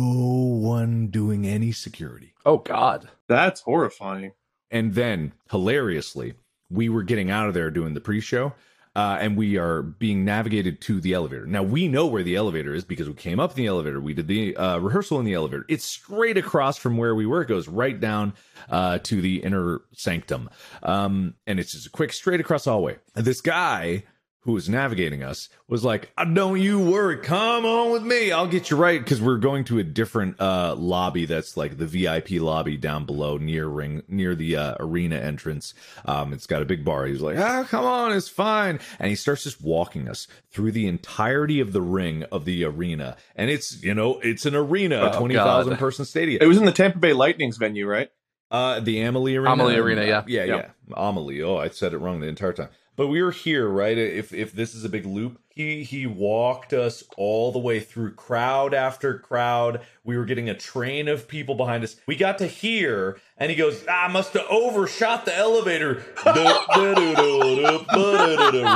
one 0.62 1.08
doing 1.08 1.47
any 1.47 1.72
security. 1.72 2.34
Oh 2.45 2.60
God! 2.60 3.10
That's 3.28 3.62
horrifying. 3.62 4.34
And 4.72 4.93
then, 4.93 5.34
hilariously, 5.51 6.36
we 6.70 6.89
were 6.89 7.03
getting 7.03 7.30
out 7.30 7.47
of 7.47 7.53
there 7.53 7.72
doing 7.72 7.93
the 7.93 8.01
pre-show, 8.01 8.53
uh, 8.96 9.18
and 9.20 9.36
we 9.36 9.58
are 9.58 9.82
being 9.82 10.24
navigated 10.24 10.82
to 10.82 11.02
the 11.02 11.14
elevator. 11.14 11.46
Now 11.46 11.64
we 11.64 11.88
know 11.88 12.08
where 12.08 12.24
the 12.24 12.36
elevator 12.36 12.74
is 12.74 12.84
because 12.84 13.08
we 13.08 13.16
came 13.16 13.39
up 13.39 13.52
in 13.52 13.58
the 13.58 13.68
elevator. 13.68 14.00
We 14.00 14.14
did 14.14 14.28
the 14.28 14.56
uh, 14.56 14.78
rehearsal 14.80 15.20
in 15.20 15.26
the 15.26 15.34
elevator. 15.34 15.66
It's 15.68 15.86
straight 15.86 16.38
across 16.38 16.78
from 16.78 16.98
where 16.98 17.16
we 17.16 17.26
were. 17.26 17.41
It 17.41 17.48
goes 17.48 17.68
right 17.68 18.00
down 18.00 18.34
uh, 18.70 19.00
to 19.00 19.22
the 19.22 19.38
inner 19.43 19.82
sanctum, 19.93 20.50
um, 20.84 21.36
and 21.46 21.60
it's 21.60 21.74
just 21.74 21.88
a 21.88 21.89
quick 21.91 22.14
straight 22.14 22.39
across 22.39 22.66
hallway. 22.66 22.98
This 23.14 23.41
guy 23.41 24.04
who 24.46 24.54
was 24.54 24.70
navigating 24.70 25.24
us, 25.24 25.50
was 25.68 25.84
like, 25.84 26.12
"Uh, 26.18 26.24
"Don't 26.24 26.62
you 26.62 26.80
worry, 26.80 27.18
come 27.18 27.66
on 27.66 27.91
with 27.91 28.04
me. 28.04 28.32
I'll 28.32 28.48
get 28.48 28.70
you 28.70 28.78
right." 28.78 29.04
Because 29.04 29.20
we're 29.22 29.38
going 29.38 29.64
to 29.66 29.80
a 29.80 29.84
different 29.84 30.39
uh, 30.39 30.76
lobby 30.78 31.26
that's 31.26 31.58
like 31.58 31.78
the 31.78 31.86
VIP 31.88 32.39
lobby 32.41 32.78
down 32.78 33.06
below 33.06 33.38
near 33.38 33.68
ring 33.68 34.04
near 34.08 34.36
the 34.36 34.56
uh, 34.56 34.76
arena 34.80 35.18
entrance. 35.18 35.74
Um, 36.06 36.32
it's 36.32 36.46
got 36.48 36.62
a 36.62 36.66
big 36.66 36.86
bar. 36.86 37.06
He's 37.08 37.22
like, 37.22 37.38
"Ah, 37.38 37.66
come 37.68 37.86
on, 37.86 38.12
it's 38.14 38.30
fine." 38.30 38.80
And 39.00 39.10
he 39.10 39.16
starts 39.16 39.43
just 39.43 39.62
walking 39.62 40.08
us 40.08 40.28
through 40.52 40.72
the 40.72 40.88
entirety 40.88 41.60
of 41.60 41.74
the 41.74 41.82
ring 41.82 42.24
of 42.32 42.46
the 42.46 42.64
arena, 42.64 43.18
and 43.36 43.50
it's 43.50 43.84
you 43.84 43.93
know 43.96 44.20
it's 44.20 44.46
an 44.46 44.56
arena, 44.56 45.12
Oh, 45.12 45.18
twenty 45.20 45.36
thousand 45.36 45.78
person 45.78 46.06
stadium. 46.06 46.41
It 46.41 46.48
was 46.48 46.58
in 46.58 46.66
the 46.66 46.72
Tampa 46.72 47.00
Bay 47.00 47.14
Lightning's 47.14 47.58
venue, 47.58 47.88
right? 47.88 48.10
Uh, 48.52 48.80
the 48.80 49.02
Amalie 49.02 49.36
Arena. 49.36 49.54
Amalie 49.54 49.76
Arena, 49.76 50.06
yeah. 50.06 50.24
yeah, 50.28 50.43
yeah. 50.43 50.56
Yeah. 50.56 50.68
Amalie. 50.96 51.41
Oh, 51.41 51.58
I 51.58 51.70
said 51.70 51.93
it 51.93 51.98
wrong 51.98 52.20
the 52.20 52.28
entire 52.28 52.54
time. 52.54 52.70
But 52.96 53.08
we 53.08 53.22
were 53.22 53.32
here, 53.32 53.68
right? 53.68 53.98
If 53.98 54.34
if 54.34 54.54
this 54.54 54.74
is 54.74 54.86
a 54.86 54.89
big 54.89 55.06
loop, 55.06 55.39
he 55.50 55.84
he 55.84 56.06
walked 56.06 56.72
us 56.72 57.04
all 57.18 57.52
the 57.52 57.60
way 57.60 57.80
through 57.80 58.14
crowd 58.14 58.74
after 58.74 59.20
crowd. 59.20 59.82
We 60.04 60.18
were 60.18 60.26
getting 60.26 60.50
a 60.50 60.56
train 60.56 61.08
of 61.08 61.28
people 61.28 61.56
behind 61.56 61.84
us. 61.84 61.98
We 62.08 62.16
got 62.16 62.38
to 62.38 62.48
here, 62.48 63.20
and 63.38 63.50
he 63.50 63.58
goes, 63.58 63.84
ah, 63.89 64.06
"I 64.06 64.08
must 64.08 64.34
have 64.34 64.46
overshot 64.50 65.26
the 65.26 65.36
elevator." 65.36 66.06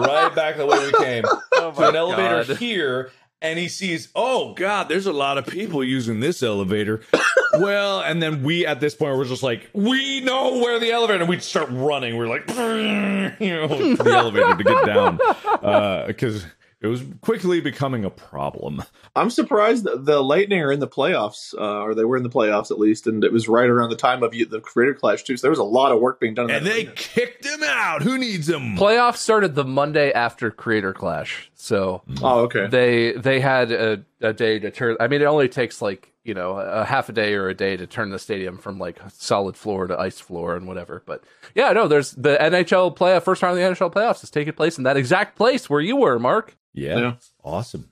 right 0.01 0.31
back 0.35 0.57
the 0.57 0.65
way 0.65 0.85
we 0.85 0.91
came 1.03 1.23
oh 1.53 1.71
to 1.71 1.89
an 1.89 1.95
elevator 1.95 2.43
God. 2.43 2.57
here 2.57 3.11
and 3.41 3.57
he 3.57 3.67
sees, 3.67 4.09
oh 4.15 4.53
God, 4.53 4.89
there's 4.89 5.05
a 5.05 5.13
lot 5.13 5.37
of 5.37 5.47
people 5.47 5.83
using 5.83 6.19
this 6.19 6.43
elevator. 6.43 7.01
well, 7.59 8.01
and 8.01 8.21
then 8.21 8.43
we 8.43 8.65
at 8.65 8.79
this 8.79 8.95
point 8.95 9.17
we're 9.17 9.25
just 9.25 9.43
like, 9.43 9.69
we 9.73 10.21
know 10.21 10.59
where 10.59 10.79
the 10.79 10.91
elevator, 10.91 11.21
and 11.21 11.29
we 11.29 11.39
start 11.39 11.69
running. 11.71 12.17
We're 12.17 12.27
like, 12.27 12.47
you 13.39 13.53
know, 13.53 13.67
to 13.67 14.03
the 14.03 14.11
elevator 14.11 14.55
to 14.55 14.63
get 14.63 14.85
down 14.85 15.19
uh, 15.63 16.07
because 16.07 16.45
it 16.81 16.87
was 16.87 17.03
quickly 17.19 17.59
becoming 17.59 18.05
a 18.05 18.09
problem. 18.09 18.83
I'm 19.15 19.29
surprised 19.29 19.83
that 19.83 20.05
the 20.05 20.21
Lightning 20.21 20.61
are 20.61 20.71
in 20.71 20.79
the 20.79 20.87
playoffs, 20.87 21.53
uh, 21.53 21.83
or 21.83 21.93
they 21.93 22.05
were 22.05 22.15
in 22.15 22.23
the 22.23 22.29
playoffs 22.29 22.71
at 22.71 22.79
least, 22.79 23.05
and 23.05 23.23
it 23.23 23.33
was 23.33 23.49
right 23.49 23.69
around 23.69 23.89
the 23.89 23.97
time 23.97 24.23
of 24.23 24.31
the 24.31 24.61
Creator 24.61 24.93
Clash 24.95 25.23
too. 25.23 25.35
So 25.35 25.41
there 25.41 25.51
was 25.51 25.59
a 25.59 25.63
lot 25.63 25.91
of 25.91 25.99
work 25.99 26.21
being 26.21 26.35
done. 26.35 26.49
in 26.49 26.55
And 26.57 26.65
they 26.65 26.83
arena. 26.83 26.93
kicked 26.95 27.45
him 27.45 27.63
out. 27.63 28.01
Who 28.03 28.17
needs 28.17 28.47
him? 28.47 28.77
Playoffs 28.77 29.17
started 29.17 29.55
the 29.55 29.65
Monday 29.65 30.13
after 30.13 30.51
Creator 30.51 30.93
Clash, 30.93 31.51
so 31.53 32.01
oh, 32.21 32.41
okay. 32.41 32.67
they 32.67 33.11
they 33.13 33.41
had 33.41 33.71
a, 33.71 34.05
a 34.21 34.31
day 34.31 34.59
to 34.59 34.71
turn. 34.71 34.95
I 35.01 35.07
mean, 35.07 35.21
it 35.21 35.25
only 35.25 35.49
takes 35.49 35.81
like 35.81 36.13
you 36.23 36.33
know 36.33 36.57
a 36.59 36.85
half 36.85 37.09
a 37.09 37.11
day 37.11 37.33
or 37.33 37.49
a 37.49 37.53
day 37.53 37.75
to 37.75 37.87
turn 37.87 38.11
the 38.11 38.19
stadium 38.19 38.57
from 38.57 38.79
like 38.79 38.99
solid 39.11 39.57
floor 39.57 39.87
to 39.87 39.99
ice 39.99 40.19
floor 40.19 40.55
and 40.55 40.67
whatever. 40.67 41.03
But 41.05 41.23
yeah, 41.55 41.73
no, 41.73 41.89
there's 41.89 42.11
the 42.11 42.37
NHL 42.39 42.95
playoff 42.95 43.23
first 43.23 43.41
round 43.41 43.59
of 43.59 43.77
the 43.77 43.85
NHL 43.85 43.91
playoffs 43.91 44.23
is 44.23 44.29
taking 44.29 44.53
place 44.53 44.77
in 44.77 44.85
that 44.85 44.95
exact 44.95 45.35
place 45.35 45.69
where 45.69 45.81
you 45.81 45.97
were, 45.97 46.19
Mark. 46.19 46.55
Yeah, 46.73 46.97
Yeah. 46.99 47.13
awesome. 47.43 47.91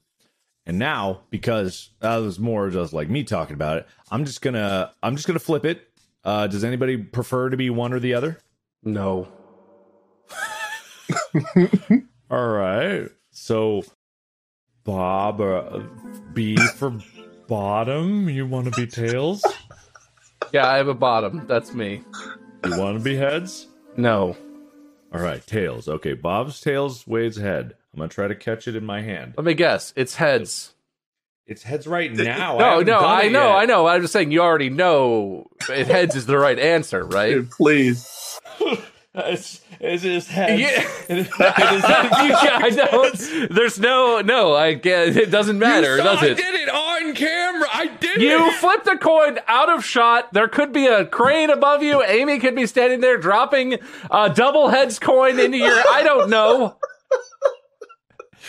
And 0.66 0.78
now, 0.80 1.22
because 1.30 1.92
that 2.02 2.18
was 2.18 2.40
more 2.40 2.70
just 2.70 2.92
like 2.94 3.10
me 3.10 3.24
talking 3.24 3.54
about 3.54 3.78
it, 3.78 3.88
I'm 4.12 4.26
just 4.26 4.42
gonna 4.42 4.92
I'm 5.02 5.16
just 5.16 5.28
gonna 5.28 5.40
flip 5.40 5.66
it. 5.66 5.88
Uh, 6.24 6.48
does 6.48 6.64
anybody 6.66 6.98
prefer 6.98 7.50
to 7.50 7.56
be 7.58 7.70
one 7.70 7.94
or 7.94 8.00
the 8.00 8.14
other? 8.14 8.38
No, 8.84 9.28
All 12.30 12.48
right. 12.48 13.10
So, 13.32 13.84
Bob, 14.84 15.40
uh, 15.42 15.80
B 16.34 16.56
for 16.76 16.98
bottom. 17.48 18.30
You 18.30 18.46
want 18.46 18.66
to 18.66 18.72
be 18.72 18.88
tails? 18.88 19.44
yeah, 20.52 20.68
I 20.70 20.78
have 20.78 20.88
a 20.88 20.94
bottom. 20.94 21.46
That's 21.48 21.74
me. 21.74 22.02
You 22.66 22.78
want 22.78 22.98
to 22.98 23.04
be 23.04 23.16
heads? 23.16 23.68
No, 23.96 24.36
All 25.14 25.22
right, 25.22 25.46
tails. 25.48 25.88
Okay, 25.88 26.14
Bob's 26.14 26.60
tails, 26.62 27.08
Wade's 27.08 27.38
head. 27.38 27.76
I'm 27.98 28.02
gonna 28.02 28.10
try 28.10 28.28
to 28.28 28.36
catch 28.36 28.68
it 28.68 28.76
in 28.76 28.86
my 28.86 29.02
hand. 29.02 29.34
let 29.38 29.43
me 29.43 29.56
guess. 29.56 29.91
It's 29.95 30.14
heads. 30.16 30.76
It's 31.48 31.64
heads 31.64 31.88
right 31.88 32.14
now. 32.14 32.58
No, 32.60 32.70
haven't 32.70 32.86
no, 32.88 33.00
I 33.00 33.28
know, 33.30 33.48
yet. 33.48 33.56
I 33.56 33.66
know. 33.66 33.88
I'm 33.88 34.02
just 34.02 34.14
saying 34.14 34.30
you 34.32 34.41
already 34.41 34.70
know 34.70 35.48
it 35.68 35.88
heads 35.88 36.16
is 36.16 36.28
the 36.28 36.38
right 36.38 36.60
answer, 36.60 37.04
right? 37.04 37.34
Dude, 37.34 37.50
please. 37.52 38.39
It's, 39.20 39.62
it's 39.80 40.04
just 40.04 40.28
heads. 40.30 40.62
Yeah. 40.62 40.88
It 41.10 41.18
is- 41.18 41.30
yeah, 41.39 42.60
I 42.62 42.70
know. 42.70 43.48
There's 43.50 43.80
no, 43.80 44.22
no. 44.22 44.54
I 44.54 44.76
get 44.76 45.18
it. 45.18 45.32
Doesn't 45.32 45.58
matter, 45.58 45.95
You 45.95 46.04
saw 46.04 46.14
does 46.14 46.24
I 46.24 46.26
it? 46.28 46.38
did 46.38 46.54
it 46.54 46.70
on 46.70 47.16
camera. 47.16 47.68
I 47.74 47.88
did 47.88 48.18
it! 48.18 48.22
You 48.22 48.48
it. 48.50 48.54
flipped 48.58 48.86
the 48.86 48.95
coin 48.98 49.39
out 49.48 49.70
of 49.76 49.84
shot. 49.84 50.34
There 50.34 50.48
could 50.48 50.72
be 50.72 50.86
a 50.86 51.04
crane 51.04 51.50
above 51.50 51.82
you. 51.82 52.04
Amy 52.04 52.38
could 52.38 52.54
be 52.56 52.68
standing 52.68 53.00
there 53.00 53.18
dropping 53.18 53.80
a 54.12 54.30
double 54.30 54.68
heads 54.68 55.00
coin 55.00 55.39
into 55.39 55.58
your. 55.58 55.74
I 55.89 56.04
don't 56.04 56.30
know. 56.30 56.76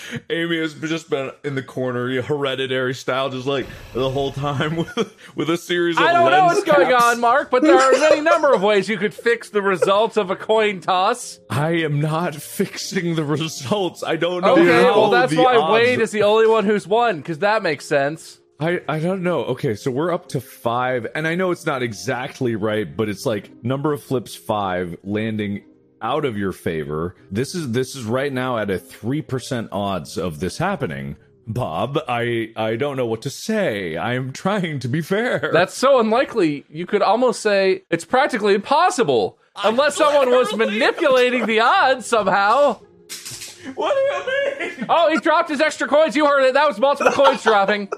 Amy 0.30 0.58
has 0.58 0.74
just 0.74 1.10
been 1.10 1.30
in 1.44 1.54
the 1.54 1.62
corner, 1.62 2.20
hereditary 2.22 2.94
style, 2.94 3.30
just 3.30 3.46
like 3.46 3.66
the 3.92 4.10
whole 4.10 4.32
time 4.32 4.76
with 4.96 5.16
with 5.34 5.50
a 5.50 5.56
series 5.56 5.96
of. 5.96 6.02
I 6.02 6.12
don't 6.12 6.30
know 6.30 6.46
what's 6.46 6.64
going 6.64 6.92
on, 6.92 7.20
Mark, 7.20 7.50
but 7.50 7.62
there 7.62 7.78
are 7.78 7.94
any 8.12 8.20
number 8.20 8.52
of 8.52 8.62
ways 8.62 8.88
you 8.88 8.96
could 8.96 9.14
fix 9.14 9.50
the 9.50 9.62
results 9.62 10.16
of 10.16 10.30
a 10.30 10.36
coin 10.36 10.80
toss. 10.80 11.38
I 11.50 11.70
am 11.70 12.00
not 12.00 12.34
fixing 12.34 13.14
the 13.14 13.24
results. 13.24 14.02
I 14.02 14.16
don't 14.16 14.42
know. 14.42 14.52
Okay, 14.52 14.84
well 14.84 15.10
that's 15.10 15.34
why 15.34 15.56
odds- 15.56 15.72
Wade 15.72 16.00
is 16.00 16.10
the 16.10 16.22
only 16.22 16.46
one 16.46 16.64
who's 16.64 16.86
won 16.86 17.18
because 17.18 17.40
that 17.40 17.62
makes 17.62 17.86
sense. 17.86 18.40
I 18.60 18.80
I 18.88 18.98
don't 18.98 19.22
know. 19.22 19.44
Okay, 19.44 19.74
so 19.74 19.90
we're 19.90 20.12
up 20.12 20.28
to 20.30 20.40
five, 20.40 21.06
and 21.14 21.28
I 21.28 21.34
know 21.34 21.50
it's 21.52 21.66
not 21.66 21.82
exactly 21.82 22.56
right, 22.56 22.96
but 22.96 23.08
it's 23.08 23.24
like 23.24 23.64
number 23.64 23.92
of 23.92 24.02
flips 24.02 24.34
five 24.34 24.96
landing 25.04 25.62
out 26.02 26.24
of 26.24 26.36
your 26.36 26.52
favor. 26.52 27.14
This 27.30 27.54
is 27.54 27.72
this 27.72 27.94
is 27.94 28.04
right 28.04 28.32
now 28.32 28.58
at 28.58 28.70
a 28.70 28.78
three 28.78 29.22
percent 29.22 29.68
odds 29.72 30.16
of 30.16 30.40
this 30.40 30.58
happening. 30.58 31.16
Bob, 31.46 31.98
I 32.08 32.52
I 32.56 32.76
don't 32.76 32.96
know 32.96 33.06
what 33.06 33.22
to 33.22 33.30
say. 33.30 33.96
I'm 33.96 34.32
trying 34.32 34.80
to 34.80 34.88
be 34.88 35.00
fair. 35.00 35.50
That's 35.52 35.74
so 35.74 35.98
unlikely. 35.98 36.64
You 36.68 36.86
could 36.86 37.02
almost 37.02 37.40
say 37.40 37.84
it's 37.90 38.04
practically 38.04 38.54
impossible 38.54 39.38
unless 39.64 39.96
someone 39.96 40.30
was 40.30 40.54
manipulating 40.54 41.46
the 41.46 41.60
odds 41.60 42.06
somehow. 42.06 42.74
what 43.74 43.94
do 43.94 44.00
you 44.00 44.76
mean? 44.76 44.86
Oh, 44.88 45.10
he 45.10 45.18
dropped 45.20 45.48
his 45.48 45.60
extra 45.60 45.88
coins. 45.88 46.14
You 46.14 46.26
heard 46.26 46.44
it. 46.44 46.54
That 46.54 46.68
was 46.68 46.78
multiple 46.78 47.12
coins 47.12 47.42
dropping. 47.42 47.90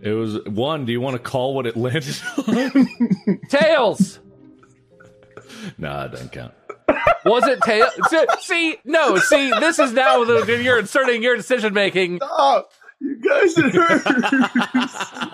It 0.00 0.12
was 0.12 0.42
one. 0.44 0.84
Do 0.84 0.92
you 0.92 1.00
want 1.00 1.14
to 1.14 1.22
call 1.22 1.54
what 1.54 1.66
it 1.66 1.76
landed 1.76 2.16
on? 2.48 3.38
Tails. 3.48 4.20
nah, 5.78 6.04
it 6.04 6.12
doesn't 6.12 6.32
count. 6.32 6.54
Was 7.24 7.46
it 7.48 7.60
tail? 7.62 7.88
See- 8.08 8.24
See, 8.40 8.76
no. 8.84 9.16
See, 9.18 9.50
this 9.60 9.78
is 9.78 9.92
now 9.92 10.24
the, 10.24 10.60
you're 10.62 10.78
inserting 10.78 11.22
your 11.22 11.36
decision 11.36 11.74
making. 11.74 12.16
Stop! 12.18 12.70
You 13.00 13.16
guys, 13.16 13.54
it 13.58 13.74
hurts. 13.74 14.06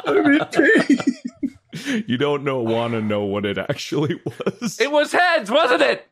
I'm 0.06 0.32
in 0.32 0.44
pain. 0.46 2.04
You 2.06 2.16
don't 2.16 2.44
know 2.44 2.60
want 2.62 2.92
to 2.94 3.00
know 3.00 3.24
what 3.24 3.44
it 3.46 3.56
actually 3.58 4.20
was. 4.24 4.80
It 4.80 4.90
was 4.90 5.12
heads, 5.12 5.50
wasn't 5.50 5.82
it? 5.82 6.08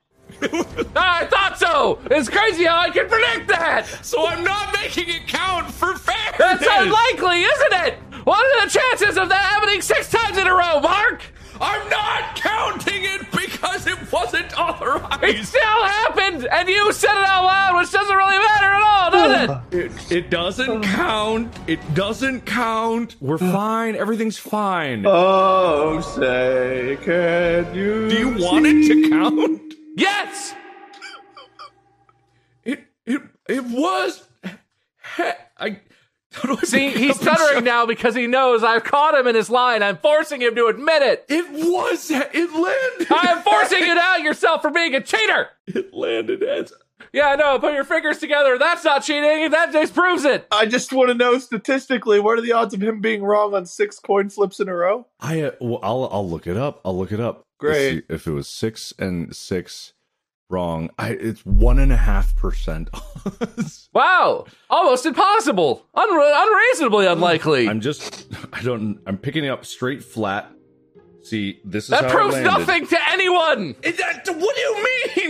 Ah, 0.96 1.20
I 1.22 1.26
thought 1.26 1.58
so. 1.58 1.98
It's 2.10 2.28
crazy 2.28 2.64
how 2.64 2.78
I 2.78 2.90
can 2.90 3.08
predict 3.08 3.48
that. 3.48 3.86
so 4.02 4.26
I'm 4.26 4.44
not 4.44 4.72
making 4.74 5.08
it 5.08 5.26
count 5.26 5.70
for 5.70 5.96
fairness. 5.96 6.38
That's 6.38 6.66
unlikely, 6.66 7.42
isn't 7.42 7.72
it? 7.86 7.94
What 8.24 8.38
are 8.44 8.66
the 8.66 8.70
chances 8.70 9.18
of 9.18 9.28
that 9.28 9.44
happening 9.44 9.80
six 9.82 10.08
times 10.10 10.38
in 10.38 10.46
a 10.46 10.52
row, 10.54 10.80
Mark? 10.80 11.22
I'm 11.60 11.88
not 11.90 12.36
counting 12.36 13.04
it 13.04 13.30
because 13.30 13.86
it 13.86 14.10
wasn't 14.10 14.58
authorized. 14.58 15.22
It 15.24 15.44
still 15.44 15.60
happened, 15.84 16.46
and 16.50 16.68
you 16.68 16.92
said 16.92 17.10
it 17.12 17.28
out 17.28 17.44
loud, 17.44 17.76
which 17.76 17.90
doesn't 17.92 18.16
really 18.16 18.38
matter 18.38 18.66
at 18.66 18.82
all, 18.82 19.10
does 19.10 19.42
it? 19.42 19.50
It, 20.10 20.12
it 20.12 20.30
doesn't 20.30 20.82
count. 20.96 21.52
It 21.66 21.80
doesn't 21.94 22.46
count. 22.46 23.16
We're 23.20 23.38
fine. 23.58 23.94
Everything's 23.96 24.38
fine. 24.38 25.04
Oh, 25.06 26.00
say, 26.00 26.98
can 27.02 27.74
you? 27.74 28.08
Do 28.08 28.16
you 28.16 28.28
want 28.42 28.66
it 28.66 28.86
to 28.88 29.10
count? 29.10 29.74
Yes. 29.96 30.54
It 32.64 32.84
it 33.06 33.22
it 33.48 33.64
was. 33.64 34.26
I. 35.58 35.80
How 36.32 36.56
See, 36.58 36.90
he's 36.90 37.16
stuttering 37.16 37.64
now 37.64 37.86
because 37.86 38.14
he 38.14 38.28
knows 38.28 38.62
I've 38.62 38.84
caught 38.84 39.18
him 39.18 39.26
in 39.26 39.34
his 39.34 39.50
line. 39.50 39.82
I'm 39.82 39.96
forcing 39.96 40.40
him 40.40 40.54
to 40.54 40.66
admit 40.66 41.02
it. 41.02 41.24
It 41.28 41.50
was. 41.50 42.10
It 42.10 42.52
landed. 42.52 43.08
I 43.10 43.32
am 43.32 43.42
forcing 43.42 43.80
you 43.80 43.94
to 43.94 44.00
out 44.00 44.22
yourself 44.22 44.62
for 44.62 44.70
being 44.70 44.94
a 44.94 45.00
cheater. 45.00 45.48
It 45.66 45.92
landed. 45.92 46.42
Heads. 46.42 46.72
Yeah, 47.12 47.34
no, 47.34 47.58
put 47.58 47.74
your 47.74 47.84
fingers 47.84 48.18
together. 48.18 48.58
That's 48.58 48.84
not 48.84 49.02
cheating. 49.02 49.50
That 49.50 49.72
just 49.72 49.94
proves 49.94 50.24
it. 50.24 50.46
I 50.52 50.66
just 50.66 50.92
want 50.92 51.08
to 51.08 51.14
know 51.14 51.38
statistically, 51.38 52.20
what 52.20 52.38
are 52.38 52.42
the 52.42 52.52
odds 52.52 52.74
of 52.74 52.82
him 52.82 53.00
being 53.00 53.22
wrong 53.24 53.54
on 53.54 53.66
six 53.66 53.98
coin 53.98 54.28
flips 54.28 54.60
in 54.60 54.68
a 54.68 54.74
row? 54.74 55.06
I. 55.18 55.42
Uh, 55.42 55.50
well, 55.60 55.80
I'll. 55.82 56.08
I'll 56.12 56.28
look 56.28 56.46
it 56.46 56.56
up. 56.56 56.80
I'll 56.84 56.96
look 56.96 57.10
it 57.10 57.20
up. 57.20 57.42
Great. 57.58 58.04
see 58.08 58.14
If 58.14 58.26
it 58.26 58.32
was 58.32 58.48
six 58.48 58.92
and 58.98 59.34
six, 59.34 59.94
wrong. 60.50 60.90
I. 60.98 61.10
It's 61.12 61.44
one 61.46 61.78
and 61.78 61.92
a 61.92 61.96
half 61.96 62.34
percent. 62.36 62.90
Wow, 63.92 64.46
almost 64.70 65.04
impossible. 65.04 65.84
Unre- 65.96 66.32
unreasonably 66.46 67.06
unlikely. 67.06 67.68
I'm 67.68 67.80
just. 67.80 68.28
I 68.52 68.62
don't. 68.62 69.00
I'm 69.06 69.18
picking 69.18 69.44
it 69.44 69.48
up 69.48 69.64
straight 69.64 70.02
flat. 70.04 70.50
See, 71.22 71.60
this 71.64 71.84
is 71.84 71.90
That 71.90 72.04
how 72.04 72.08
it 72.08 72.12
proves 72.12 72.34
landed. 72.34 72.50
nothing 72.50 72.86
to 72.86 72.98
anyone. 73.10 73.74
It- 73.82 73.98
that- 73.98 74.26
what 74.26 74.56
do 74.56 74.60
you 74.62 74.84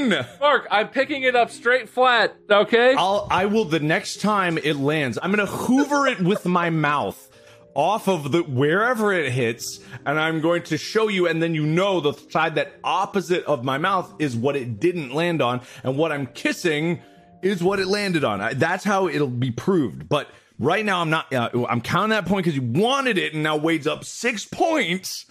mean? 0.08 0.26
Mark, 0.40 0.68
I'm 0.70 0.88
picking 0.88 1.22
it 1.22 1.34
up 1.34 1.50
straight 1.50 1.88
flat. 1.88 2.36
Okay. 2.50 2.94
I'll 2.96 3.26
I 3.30 3.46
will 3.46 3.64
the 3.64 3.80
next 3.80 4.20
time 4.20 4.58
it 4.58 4.76
lands. 4.76 5.18
I'm 5.22 5.30
gonna 5.30 5.46
hoover 5.46 6.06
it 6.06 6.20
with 6.20 6.44
my 6.46 6.68
mouth 6.70 7.29
off 7.80 8.08
of 8.08 8.30
the 8.30 8.42
wherever 8.42 9.10
it 9.10 9.32
hits, 9.32 9.80
and 10.04 10.20
I'm 10.20 10.42
going 10.42 10.64
to 10.64 10.76
show 10.76 11.08
you, 11.08 11.26
and 11.26 11.42
then 11.42 11.54
you 11.54 11.64
know 11.64 12.00
the 12.00 12.12
side 12.12 12.56
that 12.56 12.74
opposite 12.84 13.42
of 13.44 13.64
my 13.64 13.78
mouth 13.78 14.12
is 14.18 14.36
what 14.36 14.54
it 14.54 14.78
didn't 14.78 15.14
land 15.14 15.40
on, 15.40 15.62
and 15.82 15.96
what 15.96 16.12
I'm 16.12 16.26
kissing 16.26 17.00
is 17.40 17.62
what 17.62 17.80
it 17.80 17.86
landed 17.86 18.22
on. 18.22 18.42
I, 18.42 18.52
that's 18.52 18.84
how 18.84 19.08
it'll 19.08 19.28
be 19.28 19.50
proved. 19.50 20.10
But 20.10 20.28
right 20.58 20.84
now, 20.84 21.00
I'm 21.00 21.08
not. 21.08 21.32
Uh, 21.32 21.48
I'm 21.70 21.80
counting 21.80 22.10
that 22.10 22.26
point 22.26 22.44
because 22.44 22.54
you 22.54 22.62
wanted 22.62 23.16
it, 23.16 23.32
and 23.32 23.42
now 23.42 23.56
Wade's 23.56 23.86
up 23.86 24.04
six 24.04 24.44
points. 24.44 25.24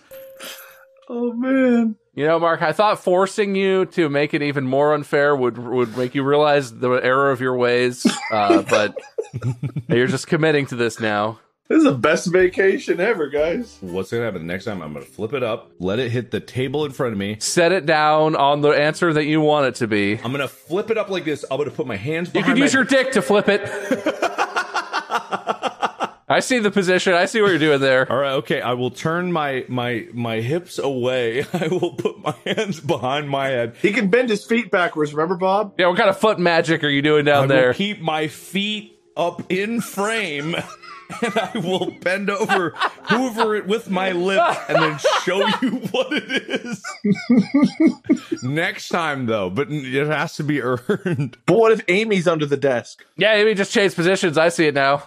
Oh 1.07 1.31
man. 1.33 1.97
You 2.15 2.25
know, 2.25 2.39
Mark, 2.39 2.63
I 2.63 2.73
thought 2.73 3.03
forcing 3.03 3.53
you 3.53 3.85
to 3.85 4.09
make 4.09 4.33
it 4.33 4.41
even 4.41 4.65
more 4.65 4.95
unfair 4.95 5.35
would 5.35 5.59
would 5.59 5.95
make 5.95 6.15
you 6.15 6.23
realize 6.23 6.73
the 6.73 6.89
error 6.93 7.29
of 7.29 7.41
your 7.41 7.55
ways. 7.55 8.07
Uh, 8.31 8.63
but 8.63 8.97
you're 9.87 10.07
just 10.07 10.25
committing 10.25 10.65
to 10.67 10.75
this 10.75 10.99
now. 10.99 11.39
This 11.69 11.77
is 11.79 11.83
the 11.83 11.91
best 11.93 12.25
vacation 12.31 12.99
ever, 12.99 13.27
guys. 13.27 13.77
What's 13.81 14.09
gonna 14.09 14.23
happen 14.25 14.41
the 14.41 14.51
next 14.51 14.65
time? 14.65 14.81
I'm 14.81 14.91
gonna 14.91 15.05
flip 15.05 15.33
it 15.33 15.43
up, 15.43 15.69
let 15.79 15.99
it 15.99 16.09
hit 16.09 16.31
the 16.31 16.39
table 16.39 16.83
in 16.83 16.91
front 16.91 17.13
of 17.13 17.19
me. 17.19 17.37
Set 17.39 17.71
it 17.71 17.85
down 17.85 18.35
on 18.35 18.61
the 18.61 18.69
answer 18.69 19.13
that 19.13 19.25
you 19.25 19.39
want 19.39 19.67
it 19.67 19.75
to 19.75 19.85
be. 19.87 20.13
I'm 20.23 20.31
gonna 20.31 20.47
flip 20.47 20.89
it 20.89 20.97
up 20.97 21.09
like 21.09 21.25
this. 21.25 21.45
I'm 21.51 21.59
gonna 21.59 21.69
put 21.69 21.85
my 21.85 21.95
hands. 21.95 22.29
You 22.29 22.33
Behind 22.41 22.55
can 22.55 22.63
use 22.63 22.73
my- 22.73 22.79
your 22.79 22.85
dick 22.85 23.11
to 23.11 23.21
flip 23.21 23.47
it. 23.49 23.61
I 26.31 26.41
see 26.41 26.59
the 26.59 26.69
position. 26.71 27.13
I 27.13 27.25
see 27.25 27.41
what 27.41 27.49
you're 27.49 27.57
doing 27.59 27.79
there. 27.81 28.11
All 28.11 28.17
right, 28.17 28.33
okay. 28.33 28.61
I 28.61 28.73
will 28.73 28.91
turn 28.91 29.31
my 29.31 29.65
my 29.67 30.07
my 30.11 30.41
hips 30.41 30.79
away. 30.79 31.43
I 31.53 31.67
will 31.67 31.93
put 31.93 32.19
my 32.23 32.33
hands 32.45 32.79
behind 32.79 33.29
my 33.29 33.47
head. 33.47 33.75
He 33.81 33.91
can 33.93 34.09
bend 34.09 34.29
his 34.29 34.43
feet 34.43 34.71
backwards. 34.71 35.13
Remember, 35.13 35.35
Bob? 35.35 35.73
Yeah, 35.77 35.87
what 35.87 35.97
kind 35.97 36.09
of 36.09 36.17
foot 36.17 36.39
magic 36.39 36.83
are 36.83 36.89
you 36.89 37.01
doing 37.03 37.27
I 37.27 37.31
down 37.31 37.41
will 37.43 37.55
there? 37.55 37.73
keep 37.75 37.99
my 38.01 38.27
feet 38.27 38.95
up 39.17 39.51
in 39.51 39.81
frame, 39.81 40.55
and 41.21 41.37
I 41.37 41.51
will 41.57 41.91
bend 42.01 42.29
over, 42.29 42.71
hoover 43.03 43.55
it 43.55 43.65
with 43.67 43.89
my 43.89 44.11
lip, 44.11 44.41
and 44.69 44.77
then 44.77 44.97
show 45.23 45.39
you 45.61 45.71
what 45.91 46.07
it 46.11 46.65
is. 46.65 48.43
Next 48.43 48.89
time, 48.89 49.25
though, 49.25 49.49
but 49.49 49.67
it 49.71 50.07
has 50.07 50.35
to 50.35 50.43
be 50.43 50.61
earned. 50.61 51.37
But 51.45 51.57
what 51.57 51.71
if 51.71 51.83
Amy's 51.87 52.27
under 52.27 52.45
the 52.45 52.57
desk? 52.57 53.03
Yeah, 53.17 53.33
maybe 53.35 53.55
just 53.55 53.73
change 53.73 53.95
positions. 53.95 54.37
I 54.37 54.49
see 54.49 54.67
it 54.67 54.75
now. 54.75 55.03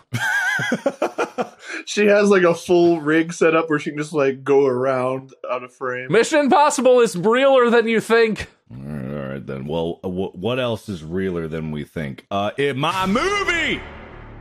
She 1.86 2.07
has 2.07 2.30
like 2.30 2.42
a 2.42 2.55
full 2.55 3.00
rig 3.00 3.32
set 3.32 3.55
up 3.57 3.68
where 3.70 3.78
she 3.78 3.90
can 3.90 3.98
just 3.98 4.12
like 4.12 4.44
go 4.44 4.66
around 4.66 5.32
out 5.50 5.62
of 5.62 5.72
frame. 5.74 6.11
Mission 6.12 6.40
Impossible 6.40 7.00
is 7.00 7.16
realer 7.16 7.70
than 7.70 7.88
you 7.88 8.00
think. 8.00 8.48
All 8.70 8.78
right, 8.78 9.11
all 9.22 9.28
right 9.30 9.46
then. 9.46 9.66
Well, 9.66 10.00
uh, 10.05 10.09
what 10.09 10.59
else 10.59 10.88
is 10.88 11.03
realer 11.03 11.48
than 11.48 11.70
we 11.70 11.84
think? 11.84 12.26
Uh, 12.30 12.50
in 12.57 12.78
my 12.78 13.07
movie, 13.07 13.80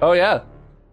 Oh 0.02 0.14
yeah, 0.14 0.42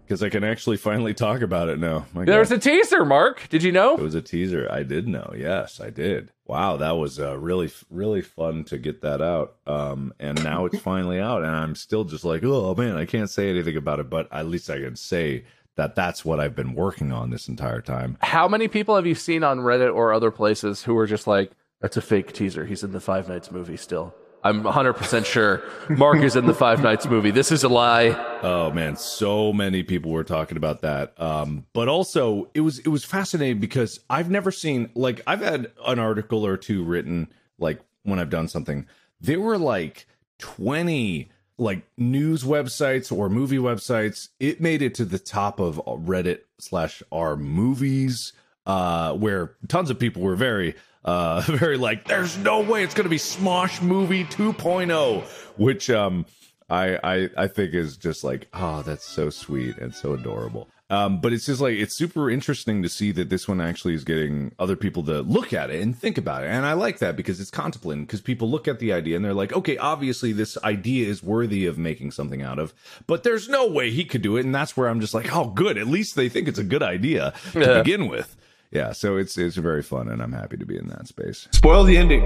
because 0.08 0.22
I 0.22 0.30
can 0.30 0.42
actually 0.42 0.78
finally 0.78 1.12
talk 1.12 1.42
about 1.42 1.68
it 1.68 1.78
now. 1.78 2.06
My 2.14 2.24
there's 2.24 2.48
God. 2.48 2.56
a 2.56 2.60
teaser. 2.60 3.04
Mark, 3.04 3.46
did 3.50 3.62
you 3.62 3.72
know? 3.72 3.92
It 3.92 4.00
was 4.00 4.14
a 4.14 4.22
teaser. 4.22 4.66
I 4.70 4.82
did 4.82 5.06
know. 5.06 5.34
Yes, 5.36 5.80
I 5.80 5.90
did. 5.90 6.32
Wow, 6.46 6.78
that 6.78 6.92
was 6.92 7.20
uh, 7.20 7.36
really, 7.36 7.70
really 7.90 8.22
fun 8.22 8.64
to 8.64 8.78
get 8.78 9.02
that 9.02 9.20
out. 9.20 9.56
Um, 9.66 10.14
and 10.18 10.42
now 10.42 10.64
it's 10.64 10.78
finally 10.78 11.20
out, 11.20 11.42
and 11.42 11.54
I'm 11.54 11.74
still 11.74 12.04
just 12.04 12.24
like, 12.24 12.42
oh 12.42 12.74
man, 12.74 12.96
I 12.96 13.04
can't 13.04 13.28
say 13.28 13.50
anything 13.50 13.76
about 13.76 14.00
it, 14.00 14.08
but 14.08 14.32
at 14.32 14.46
least 14.46 14.70
I 14.70 14.80
can 14.80 14.96
say 14.96 15.44
that 15.76 15.94
that's 15.94 16.24
what 16.24 16.40
I've 16.40 16.56
been 16.56 16.74
working 16.74 17.12
on 17.12 17.28
this 17.28 17.46
entire 17.46 17.82
time. 17.82 18.16
How 18.22 18.48
many 18.48 18.66
people 18.66 18.96
have 18.96 19.06
you 19.06 19.14
seen 19.14 19.44
on 19.44 19.58
Reddit 19.58 19.94
or 19.94 20.14
other 20.14 20.30
places 20.30 20.84
who 20.84 20.96
are 20.96 21.06
just 21.06 21.26
like, 21.26 21.50
"That's 21.82 21.98
a 21.98 22.02
fake 22.02 22.32
teaser. 22.32 22.64
He's 22.64 22.82
in 22.82 22.92
the 22.92 23.00
Five 23.00 23.28
Nights 23.28 23.50
movie 23.50 23.76
still." 23.76 24.14
I'm 24.44 24.62
100% 24.62 25.24
sure 25.24 25.62
Mark 25.88 26.18
is 26.18 26.36
in 26.36 26.46
the 26.46 26.54
Five 26.54 26.82
Nights 26.82 27.06
movie. 27.06 27.30
This 27.30 27.50
is 27.50 27.64
a 27.64 27.68
lie. 27.68 28.10
Oh 28.42 28.70
man, 28.70 28.96
so 28.96 29.52
many 29.52 29.82
people 29.82 30.12
were 30.12 30.24
talking 30.24 30.56
about 30.56 30.82
that. 30.82 31.20
Um, 31.20 31.66
but 31.72 31.88
also 31.88 32.48
it 32.54 32.60
was 32.60 32.78
it 32.78 32.88
was 32.88 33.04
fascinating 33.04 33.58
because 33.58 34.00
I've 34.08 34.30
never 34.30 34.50
seen 34.50 34.90
like 34.94 35.20
I've 35.26 35.40
had 35.40 35.72
an 35.84 35.98
article 35.98 36.46
or 36.46 36.56
two 36.56 36.84
written 36.84 37.28
like 37.58 37.80
when 38.04 38.18
I've 38.18 38.30
done 38.30 38.48
something. 38.48 38.86
There 39.20 39.40
were 39.40 39.58
like 39.58 40.06
20 40.38 41.30
like 41.58 41.82
news 41.96 42.44
websites 42.44 43.10
or 43.10 43.28
movie 43.28 43.58
websites. 43.58 44.28
It 44.38 44.60
made 44.60 44.82
it 44.82 44.94
to 44.96 45.04
the 45.04 45.18
top 45.18 45.58
of 45.58 45.76
Reddit 45.84 46.40
slash 46.58 47.02
our 47.10 47.36
movies, 47.36 48.32
uh, 48.66 49.14
where 49.14 49.56
tons 49.66 49.90
of 49.90 49.98
people 49.98 50.22
were 50.22 50.36
very 50.36 50.76
uh 51.08 51.40
very 51.46 51.76
like 51.78 52.06
there's 52.06 52.36
no 52.38 52.60
way 52.60 52.82
it's 52.84 52.94
gonna 52.94 53.08
be 53.08 53.16
Smosh 53.18 53.80
movie 53.82 54.24
2.0, 54.24 55.22
which 55.56 55.88
um 55.90 56.26
I, 56.70 56.98
I 57.02 57.30
I 57.36 57.46
think 57.46 57.72
is 57.74 57.96
just 57.96 58.24
like 58.24 58.48
oh 58.52 58.82
that's 58.82 59.04
so 59.04 59.30
sweet 59.30 59.78
and 59.78 59.94
so 59.94 60.12
adorable. 60.12 60.68
Um, 60.90 61.20
but 61.20 61.34
it's 61.34 61.44
just 61.44 61.60
like 61.60 61.74
it's 61.76 61.94
super 61.94 62.30
interesting 62.30 62.82
to 62.82 62.88
see 62.88 63.12
that 63.12 63.28
this 63.28 63.46
one 63.46 63.60
actually 63.60 63.92
is 63.92 64.04
getting 64.04 64.52
other 64.58 64.74
people 64.74 65.02
to 65.04 65.20
look 65.20 65.52
at 65.52 65.68
it 65.68 65.82
and 65.82 65.94
think 65.96 66.16
about 66.16 66.44
it, 66.44 66.46
and 66.46 66.64
I 66.64 66.72
like 66.72 66.98
that 67.00 67.14
because 67.14 67.40
it's 67.42 67.50
contemplating. 67.50 68.06
Because 68.06 68.22
people 68.22 68.50
look 68.50 68.66
at 68.66 68.78
the 68.78 68.94
idea 68.94 69.16
and 69.16 69.22
they're 69.22 69.34
like, 69.34 69.52
okay, 69.52 69.76
obviously 69.76 70.32
this 70.32 70.56
idea 70.64 71.06
is 71.06 71.22
worthy 71.22 71.66
of 71.66 71.76
making 71.76 72.12
something 72.12 72.40
out 72.40 72.58
of, 72.58 72.72
but 73.06 73.22
there's 73.22 73.50
no 73.50 73.66
way 73.66 73.90
he 73.90 74.02
could 74.06 74.22
do 74.22 74.38
it, 74.38 74.46
and 74.46 74.54
that's 74.54 74.78
where 74.78 74.88
I'm 74.88 75.00
just 75.02 75.12
like, 75.12 75.28
oh, 75.36 75.50
good. 75.50 75.76
At 75.76 75.88
least 75.88 76.16
they 76.16 76.30
think 76.30 76.48
it's 76.48 76.58
a 76.58 76.64
good 76.64 76.82
idea 76.82 77.34
to 77.52 77.60
Yeah. 77.60 77.82
begin 77.82 78.08
with. 78.08 78.34
Yeah, 78.70 78.92
so 78.92 79.16
it's 79.16 79.38
it's 79.38 79.56
very 79.56 79.82
fun, 79.82 80.08
and 80.08 80.22
I'm 80.22 80.32
happy 80.32 80.56
to 80.58 80.66
be 80.66 80.76
in 80.76 80.88
that 80.88 81.08
space. 81.08 81.48
Spoil 81.52 81.84
the 81.84 81.96
ending. 81.96 82.22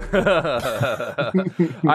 I 0.12 1.32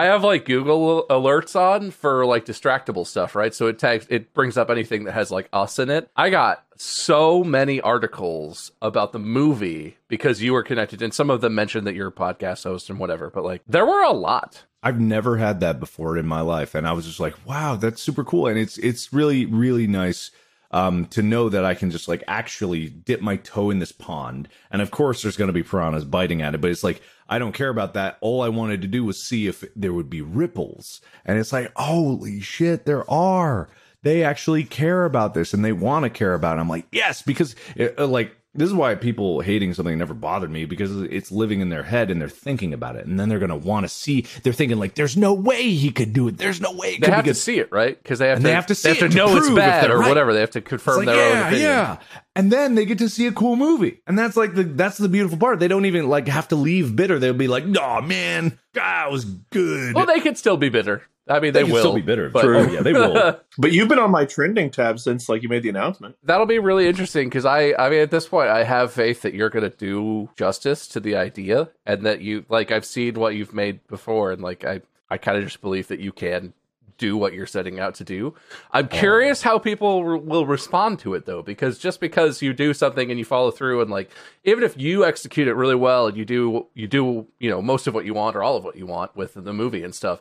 have 0.04 0.22
like 0.22 0.44
Google 0.44 1.06
alerts 1.10 1.56
on 1.56 1.90
for 1.90 2.24
like 2.24 2.44
distractible 2.44 3.06
stuff, 3.06 3.34
right? 3.34 3.52
So 3.52 3.66
it 3.66 3.78
tags, 3.80 4.06
it 4.08 4.32
brings 4.32 4.56
up 4.56 4.70
anything 4.70 5.04
that 5.04 5.12
has 5.12 5.30
like 5.32 5.48
us 5.52 5.78
in 5.78 5.90
it. 5.90 6.08
I 6.16 6.30
got 6.30 6.64
so 6.76 7.42
many 7.42 7.80
articles 7.80 8.70
about 8.80 9.12
the 9.12 9.18
movie 9.18 9.96
because 10.08 10.40
you 10.40 10.52
were 10.52 10.62
connected, 10.62 11.02
and 11.02 11.12
some 11.12 11.30
of 11.30 11.40
them 11.40 11.54
mentioned 11.54 11.86
that 11.86 11.94
you're 11.94 12.08
a 12.08 12.12
podcast 12.12 12.64
host 12.64 12.90
and 12.90 12.98
whatever. 12.98 13.30
But 13.30 13.44
like, 13.44 13.62
there 13.66 13.86
were 13.86 14.02
a 14.02 14.12
lot. 14.12 14.64
I've 14.82 15.00
never 15.00 15.36
had 15.36 15.60
that 15.60 15.80
before 15.80 16.16
in 16.16 16.26
my 16.26 16.42
life, 16.42 16.74
and 16.74 16.86
I 16.86 16.92
was 16.92 17.06
just 17.06 17.18
like, 17.18 17.34
"Wow, 17.44 17.74
that's 17.76 18.00
super 18.00 18.22
cool!" 18.24 18.46
And 18.46 18.58
it's 18.58 18.78
it's 18.78 19.12
really 19.12 19.46
really 19.46 19.88
nice 19.88 20.30
um, 20.76 21.06
to 21.06 21.22
know 21.22 21.48
that 21.48 21.64
I 21.64 21.74
can 21.74 21.90
just 21.90 22.06
like 22.06 22.22
actually 22.28 22.90
dip 22.90 23.22
my 23.22 23.36
toe 23.36 23.70
in 23.70 23.78
this 23.78 23.92
pond. 23.92 24.46
And 24.70 24.82
of 24.82 24.90
course, 24.90 25.22
there's 25.22 25.38
going 25.38 25.48
to 25.48 25.54
be 25.54 25.62
piranhas 25.62 26.04
biting 26.04 26.42
at 26.42 26.54
it, 26.54 26.60
but 26.60 26.70
it's 26.70 26.84
like 26.84 27.00
I 27.30 27.38
don't 27.38 27.54
care 27.54 27.70
about 27.70 27.94
that. 27.94 28.18
All 28.20 28.42
I 28.42 28.50
wanted 28.50 28.82
to 28.82 28.88
do 28.88 29.02
was 29.02 29.22
see 29.22 29.46
if 29.46 29.64
there 29.74 29.94
would 29.94 30.10
be 30.10 30.20
ripples, 30.20 31.00
and 31.24 31.38
it's 31.38 31.52
like, 31.52 31.72
holy 31.76 32.40
shit, 32.40 32.84
there 32.84 33.10
are. 33.10 33.70
They 34.02 34.22
actually 34.22 34.64
care 34.64 35.06
about 35.06 35.32
this, 35.32 35.54
and 35.54 35.64
they 35.64 35.72
want 35.72 36.04
to 36.04 36.10
care 36.10 36.34
about 36.34 36.58
it. 36.58 36.60
I'm 36.60 36.68
like, 36.68 36.86
yes, 36.92 37.22
because 37.22 37.56
it, 37.74 37.98
uh, 37.98 38.06
like 38.06 38.36
this 38.56 38.68
is 38.68 38.74
why 38.74 38.94
people 38.94 39.40
hating 39.40 39.74
something 39.74 39.96
never 39.98 40.14
bothered 40.14 40.50
me 40.50 40.64
because 40.64 41.02
it's 41.02 41.30
living 41.30 41.60
in 41.60 41.68
their 41.68 41.82
head 41.82 42.10
and 42.10 42.20
they're 42.20 42.28
thinking 42.28 42.72
about 42.72 42.96
it 42.96 43.06
and 43.06 43.18
then 43.18 43.28
they're 43.28 43.38
going 43.38 43.50
to 43.50 43.56
want 43.56 43.84
to 43.84 43.88
see 43.88 44.26
they're 44.42 44.52
thinking 44.52 44.78
like 44.78 44.94
there's 44.94 45.16
no 45.16 45.32
way 45.34 45.70
he 45.70 45.90
could 45.90 46.12
do 46.12 46.28
it 46.28 46.38
there's 46.38 46.60
no 46.60 46.72
way 46.72 46.88
it 46.94 47.00
They 47.00 47.06
could 47.06 47.14
have 47.14 47.24
to 47.26 47.34
see 47.34 47.58
it, 47.58 47.70
right? 47.70 48.00
Because 48.02 48.18
they 48.18 48.28
have 48.28 48.38
to. 48.38 48.42
they 48.42 48.52
have 48.52 48.66
to 48.66 48.74
see 48.74 48.88
They 48.88 48.94
have 48.94 49.04
it 49.04 49.08
to 49.08 49.08
to 49.10 49.16
know 49.16 49.36
it's 49.36 49.50
bad 49.50 49.90
or 49.90 49.98
right. 49.98 50.08
whatever. 50.08 50.32
They 50.32 50.40
have 50.40 50.50
to 50.52 50.60
confirm 50.60 50.98
like, 50.98 51.06
their 51.06 51.14
own 51.28 51.32
yeah, 51.36 51.46
opinion. 51.46 51.62
yeah. 51.70 51.96
And 52.34 52.52
then 52.52 52.74
they 52.74 52.84
get 52.84 52.98
to 52.98 53.08
see 53.08 53.26
a 53.26 53.32
cool 53.32 53.56
movie. 53.56 54.02
And 54.06 54.18
that's 54.18 54.36
like 54.36 54.54
the 54.54 54.64
that's 54.64 54.98
the 54.98 55.08
beautiful 55.08 55.38
part. 55.38 55.58
They 55.58 55.68
don't 55.68 55.86
even 55.86 56.08
like 56.08 56.28
have 56.28 56.48
to 56.48 56.56
leave 56.56 56.94
bitter. 56.96 57.18
They'll 57.18 57.32
be 57.32 57.48
like, 57.48 57.64
"No, 57.64 58.00
man, 58.00 58.58
God, 58.74 59.12
was 59.12 59.24
good." 59.24 59.94
Well, 59.94 60.06
they 60.06 60.20
could 60.20 60.36
still 60.36 60.56
be 60.56 60.68
bitter. 60.68 61.02
I 61.28 61.40
mean, 61.40 61.52
they, 61.52 61.64
can 61.64 61.72
will 61.72 61.80
still 61.80 61.94
be 61.94 62.02
bitter. 62.02 62.28
but- 62.30 62.44
Oh, 62.44 62.70
yeah, 62.70 62.82
they 62.82 62.92
will. 62.92 63.40
But 63.58 63.72
you've 63.72 63.88
been 63.88 63.98
on 63.98 64.10
my 64.10 64.26
trending 64.26 64.70
tab 64.70 65.00
since 65.00 65.28
like 65.28 65.42
you 65.42 65.48
made 65.48 65.62
the 65.62 65.70
announcement. 65.70 66.16
That'll 66.22 66.46
be 66.46 66.58
really 66.58 66.86
interesting 66.86 67.28
because 67.28 67.46
I, 67.46 67.74
I 67.78 67.88
mean, 67.88 68.00
at 68.00 68.10
this 68.10 68.28
point, 68.28 68.50
I 68.50 68.64
have 68.64 68.92
faith 68.92 69.22
that 69.22 69.32
you're 69.32 69.48
going 69.48 69.68
to 69.68 69.74
do 69.74 70.28
justice 70.36 70.86
to 70.88 71.00
the 71.00 71.16
idea, 71.16 71.70
and 71.86 72.04
that 72.04 72.20
you, 72.20 72.44
like, 72.48 72.70
I've 72.70 72.84
seen 72.84 73.14
what 73.14 73.34
you've 73.34 73.54
made 73.54 73.86
before, 73.88 74.30
and 74.32 74.42
like, 74.42 74.64
I, 74.64 74.82
I 75.08 75.16
kind 75.16 75.38
of 75.38 75.44
just 75.44 75.62
believe 75.62 75.88
that 75.88 76.00
you 76.00 76.12
can 76.12 76.52
do 76.98 77.16
what 77.16 77.32
you're 77.32 77.46
setting 77.46 77.78
out 77.78 77.94
to 77.96 78.04
do. 78.04 78.34
I'm 78.72 78.86
oh. 78.86 78.88
curious 78.88 79.42
how 79.42 79.58
people 79.58 80.04
re- 80.04 80.18
will 80.18 80.46
respond 80.46 80.98
to 81.00 81.14
it, 81.14 81.26
though, 81.26 81.42
because 81.42 81.78
just 81.78 82.00
because 82.00 82.42
you 82.42 82.52
do 82.52 82.74
something 82.74 83.10
and 83.10 83.18
you 83.18 83.24
follow 83.24 83.50
through, 83.50 83.80
and 83.80 83.90
like, 83.90 84.10
even 84.44 84.64
if 84.64 84.78
you 84.78 85.04
execute 85.04 85.48
it 85.48 85.54
really 85.54 85.74
well 85.74 86.06
and 86.06 86.16
you 86.16 86.24
do, 86.24 86.66
you 86.74 86.86
do, 86.86 87.26
you 87.38 87.50
know, 87.50 87.60
most 87.60 87.86
of 87.86 87.94
what 87.94 88.04
you 88.04 88.14
want 88.14 88.36
or 88.36 88.42
all 88.42 88.56
of 88.56 88.64
what 88.64 88.76
you 88.76 88.86
want 88.86 89.14
with 89.16 89.34
the 89.34 89.52
movie 89.52 89.82
and 89.82 89.94
stuff. 89.94 90.20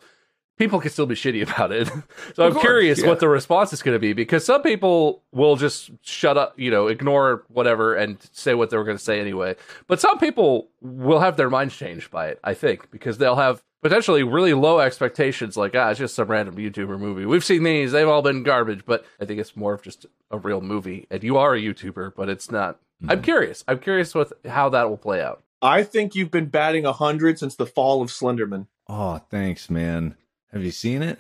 People 0.58 0.80
can 0.80 0.90
still 0.90 1.06
be 1.06 1.16
shitty 1.16 1.44
about 1.44 1.72
it. 1.72 1.88
so 2.34 2.46
I'm 2.46 2.54
course, 2.54 2.64
curious 2.64 3.02
yeah. 3.02 3.08
what 3.08 3.20
the 3.20 3.28
response 3.28 3.74
is 3.74 3.82
going 3.82 3.96
to 3.96 4.00
be 4.00 4.14
because 4.14 4.46
some 4.46 4.62
people 4.62 5.24
will 5.32 5.56
just 5.56 5.92
shut 6.02 6.38
up, 6.38 6.58
you 6.58 6.72
know, 6.72 6.88
ignore 6.88 7.44
whatever 7.50 7.96
and 7.96 8.18
say 8.32 8.54
what 8.54 8.70
they 8.70 8.78
were 8.78 8.84
going 8.84 8.98
to 8.98 9.04
say 9.04 9.20
anyway. 9.20 9.56
But 9.88 10.00
some 10.00 10.18
people 10.18 10.70
will 10.82 11.20
have 11.20 11.38
their 11.38 11.50
minds 11.50 11.76
changed 11.76 12.10
by 12.12 12.28
it, 12.28 12.40
I 12.44 12.54
think, 12.54 12.90
because 12.90 13.18
they'll 13.18 13.36
have 13.36 13.64
potentially 13.82 14.24
really 14.24 14.54
low 14.54 14.80
expectations 14.80 15.58
like, 15.58 15.76
ah, 15.76 15.90
it's 15.90 16.00
just 16.00 16.16
some 16.16 16.28
random 16.28 16.56
YouTuber 16.56 16.98
movie. 16.98 17.26
We've 17.26 17.44
seen 17.44 17.64
these, 17.64 17.92
they've 17.92 18.08
all 18.08 18.22
been 18.22 18.44
garbage, 18.44 18.86
but 18.86 19.06
I 19.20 19.26
think 19.26 19.40
it's 19.40 19.56
more 19.56 19.74
of 19.74 19.82
just 19.82 20.06
a 20.32 20.38
real 20.38 20.62
movie. 20.62 21.06
And 21.12 21.24
you 21.24 21.38
are 21.38 21.54
a 21.54 21.62
YouTuber, 21.62 22.14
but 22.16 22.30
it's 22.30 22.50
not 22.50 22.80
I'm 23.08 23.22
curious. 23.22 23.64
I'm 23.68 23.80
curious 23.80 24.16
with 24.16 24.34
how 24.46 24.70
that 24.70 24.90
will 24.90 24.98
play 24.98 25.22
out. 25.22 25.44
I 25.62 25.84
think 25.84 26.16
you've 26.16 26.32
been 26.32 26.48
batting 26.48 26.84
100 26.84 27.40
since 27.40 27.56
the 27.56 27.66
fall 27.66 28.02
of 28.02 28.10
Slenderman. 28.10 28.68
Oh, 28.88 29.18
thanks, 29.30 29.70
man. 29.70 30.16
Have 30.56 30.64
you 30.64 30.72
seen 30.72 31.04
it? 31.04 31.20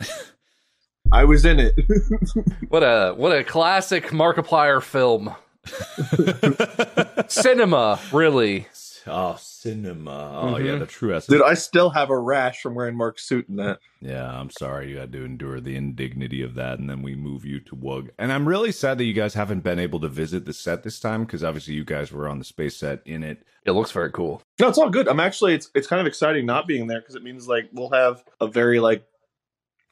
I 1.11 1.25
was 1.25 1.45
in 1.45 1.59
it. 1.59 1.75
What 2.69 2.81
a 2.83 3.13
what 3.15 3.31
a 3.37 3.43
classic 3.43 4.05
Markiplier 4.07 4.81
film. 4.81 5.33
Cinema, 7.27 7.99
really. 8.11 8.67
oh, 9.07 9.35
cinema. 9.39 10.31
Oh, 10.41 10.53
Mhm. 10.55 10.65
yeah, 10.65 10.75
the 10.77 10.85
true 10.87 11.13
essence. 11.15 11.27
Dude, 11.37 11.45
I 11.45 11.53
still 11.53 11.89
have 11.91 12.09
a 12.09 12.17
rash 12.17 12.61
from 12.61 12.75
wearing 12.75 12.95
Mark's 12.97 13.23
suit 13.23 13.47
in 13.47 13.55
that. 13.57 13.79
Yeah, 14.01 14.27
I'm 14.29 14.49
sorry 14.49 14.89
you 14.89 14.97
had 14.97 15.11
to 15.13 15.23
endure 15.23 15.59
the 15.61 15.75
indignity 15.75 16.41
of 16.41 16.55
that, 16.55 16.79
and 16.79 16.89
then 16.89 17.01
we 17.01 17.15
move 17.15 17.45
you 17.45 17.59
to 17.61 17.75
Wug. 17.75 18.09
And 18.17 18.31
I'm 18.33 18.47
really 18.47 18.71
sad 18.71 18.97
that 18.97 19.05
you 19.05 19.13
guys 19.13 19.33
haven't 19.35 19.63
been 19.63 19.79
able 19.79 19.99
to 20.01 20.07
visit 20.09 20.45
the 20.45 20.53
set 20.53 20.83
this 20.83 20.99
time 20.99 21.23
because 21.23 21.43
obviously 21.43 21.75
you 21.75 21.85
guys 21.85 22.11
were 22.11 22.27
on 22.27 22.39
the 22.39 22.45
space 22.45 22.75
set 22.77 23.01
in 23.05 23.23
it. 23.23 23.43
It 23.65 23.71
looks 23.71 23.91
very 23.91 24.11
cool. 24.11 24.41
No, 24.59 24.67
it's 24.69 24.77
all 24.77 24.89
good. 24.89 25.07
I'm 25.07 25.19
actually 25.19 25.53
it's 25.55 25.69
it's 25.75 25.87
kind 25.87 25.99
of 26.01 26.07
exciting 26.07 26.45
not 26.45 26.67
being 26.67 26.87
there 26.87 26.99
because 27.01 27.15
it 27.15 27.23
means 27.23 27.47
like 27.47 27.69
we'll 27.73 27.89
have 27.91 28.23
a 28.41 28.47
very 28.47 28.79
like 28.79 29.05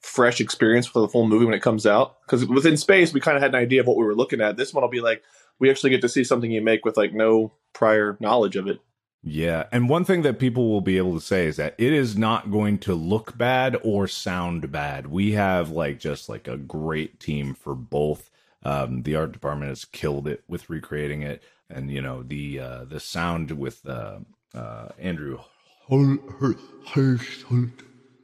fresh 0.03 0.39
experience 0.39 0.85
for 0.85 0.99
the 0.99 1.07
full 1.07 1.27
movie 1.27 1.45
when 1.45 1.53
it 1.53 1.61
comes 1.61 1.87
out. 1.87 2.17
Because 2.21 2.45
within 2.45 2.77
space, 2.77 3.13
we 3.13 3.19
kind 3.19 3.37
of 3.37 3.41
had 3.41 3.55
an 3.55 3.61
idea 3.61 3.81
of 3.81 3.87
what 3.87 3.97
we 3.97 4.05
were 4.05 4.15
looking 4.15 4.41
at. 4.41 4.57
This 4.57 4.73
one 4.73 4.83
will 4.83 4.89
be 4.89 5.01
like 5.01 5.23
we 5.59 5.69
actually 5.69 5.89
get 5.89 6.01
to 6.01 6.09
see 6.09 6.23
something 6.23 6.51
you 6.51 6.61
make 6.61 6.85
with 6.85 6.97
like 6.97 7.13
no 7.13 7.53
prior 7.73 8.17
knowledge 8.19 8.55
of 8.55 8.67
it. 8.67 8.79
Yeah, 9.25 9.67
and 9.71 9.87
one 9.87 10.03
thing 10.03 10.23
that 10.23 10.37
people 10.37 10.69
will 10.69 10.81
be 10.81 10.97
able 10.97 11.13
to 11.13 11.25
say 11.25 11.47
is 11.47 11.55
that 11.55 11.75
it 11.77 11.93
is 11.93 12.17
not 12.17 12.51
going 12.51 12.77
to 12.79 12.93
look 12.93 13.37
bad 13.37 13.79
or 13.81 14.05
sound 14.05 14.69
bad. 14.69 15.07
We 15.07 15.31
have 15.31 15.69
like 15.69 15.97
just 15.97 16.27
like 16.27 16.49
a 16.49 16.57
great 16.57 17.21
team 17.21 17.53
for 17.53 17.73
both. 17.73 18.29
Um, 18.63 19.03
the 19.03 19.15
art 19.15 19.31
department 19.31 19.69
has 19.69 19.85
killed 19.85 20.27
it 20.27 20.43
with 20.49 20.69
recreating 20.69 21.21
it, 21.21 21.41
and 21.69 21.89
you 21.89 22.01
know 22.01 22.21
the 22.23 22.59
uh, 22.59 22.85
the 22.85 22.99
sound 22.99 23.51
with 23.51 23.85
uh, 23.87 24.19
uh, 24.53 24.89
Andrew. 24.99 25.39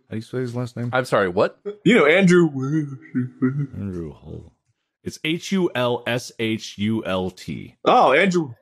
How 0.10 0.14
do 0.14 0.18
you 0.18 0.22
say 0.24 0.40
his 0.40 0.56
last 0.56 0.76
name? 0.76 0.90
I'm 0.92 1.06
sorry, 1.06 1.30
what? 1.30 1.60
You 1.84 1.96
know, 1.96 2.06
Andrew. 2.08 2.50
Andrew 3.78 4.12
Hull. 4.12 4.54
It's 5.04 5.20
H 5.24 5.52
U 5.52 5.70
L 5.76 6.04
S 6.08 6.32
H 6.40 6.80
U 6.80 7.06
L 7.06 7.30
T. 7.30 7.76
Oh, 7.86 8.12
Andrew. 8.14 8.56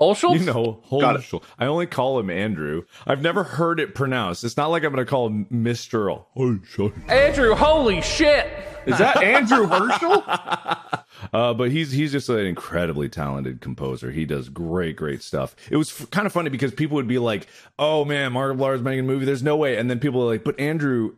Olschel? 0.00 0.34
You 0.36 0.44
know, 0.44 0.82
Got 0.90 1.22
I 1.56 1.66
only 1.66 1.86
call 1.86 2.18
him 2.18 2.30
Andrew. 2.30 2.82
I've 3.06 3.22
never 3.22 3.44
heard 3.44 3.78
it 3.78 3.94
pronounced. 3.94 4.42
It's 4.42 4.56
not 4.56 4.66
like 4.72 4.82
I'm 4.82 4.92
going 4.92 5.04
to 5.04 5.08
call 5.08 5.28
him 5.28 5.46
Mr. 5.46 6.24
Holschel. 6.36 6.92
Andrew, 7.08 7.54
holy 7.54 8.02
shit! 8.02 8.50
Is 8.86 8.98
that 8.98 9.22
Andrew 9.22 9.66
Herschel? 9.68 10.24
Uh, 11.32 11.54
but 11.54 11.70
he's 11.70 11.92
he's 11.92 12.12
just 12.12 12.28
an 12.28 12.46
incredibly 12.46 13.08
talented 13.08 13.60
composer. 13.60 14.10
He 14.10 14.24
does 14.24 14.48
great, 14.48 14.96
great 14.96 15.22
stuff. 15.22 15.54
It 15.70 15.76
was 15.76 15.90
f- 15.90 16.10
kind 16.10 16.26
of 16.26 16.32
funny 16.32 16.50
because 16.50 16.72
people 16.72 16.94
would 16.96 17.08
be 17.08 17.18
like, 17.18 17.46
"Oh 17.78 18.04
man, 18.04 18.32
Markiplier 18.32 18.74
is 18.74 18.82
making 18.82 19.00
a 19.00 19.04
movie. 19.04 19.24
There's 19.24 19.42
no 19.42 19.56
way." 19.56 19.76
And 19.76 19.90
then 19.90 19.98
people 20.00 20.22
are 20.22 20.26
like, 20.26 20.44
"But 20.44 20.58
Andrew, 20.58 21.16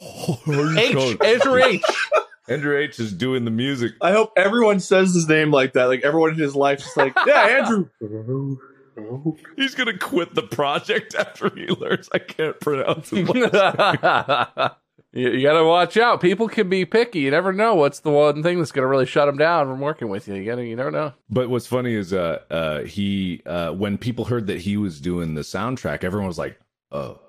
H, 0.00 1.16
Andrew 1.22 1.62
H. 1.62 1.82
Andrew 2.48 2.76
H 2.76 2.98
is 2.98 3.12
doing 3.12 3.44
the 3.44 3.50
music." 3.50 3.92
I 4.00 4.12
hope 4.12 4.32
everyone 4.36 4.80
says 4.80 5.14
his 5.14 5.28
name 5.28 5.50
like 5.50 5.74
that. 5.74 5.84
Like 5.84 6.02
everyone 6.02 6.30
in 6.30 6.38
his 6.38 6.56
life 6.56 6.80
is 6.80 6.96
like, 6.96 7.14
yeah, 7.26 7.60
Andrew. 7.62 8.58
He's 9.56 9.74
gonna 9.74 9.96
quit 9.96 10.34
the 10.34 10.42
project 10.42 11.14
after 11.14 11.48
he 11.54 11.66
learns 11.68 12.10
I 12.12 12.18
can't 12.18 12.60
pronounce 12.60 13.08
his 13.08 13.26
last 13.26 14.74
you, 15.12 15.30
you 15.30 15.42
gotta 15.42 15.64
watch 15.64 15.96
out. 15.96 16.20
People 16.20 16.48
can 16.48 16.68
be 16.68 16.84
picky. 16.84 17.20
You 17.20 17.30
never 17.30 17.52
know 17.52 17.74
what's 17.74 18.00
the 18.00 18.10
one 18.10 18.42
thing 18.42 18.58
that's 18.58 18.72
gonna 18.72 18.86
really 18.86 19.06
shut 19.06 19.26
them 19.26 19.36
down 19.36 19.66
from 19.66 19.80
working 19.80 20.08
with 20.08 20.26
you. 20.26 20.34
You 20.34 20.44
gotta, 20.44 20.64
you 20.64 20.76
never 20.76 20.90
know. 20.90 21.12
But 21.28 21.50
what's 21.50 21.66
funny 21.66 21.94
is 21.94 22.12
uh 22.12 22.40
uh 22.50 22.80
he 22.82 23.42
uh 23.46 23.72
when 23.72 23.98
people 23.98 24.24
heard 24.24 24.46
that 24.46 24.60
he 24.60 24.76
was 24.76 25.00
doing 25.00 25.34
the 25.34 25.42
soundtrack, 25.42 26.02
everyone 26.04 26.28
was 26.28 26.38
like, 26.38 26.58
"Oh, 26.90 27.20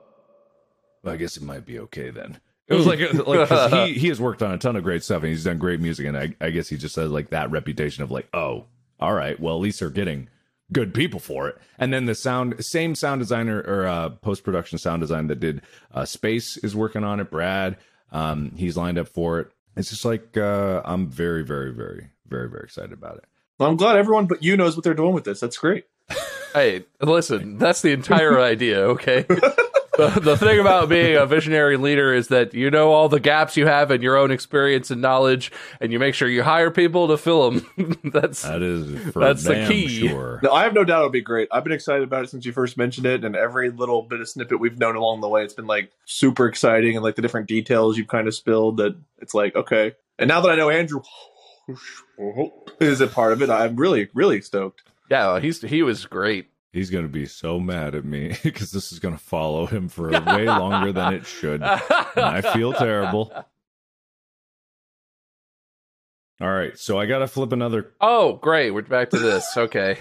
well, 1.03 1.13
I 1.13 1.17
guess 1.17 1.37
it 1.37 1.43
might 1.43 1.65
be 1.65 1.79
okay 1.79 2.09
then." 2.09 2.39
It 2.67 2.75
was 2.75 2.87
like 2.87 2.99
like 3.27 3.71
he 3.71 3.93
he 3.99 4.07
has 4.07 4.21
worked 4.21 4.41
on 4.41 4.51
a 4.51 4.57
ton 4.57 4.75
of 4.77 4.83
great 4.83 5.03
stuff 5.03 5.21
and 5.21 5.29
he's 5.29 5.43
done 5.43 5.57
great 5.57 5.81
music 5.81 6.07
and 6.07 6.17
I 6.17 6.33
I 6.39 6.49
guess 6.49 6.69
he 6.69 6.77
just 6.77 6.95
has 6.95 7.11
like 7.11 7.31
that 7.31 7.51
reputation 7.51 8.03
of 8.03 8.11
like, 8.11 8.29
"Oh, 8.33 8.65
all 8.99 9.13
right, 9.13 9.37
well 9.39 9.55
at 9.55 9.61
least 9.61 9.81
they're 9.81 9.89
getting 9.89 10.29
good 10.73 10.93
people 10.93 11.19
for 11.19 11.47
it." 11.47 11.57
And 11.79 11.93
then 11.93 12.05
the 12.05 12.15
sound 12.15 12.63
same 12.65 12.95
sound 12.95 13.21
designer 13.21 13.61
or 13.61 13.87
uh 13.87 14.09
post 14.09 14.43
production 14.43 14.77
sound 14.77 15.01
design 15.01 15.27
that 15.27 15.39
did 15.39 15.61
uh 15.93 16.05
Space 16.05 16.57
is 16.57 16.75
working 16.75 17.03
on 17.03 17.19
it, 17.19 17.31
Brad. 17.31 17.77
Um 18.11 18.51
he's 18.57 18.75
lined 18.75 18.97
up 18.97 19.07
for 19.07 19.39
it. 19.39 19.47
It's 19.77 19.89
just 19.89 20.03
like 20.05 20.35
uh 20.35 20.81
I'm 20.83 21.09
very 21.09 21.43
very 21.43 21.73
very 21.73 22.09
very 22.27 22.49
very 22.49 22.63
excited 22.63 22.93
about 22.93 23.17
it. 23.17 23.25
Well, 23.59 23.69
I'm 23.69 23.77
glad 23.77 23.95
everyone 23.95 24.25
but 24.25 24.43
you 24.43 24.57
knows 24.57 24.75
what 24.75 24.83
they're 24.83 24.93
doing 24.93 25.13
with 25.13 25.23
this. 25.23 25.39
That's 25.39 25.57
great. 25.57 25.85
Hey, 26.53 26.85
listen, 27.01 27.57
that's 27.57 27.81
the 27.81 27.93
entire 27.93 28.39
idea, 28.39 28.81
okay? 28.81 29.25
the, 29.97 30.19
the 30.19 30.37
thing 30.37 30.59
about 30.59 30.89
being 30.89 31.15
a 31.15 31.25
visionary 31.25 31.77
leader 31.77 32.13
is 32.13 32.29
that 32.29 32.53
you 32.53 32.71
know 32.71 32.91
all 32.91 33.09
the 33.09 33.19
gaps 33.19 33.55
you 33.57 33.65
have 33.65 33.91
in 33.91 34.01
your 34.01 34.17
own 34.17 34.31
experience 34.31 34.91
and 34.91 35.01
knowledge, 35.01 35.51
and 35.79 35.91
you 35.91 35.99
make 35.99 36.15
sure 36.15 36.27
you 36.27 36.43
hire 36.43 36.71
people 36.71 37.07
to 37.09 37.17
fill 37.17 37.51
them. 37.51 37.97
that's 38.13 38.41
That 38.43 38.61
is 38.61 39.11
for 39.13 39.19
That's 39.19 39.43
the 39.43 39.65
key. 39.67 40.07
sure. 40.07 40.39
No, 40.43 40.51
I 40.51 40.63
have 40.63 40.73
no 40.73 40.83
doubt 40.83 40.99
it'll 40.99 41.09
be 41.09 41.21
great. 41.21 41.47
I've 41.51 41.63
been 41.63 41.73
excited 41.73 42.03
about 42.03 42.23
it 42.23 42.29
since 42.29 42.45
you 42.45 42.51
first 42.51 42.77
mentioned 42.77 43.05
it, 43.05 43.23
and 43.23 43.35
every 43.35 43.69
little 43.69 44.01
bit 44.01 44.19
of 44.19 44.29
snippet 44.29 44.59
we've 44.59 44.77
known 44.77 44.95
along 44.95 45.21
the 45.21 45.29
way, 45.29 45.43
it's 45.43 45.53
been 45.53 45.67
like 45.67 45.91
super 46.05 46.47
exciting, 46.47 46.95
and 46.95 47.03
like 47.03 47.15
the 47.15 47.21
different 47.21 47.47
details 47.47 47.97
you've 47.97 48.07
kind 48.07 48.27
of 48.27 48.35
spilled. 48.35 48.77
That 48.77 48.95
it's 49.19 49.33
like 49.33 49.55
okay, 49.55 49.93
and 50.17 50.27
now 50.27 50.41
that 50.41 50.51
I 50.51 50.55
know 50.55 50.69
Andrew 50.69 51.01
is 52.79 53.01
a 53.01 53.07
part 53.07 53.33
of 53.33 53.41
it, 53.41 53.49
I'm 53.49 53.75
really, 53.75 54.09
really 54.13 54.41
stoked. 54.41 54.83
yeah, 55.09 55.39
he's 55.39 55.61
he 55.61 55.81
was 55.83 56.05
great. 56.05 56.49
He's 56.73 56.89
gonna 56.89 57.07
be 57.07 57.27
so 57.27 57.59
mad 57.59 57.93
at 57.93 58.03
me 58.03 58.35
because 58.43 58.71
this 58.71 58.91
is 58.91 58.97
gonna 58.97 59.17
follow 59.17 59.67
him 59.67 59.87
for 59.87 60.09
way 60.25 60.45
longer 60.45 60.91
than 60.91 61.13
it 61.13 61.25
should. 61.27 61.61
And 61.61 62.25
I 62.25 62.41
feel 62.41 62.73
terrible. 62.73 63.31
All 66.41 66.51
right, 66.51 66.77
so 66.77 66.99
I 66.99 67.05
gotta 67.05 67.27
flip 67.27 67.51
another. 67.51 67.91
Oh, 68.01 68.33
great, 68.33 68.71
we're 68.71 68.81
back 68.81 69.11
to 69.11 69.19
this. 69.19 69.47
Okay, 69.57 69.99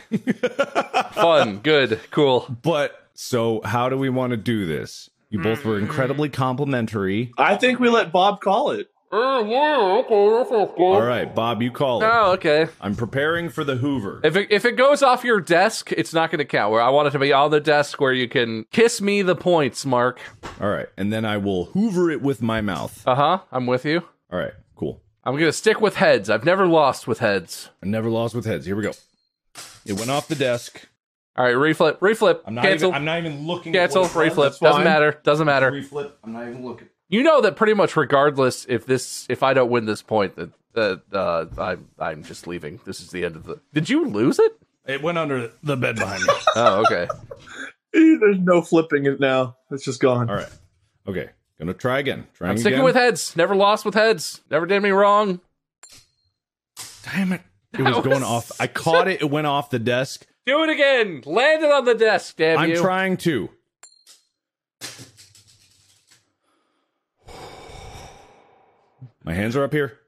fun, 1.12 1.58
good, 1.58 2.00
cool. 2.10 2.46
But 2.62 2.98
so, 3.12 3.60
how 3.64 3.90
do 3.90 3.98
we 3.98 4.08
want 4.08 4.30
to 4.30 4.38
do 4.38 4.64
this? 4.64 5.10
You 5.28 5.40
both 5.40 5.64
were 5.64 5.78
hmm. 5.78 5.84
incredibly 5.84 6.30
complimentary. 6.30 7.32
I 7.36 7.56
think 7.56 7.80
we 7.80 7.90
let 7.90 8.12
Bob 8.12 8.40
call 8.40 8.70
it. 8.70 8.88
Oh 9.14 9.44
yeah, 9.44 10.00
okay, 10.00 10.30
that 10.38 10.48
sounds 10.48 10.70
good. 10.74 10.82
All 10.82 11.02
right, 11.02 11.34
Bob, 11.34 11.60
you 11.60 11.70
call 11.70 12.02
it. 12.02 12.06
Oh, 12.06 12.32
okay. 12.32 12.68
I'm 12.80 12.94
preparing 12.96 13.50
for 13.50 13.62
the 13.62 13.76
Hoover. 13.76 14.22
If 14.24 14.36
it, 14.36 14.50
if 14.50 14.64
it 14.64 14.72
goes 14.72 15.02
off 15.02 15.22
your 15.22 15.38
desk, 15.38 15.92
it's 15.92 16.14
not 16.14 16.30
going 16.30 16.38
to 16.38 16.46
count. 16.46 16.72
Where 16.72 16.80
I 16.80 16.88
want 16.88 17.08
it 17.08 17.10
to 17.10 17.18
be 17.18 17.30
on 17.30 17.50
the 17.50 17.60
desk 17.60 18.00
where 18.00 18.14
you 18.14 18.26
can 18.26 18.64
kiss 18.72 19.02
me 19.02 19.20
the 19.20 19.36
points, 19.36 19.84
Mark. 19.84 20.18
All 20.62 20.70
right, 20.70 20.88
and 20.96 21.12
then 21.12 21.26
I 21.26 21.36
will 21.36 21.66
Hoover 21.66 22.10
it 22.10 22.22
with 22.22 22.40
my 22.40 22.62
mouth. 22.62 23.06
Uh 23.06 23.14
huh. 23.14 23.38
I'm 23.52 23.66
with 23.66 23.84
you. 23.84 24.02
All 24.32 24.38
right, 24.38 24.54
cool. 24.76 25.02
I'm 25.24 25.34
going 25.34 25.44
to 25.44 25.52
stick 25.52 25.80
with 25.82 25.96
heads. 25.96 26.30
I've 26.30 26.46
never 26.46 26.66
lost 26.66 27.06
with 27.06 27.18
heads. 27.18 27.68
I 27.82 27.86
never 27.88 28.08
lost 28.08 28.34
with 28.34 28.46
heads. 28.46 28.64
Here 28.64 28.74
we 28.76 28.82
go. 28.82 28.92
It 29.84 29.92
went 29.92 30.10
off 30.10 30.26
the 30.26 30.34
desk. 30.36 30.88
All 31.36 31.44
right, 31.44 31.54
reflip, 31.54 31.98
reflip, 31.98 32.40
I'm 32.46 32.54
not 32.54 32.64
cancel, 32.64 32.88
even. 32.88 32.96
I'm 32.96 33.04
not 33.04 33.18
even 33.18 33.46
looking. 33.46 33.72
cancel, 33.72 34.04
at 34.04 34.14
what 34.14 34.26
it 34.26 34.28
was. 34.30 34.36
reflip. 34.36 34.42
That's 34.44 34.58
Doesn't 34.58 34.78
fine. 34.78 34.84
matter. 34.84 35.20
Doesn't 35.22 35.46
matter. 35.46 35.70
Reflip. 35.70 36.12
I'm 36.24 36.32
not 36.32 36.48
even 36.48 36.64
looking. 36.64 36.88
You 37.12 37.22
know 37.22 37.42
that 37.42 37.56
pretty 37.56 37.74
much 37.74 37.94
regardless 37.94 38.64
if 38.70 38.86
this 38.86 39.26
if 39.28 39.42
I 39.42 39.52
don't 39.52 39.70
win 39.70 39.84
this 39.84 40.00
point 40.00 40.34
that 40.36 40.50
that 40.72 41.02
uh, 41.12 41.44
I'm 41.58 41.88
I'm 41.98 42.22
just 42.22 42.46
leaving. 42.46 42.80
This 42.86 43.00
is 43.00 43.10
the 43.10 43.26
end 43.26 43.36
of 43.36 43.44
the. 43.44 43.60
Did 43.74 43.90
you 43.90 44.06
lose 44.06 44.38
it? 44.38 44.52
It 44.86 45.02
went 45.02 45.18
under 45.18 45.52
the 45.62 45.76
bed 45.76 45.96
behind 45.96 46.22
me. 46.22 46.32
Oh, 46.56 46.82
okay. 46.86 47.06
There's 47.92 48.38
no 48.38 48.62
flipping 48.62 49.04
it 49.04 49.20
now. 49.20 49.56
It's 49.70 49.84
just 49.84 50.00
gone. 50.00 50.30
All 50.30 50.36
right. 50.36 50.48
Okay. 51.06 51.28
Gonna 51.58 51.74
try 51.74 51.98
again. 51.98 52.26
Trying 52.34 52.52
I'm 52.52 52.56
sticking 52.58 52.74
again. 52.78 52.84
with 52.84 52.94
heads. 52.94 53.36
Never 53.36 53.54
lost 53.54 53.84
with 53.84 53.94
heads. 53.94 54.40
Never 54.50 54.64
did 54.64 54.82
me 54.82 54.90
wrong. 54.90 55.40
Damn 57.04 57.32
it. 57.32 57.42
It 57.74 57.80
was 57.80 57.96
That 57.96 58.04
going 58.04 58.22
off. 58.22 58.52
I 58.60 58.66
caught 58.66 59.08
it. 59.08 59.22
It 59.22 59.30
went 59.30 59.46
off 59.46 59.70
the 59.70 59.78
desk. 59.78 60.26
Do 60.44 60.62
it 60.62 60.68
again. 60.68 61.22
Land 61.24 61.64
it 61.64 61.72
on 61.72 61.86
the 61.86 61.94
desk. 61.94 62.36
Damn 62.36 62.58
I'm 62.58 62.70
you. 62.70 62.76
trying 62.76 63.16
to. 63.18 63.48
My 69.24 69.34
hands 69.34 69.56
are 69.56 69.64
up 69.64 69.72
here. 69.72 69.98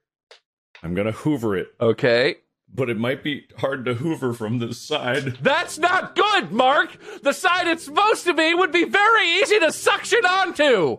I'm 0.83 0.95
gonna 0.95 1.13
hoover 1.13 1.57
it, 1.57 1.69
Okay. 1.81 2.37
but 2.73 2.91
it 2.91 2.99
might 2.99 3.23
be 3.23 3.47
hard 3.59 3.85
to 3.87 3.95
hoover 3.95 4.33
from 4.33 4.59
this 4.59 4.81
side. 4.81 5.39
That's 5.41 5.79
not 5.79 6.15
good, 6.15 6.53
Mark. 6.53 6.97
The 7.23 7.33
side 7.33 7.67
it's 7.69 7.85
supposed 7.85 8.25
to 8.25 8.35
be 8.35 8.53
would 8.55 8.73
be 8.73 8.85
very 8.85 9.27
easy 9.41 9.59
to 9.61 9.73
suction 9.73 10.25
onto. 10.27 10.99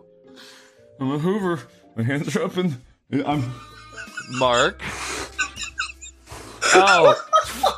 I'm 0.98 1.12
a 1.12 1.18
hoover. 1.18 1.60
My 1.96 2.02
hands 2.02 2.34
are 2.36 2.42
up 2.44 2.56
and 2.56 2.76
I'm 3.24 3.52
Mark. 4.38 4.80
Oh, 6.74 7.14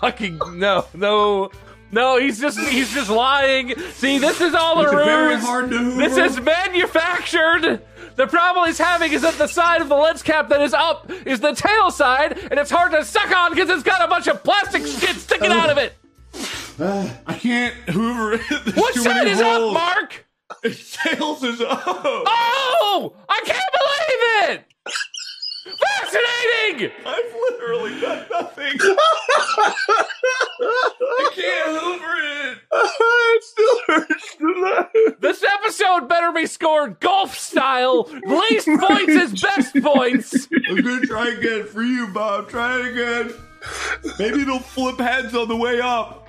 fucking 0.01 0.39
no, 0.55 0.87
no, 0.95 1.51
no! 1.93 2.19
He's 2.19 2.41
just 2.41 2.59
he's 2.59 2.93
just 2.95 3.11
lying. 3.11 3.79
See, 3.93 4.19
this 4.19 4.41
is 4.41 4.55
all 4.55 4.81
a 4.81 4.85
ruse. 4.97 5.43
hard 5.43 5.71
to. 5.71 5.95
This 5.97 6.17
is 6.17 6.41
manufactured. 6.41 7.83
The 8.19 8.27
problem 8.27 8.67
he's 8.67 8.79
having 8.79 9.13
is 9.13 9.23
that 9.23 9.35
the 9.35 9.47
side 9.47 9.81
of 9.81 9.89
the 9.89 9.95
lens 9.95 10.25
cap 10.25 10.49
that 10.49 10.61
is 10.61 10.75
up 10.75 11.09
is 11.25 11.39
the 11.39 11.53
tail 11.53 11.89
side, 11.93 12.37
and 12.51 12.59
it's 12.59 12.69
hard 12.69 12.91
to 12.91 13.05
suck 13.05 13.31
on 13.31 13.55
because 13.55 13.71
it's 13.71 13.85
got 13.85 14.05
a 14.05 14.09
bunch 14.09 14.27
of 14.27 14.43
plastic 14.43 14.85
shit 14.85 15.15
sticking 15.15 15.53
out 15.53 15.71
of 15.71 15.79
it. 15.79 15.93
Uh, 16.81 17.09
I 17.29 17.35
can't 17.35 17.75
hoover 17.89 18.33
it. 18.33 18.41
What 18.77 18.97
side 18.97 19.29
is 19.29 19.41
up, 19.41 19.73
Mark? 19.73 20.27
Mark? 20.65 20.75
Tails 20.75 21.45
is 21.45 21.61
up. 21.61 21.85
Oh, 21.87 23.15
I 23.29 23.41
can't 23.45 24.49
believe 24.49 24.59
it! 24.59 24.65
Fascinating! 25.77 26.91
I've 27.05 27.35
literally 27.51 28.01
done 28.01 28.27
nothing. 28.31 28.79
I 30.61 31.31
can't 31.35 31.81
hoover 31.81 32.17
it. 32.19 32.59
it 32.73 33.45
still 33.45 33.81
hurts 33.87 34.37
to 34.37 34.47
laugh. 34.63 34.87
This 35.21 35.43
episode 35.43 36.09
better 36.09 36.33
be 36.33 36.47
scored 36.47 37.01
golf 37.01 37.37
style. 37.37 38.09
Least 38.27 38.69
points 38.81 39.09
is 39.09 39.41
best 39.41 39.75
points. 39.83 40.49
I'm 40.69 40.77
gonna 40.83 41.07
try 41.07 41.29
again 41.29 41.67
for 41.67 41.83
you, 41.83 42.09
Bob. 42.09 42.49
Try 42.49 42.81
it 42.81 42.87
again. 42.93 43.33
Maybe 44.19 44.43
it'll 44.43 44.61
flip 44.61 44.99
heads 44.99 45.35
on 45.35 45.49
the 45.49 45.57
way 45.57 45.81
up. 45.81 46.29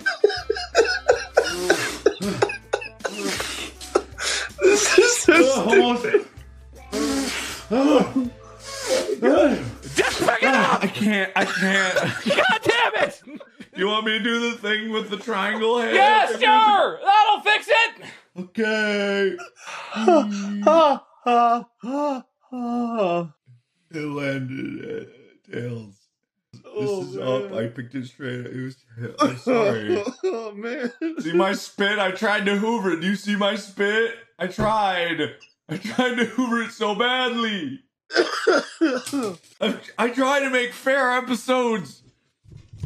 This 4.61 4.99
is 4.99 5.17
so 5.17 5.61
Almost. 5.61 6.05
Just 8.89 10.19
pick 10.19 10.43
it 10.43 10.49
ah, 10.49 10.75
up! 10.75 10.83
I 10.83 10.87
can't. 10.87 11.31
I 11.35 11.45
can't. 11.45 11.95
God 12.25 12.61
damn 12.63 13.03
it! 13.07 13.21
You 13.75 13.87
want 13.87 14.05
me 14.05 14.17
to 14.17 14.23
do 14.23 14.51
the 14.51 14.57
thing 14.57 14.91
with 14.91 15.09
the 15.09 15.17
triangle 15.17 15.79
head? 15.79 15.93
Yeah, 15.95 16.27
sure! 16.27 16.99
That'll 17.03 17.41
fix 17.41 17.67
it! 17.69 18.05
Okay. 18.37 19.37
ha, 19.93 21.05
ha, 21.23 21.67
ha, 21.81 22.25
ha. 22.51 23.33
It 23.91 23.99
landed 23.99 24.85
at 24.85 25.51
tails. 25.53 25.95
This 26.53 26.63
Oh, 26.75 27.01
is 27.01 27.17
up. 27.17 27.53
I 27.53 27.67
picked 27.67 27.95
it 27.95 28.05
straight. 28.07 28.45
It 28.45 28.55
was. 28.63 28.77
I'm 29.19 29.37
sorry. 29.39 30.03
oh 30.23 30.51
man. 30.53 30.91
see 31.19 31.33
my 31.33 31.53
spit? 31.53 31.99
I 31.99 32.11
tried 32.11 32.45
to 32.45 32.55
hoover 32.57 32.91
it. 32.93 33.01
Do 33.01 33.07
you 33.07 33.15
see 33.15 33.35
my 33.35 33.55
spit? 33.55 34.15
I 34.37 34.47
tried. 34.47 35.35
I 35.67 35.77
tried 35.77 36.15
to 36.15 36.25
hoover 36.25 36.61
it 36.63 36.71
so 36.71 36.95
badly. 36.95 37.79
I, 39.61 39.77
I 39.97 40.09
try 40.09 40.39
to 40.41 40.49
make 40.49 40.73
fair 40.73 41.11
episodes. 41.11 42.01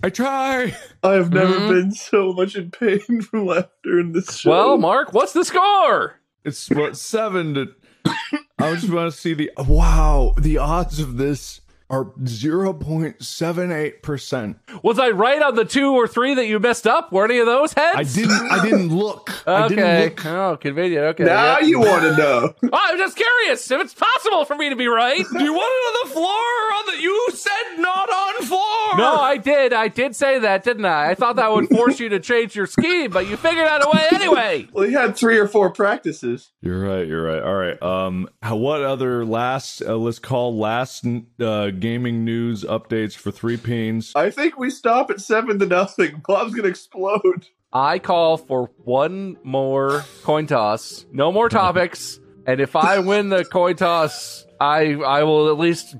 I 0.01 0.09
try. 0.09 0.76
I 1.03 1.13
have 1.13 1.32
never 1.32 1.53
Mhm. 1.59 1.69
been 1.69 1.91
so 1.93 2.34
much 2.34 2.55
in 2.55 2.71
pain 2.71 3.21
from 3.30 3.45
laughter 3.45 3.99
in 3.99 4.11
this 4.11 4.38
show. 4.39 4.49
Well, 4.49 4.78
Mark, 4.78 5.13
what's 5.13 5.34
the 5.34 5.45
score? 5.45 6.19
It's 6.43 6.69
what 6.69 6.97
seven 6.97 7.53
to. 7.53 7.67
I 8.59 8.76
just 8.76 8.89
want 8.91 9.11
to 9.13 9.17
see 9.17 9.34
the 9.34 9.49
wow. 9.57 10.34
The 10.38 10.57
odds 10.57 10.99
of 10.99 11.17
this 11.17 11.61
are 11.93 12.11
zero 12.25 12.73
point 12.73 13.23
seven 13.23 13.71
eight 13.71 14.01
percent. 14.01 14.57
Was 14.81 14.97
I 14.97 15.09
right 15.09 15.41
on 15.41 15.53
the 15.55 15.63
two 15.65 15.93
or 15.93 16.07
three 16.07 16.33
that 16.33 16.47
you 16.47 16.59
messed 16.59 16.87
up? 16.87 17.11
Were 17.11 17.25
any 17.25 17.37
of 17.37 17.45
those 17.45 17.73
heads? 17.73 17.95
I 17.95 18.03
didn't. 18.03 18.51
I 18.51 18.63
didn't 18.63 18.89
look. 18.89 19.29
I 19.47 19.67
didn't 19.67 19.83
Okay. 19.83 20.03
look. 20.05 20.25
Oh, 20.25 20.57
convenient. 20.57 21.03
Okay. 21.05 21.23
now 21.25 21.59
yeah. 21.59 21.65
you 21.67 21.79
want 21.79 22.01
to 22.03 22.17
know. 22.17 22.53
Oh, 22.63 22.69
I'm 22.73 22.97
just 22.97 23.15
curious 23.15 23.69
if 23.69 23.79
it's 23.79 23.93
possible 23.93 24.43
for 24.45 24.55
me 24.55 24.69
to 24.69 24.75
be 24.75 24.87
right. 24.87 25.23
Do 25.37 25.43
you 25.43 25.53
want 25.53 25.71
it 25.71 25.99
on 26.01 26.07
the 26.07 26.13
floor 26.13 26.25
or 26.25 26.73
on 26.73 26.85
the? 26.87 27.01
You 27.01 27.27
said 27.33 27.77
not 27.77 28.09
on 28.09 28.43
floor. 28.45 28.97
No, 28.97 29.19
I 29.19 29.37
did. 29.37 29.73
I 29.73 29.87
did 29.87 30.15
say 30.15 30.39
that, 30.39 30.63
didn't 30.63 30.85
I? 30.85 31.11
I 31.11 31.15
thought 31.15 31.35
that 31.35 31.51
would 31.51 31.67
force 31.69 31.99
you 31.99 32.09
to 32.09 32.19
change 32.19 32.55
your 32.55 32.65
scheme, 32.67 33.11
but 33.11 33.27
you 33.27 33.37
figured 33.37 33.67
out 33.67 33.85
a 33.85 33.89
way 33.89 34.05
anyway. 34.11 34.67
Well, 34.73 34.87
he 34.87 34.93
had 34.93 35.15
three 35.15 35.37
or 35.37 35.47
four 35.47 35.69
practices. 35.71 36.51
You're 36.61 36.79
right. 36.79 37.05
You're 37.07 37.21
right. 37.23 37.43
All 37.43 37.53
right. 37.53 37.81
Um, 37.81 38.27
how, 38.41 38.55
what 38.55 38.81
other 38.83 39.23
last? 39.25 39.81
Uh, 39.81 39.95
let's 39.97 40.17
call 40.19 40.57
last 40.57 41.05
uh, 41.39 41.69
gaming 41.84 42.23
news 42.23 42.63
updates 42.63 43.13
for 43.13 43.29
three 43.29 43.57
peens. 43.57 44.13
I 44.15 44.31
think 44.31 44.57
we 44.57 44.69
stop 44.69 45.11
at 45.11 45.19
seven 45.19 45.59
to 45.59 45.65
nothing. 45.65 46.21
Bob's 46.27 46.55
gonna 46.55 46.69
explode. 46.69 47.47
I 47.73 47.99
call 47.99 48.38
for 48.38 48.71
one 48.84 49.38
more 49.43 50.05
coin 50.23 50.47
toss. 50.47 51.05
No 51.11 51.31
more 51.31 51.49
topics. 51.49 52.19
And 52.47 52.61
if 52.61 52.75
I 52.75 52.99
win 53.11 53.29
the 53.29 53.43
coin 53.43 53.75
toss, 53.75 54.45
I 54.61 54.93
I 54.93 55.23
will 55.23 55.49
at 55.51 55.57
least 55.59 55.95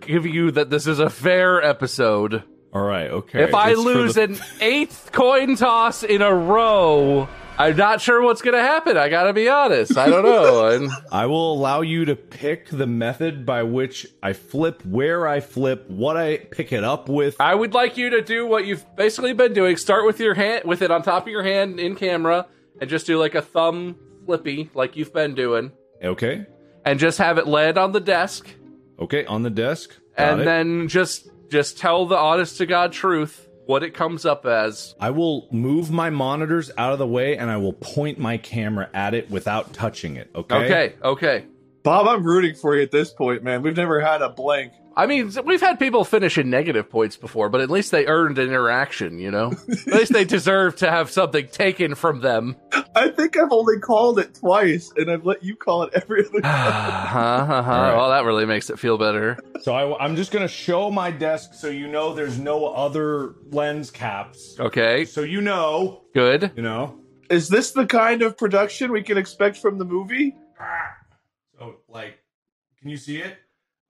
give 0.00 0.24
you 0.26 0.52
that 0.52 0.70
this 0.70 0.86
is 0.86 1.00
a 1.00 1.10
fair 1.10 1.62
episode. 1.62 2.42
All 2.72 2.82
right. 2.82 3.10
Okay. 3.10 3.42
If 3.44 3.54
I 3.54 3.70
It's 3.70 3.80
lose 3.80 4.14
the- 4.14 4.22
an 4.24 4.36
eighth 4.60 5.10
coin 5.12 5.56
toss 5.56 6.02
in 6.02 6.22
a 6.22 6.32
row, 6.34 7.28
I'm 7.56 7.76
not 7.76 8.00
sure 8.00 8.20
what's 8.22 8.42
going 8.42 8.56
to 8.56 8.60
happen. 8.62 8.96
I 8.96 9.08
got 9.08 9.24
to 9.24 9.32
be 9.32 9.48
honest. 9.48 9.96
I 9.96 10.08
don't 10.08 10.24
know. 10.24 10.66
And 10.74 10.90
I 11.12 11.26
will 11.26 11.52
allow 11.52 11.82
you 11.82 12.04
to 12.06 12.16
pick 12.16 12.68
the 12.68 12.86
method 12.86 13.46
by 13.46 13.62
which 13.62 14.06
I 14.22 14.32
flip, 14.32 14.84
where 14.84 15.28
I 15.28 15.38
flip, 15.40 15.88
what 15.88 16.16
I 16.16 16.38
pick 16.38 16.72
it 16.72 16.82
up 16.82 17.08
with. 17.08 17.36
I 17.40 17.54
would 17.54 17.72
like 17.74 17.96
you 17.96 18.10
to 18.10 18.22
do 18.22 18.46
what 18.46 18.66
you've 18.66 18.84
basically 18.96 19.34
been 19.34 19.52
doing. 19.52 19.76
Start 19.76 20.04
with 20.04 20.18
your 20.18 20.34
hand, 20.34 20.64
with 20.64 20.82
it 20.82 20.90
on 20.90 21.02
top 21.02 21.24
of 21.24 21.28
your 21.28 21.42
hand 21.44 21.78
in 21.78 21.94
camera, 21.94 22.46
and 22.80 22.90
just 22.90 23.06
do 23.06 23.18
like 23.18 23.34
a 23.36 23.42
thumb 23.42 23.96
flippy, 24.26 24.70
like 24.74 24.96
you've 24.96 25.12
been 25.12 25.34
doing, 25.34 25.70
Okay. 26.02 26.46
and 26.84 26.98
just 26.98 27.18
have 27.18 27.38
it 27.38 27.46
land 27.46 27.78
on 27.78 27.92
the 27.92 28.00
desk, 28.00 28.48
Okay. 28.98 29.24
On 29.26 29.42
the 29.42 29.50
desk. 29.50 29.90
Got 30.16 30.32
and 30.32 30.40
it. 30.40 30.44
then 30.44 30.88
just 30.88 31.28
just 31.50 31.78
tell 31.78 32.06
the 32.06 32.16
honest 32.16 32.56
to 32.58 32.66
god 32.66 32.92
truth 32.92 33.48
what 33.66 33.82
it 33.82 33.94
comes 33.94 34.24
up 34.24 34.46
as. 34.46 34.94
I 35.00 35.10
will 35.10 35.48
move 35.50 35.90
my 35.90 36.10
monitors 36.10 36.70
out 36.76 36.92
of 36.92 36.98
the 36.98 37.06
way 37.06 37.36
and 37.36 37.50
I 37.50 37.56
will 37.56 37.72
point 37.72 38.18
my 38.18 38.36
camera 38.36 38.88
at 38.94 39.14
it 39.14 39.30
without 39.30 39.72
touching 39.72 40.16
it. 40.16 40.30
Okay. 40.34 40.54
Okay, 40.54 40.94
okay. 41.02 41.46
Bob, 41.82 42.08
I'm 42.08 42.24
rooting 42.24 42.54
for 42.54 42.74
you 42.74 42.82
at 42.82 42.90
this 42.90 43.10
point, 43.10 43.42
man. 43.42 43.62
We've 43.62 43.76
never 43.76 44.00
had 44.00 44.22
a 44.22 44.30
blank. 44.30 44.72
I 44.96 45.06
mean, 45.06 45.32
we've 45.44 45.60
had 45.60 45.78
people 45.78 46.04
finish 46.04 46.38
in 46.38 46.50
negative 46.50 46.88
points 46.88 47.16
before, 47.16 47.48
but 47.48 47.60
at 47.60 47.70
least 47.70 47.90
they 47.90 48.06
earned 48.06 48.38
an 48.38 48.48
interaction, 48.48 49.18
you 49.18 49.30
know? 49.30 49.52
at 49.52 49.86
least 49.86 50.12
they 50.12 50.24
deserve 50.24 50.76
to 50.76 50.90
have 50.90 51.10
something 51.10 51.48
taken 51.48 51.94
from 51.94 52.20
them. 52.20 52.56
I 52.94 53.08
think 53.10 53.36
I've 53.36 53.50
only 53.50 53.80
called 53.80 54.18
it 54.20 54.34
twice, 54.34 54.92
and 54.96 55.10
I've 55.10 55.26
let 55.26 55.42
you 55.42 55.56
call 55.56 55.82
it 55.82 55.94
every 55.94 56.20
other 56.26 56.40
time. 56.42 56.44
uh-huh, 56.44 57.18
uh-huh. 57.18 57.70
right. 57.70 57.96
Well, 57.96 58.10
that 58.10 58.24
really 58.24 58.46
makes 58.46 58.70
it 58.70 58.78
feel 58.78 58.96
better. 58.96 59.38
So 59.62 59.74
I, 59.74 60.04
I'm 60.04 60.14
just 60.14 60.30
gonna 60.30 60.46
show 60.48 60.90
my 60.90 61.10
desk 61.10 61.54
so 61.54 61.68
you 61.68 61.88
know 61.88 62.14
there's 62.14 62.38
no 62.38 62.66
other 62.66 63.34
lens 63.50 63.90
caps. 63.90 64.56
Okay, 64.60 65.04
So 65.06 65.22
you 65.22 65.40
know, 65.40 66.02
good. 66.14 66.52
you 66.56 66.62
know. 66.62 67.00
Is 67.30 67.48
this 67.48 67.72
the 67.72 67.86
kind 67.86 68.22
of 68.22 68.36
production 68.36 68.92
we 68.92 69.02
can 69.02 69.16
expect 69.18 69.56
from 69.56 69.78
the 69.78 69.84
movie? 69.84 70.36
So 71.58 71.76
like, 71.88 72.18
can 72.80 72.90
you 72.90 72.96
see 72.96 73.16
it? 73.18 73.38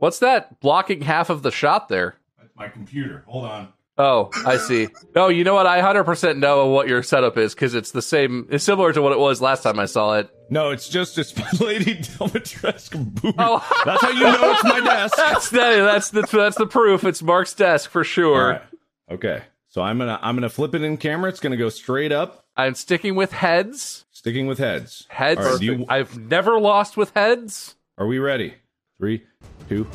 What's 0.04 0.18
that 0.18 0.60
blocking 0.60 1.00
half 1.00 1.30
of 1.30 1.42
the 1.42 1.50
shot 1.50 1.88
there? 1.88 2.16
My 2.58 2.68
computer. 2.68 3.24
Hold 3.26 3.46
on. 3.46 3.68
Oh, 3.96 4.28
I 4.44 4.58
see. 4.58 4.88
No, 5.14 5.28
you 5.28 5.44
know 5.44 5.54
what? 5.54 5.66
I 5.66 5.80
100% 5.80 6.36
know 6.36 6.66
what 6.66 6.88
your 6.88 7.02
setup 7.02 7.38
is 7.38 7.54
because 7.54 7.74
it's 7.74 7.92
the 7.92 8.02
same. 8.02 8.46
It's 8.50 8.64
similar 8.64 8.92
to 8.92 9.00
what 9.00 9.12
it 9.12 9.18
was 9.18 9.40
last 9.40 9.62
time 9.62 9.78
I 9.78 9.86
saw 9.86 10.18
it. 10.18 10.28
No, 10.50 10.72
it's 10.72 10.90
just 10.90 11.16
it's 11.16 11.34
my 11.34 11.48
Lady 11.66 11.94
Dimitrescu 11.94 13.14
booty. 13.22 13.34
Oh. 13.38 13.66
That's 13.86 14.02
how 14.02 14.10
you 14.10 14.24
know 14.24 14.50
it's 14.52 14.64
my 14.64 14.80
desk. 14.84 15.16
That's 15.16 15.48
the, 15.48 15.56
that's 15.58 16.10
the 16.10 16.20
that's 16.30 16.56
the 16.58 16.66
proof. 16.66 17.02
It's 17.04 17.22
Mark's 17.22 17.54
desk 17.54 17.88
for 17.88 18.04
sure. 18.04 18.48
right. 18.50 18.62
Okay. 19.10 19.42
So 19.68 19.80
I'm 19.80 19.96
gonna 19.96 20.18
I'm 20.20 20.36
gonna 20.36 20.50
flip 20.50 20.74
it 20.74 20.82
in 20.82 20.98
camera. 20.98 21.30
It's 21.30 21.40
gonna 21.40 21.56
go 21.56 21.70
straight 21.70 22.12
up, 22.12 22.44
I'm 22.58 22.74
sticking 22.74 23.14
with 23.14 23.32
heads. 23.32 24.04
sticking 24.10 24.48
with 24.48 24.58
heads. 24.58 25.06
Heads. 25.08 25.40
All 25.40 25.52
right, 25.52 25.58
do 25.60 25.64
you- 25.64 25.86
I've 25.88 26.18
never 26.18 26.60
lost 26.60 26.98
with 26.98 27.12
heads. 27.14 27.76
Are 27.96 28.06
we 28.06 28.18
ready? 28.18 28.54
Three, 28.98 29.24
two. 29.68 29.86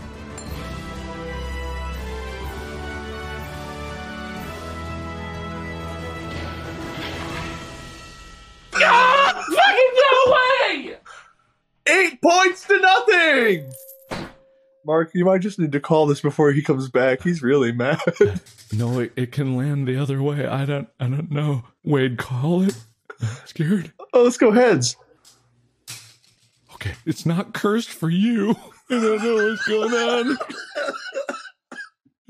Ah, 8.75 9.45
fucking 9.47 9.95
no 9.95 10.33
way! 10.33 10.97
Eight 11.87 12.21
points 12.21 12.65
to 12.67 12.79
nothing! 12.79 13.71
Mark, 14.85 15.11
you 15.13 15.25
might 15.25 15.41
just 15.41 15.59
need 15.59 15.71
to 15.73 15.79
call 15.79 16.05
this 16.07 16.21
before 16.21 16.51
he 16.51 16.61
comes 16.61 16.89
back. 16.89 17.21
He's 17.21 17.41
really 17.41 17.71
mad. 17.71 17.99
No, 18.71 18.99
it, 18.99 19.11
it 19.15 19.31
can 19.31 19.57
land 19.57 19.87
the 19.87 19.97
other 19.97 20.21
way. 20.21 20.45
I 20.45 20.63
don't 20.63 20.87
I 20.99 21.07
don't 21.07 21.31
know. 21.31 21.63
Wade, 21.83 22.19
call 22.19 22.61
it. 22.61 22.77
I'm 23.19 23.27
scared. 23.47 23.91
oh, 24.13 24.21
let's 24.21 24.37
go 24.37 24.51
heads. 24.51 24.95
Okay, 26.81 26.95
it's 27.05 27.25
not 27.25 27.53
cursed 27.53 27.89
for 27.89 28.09
you. 28.09 28.51
I 28.89 28.93
don't 28.95 29.21
know 29.23 29.35
what's 29.49 29.67
going 29.67 29.93
on. 29.93 30.37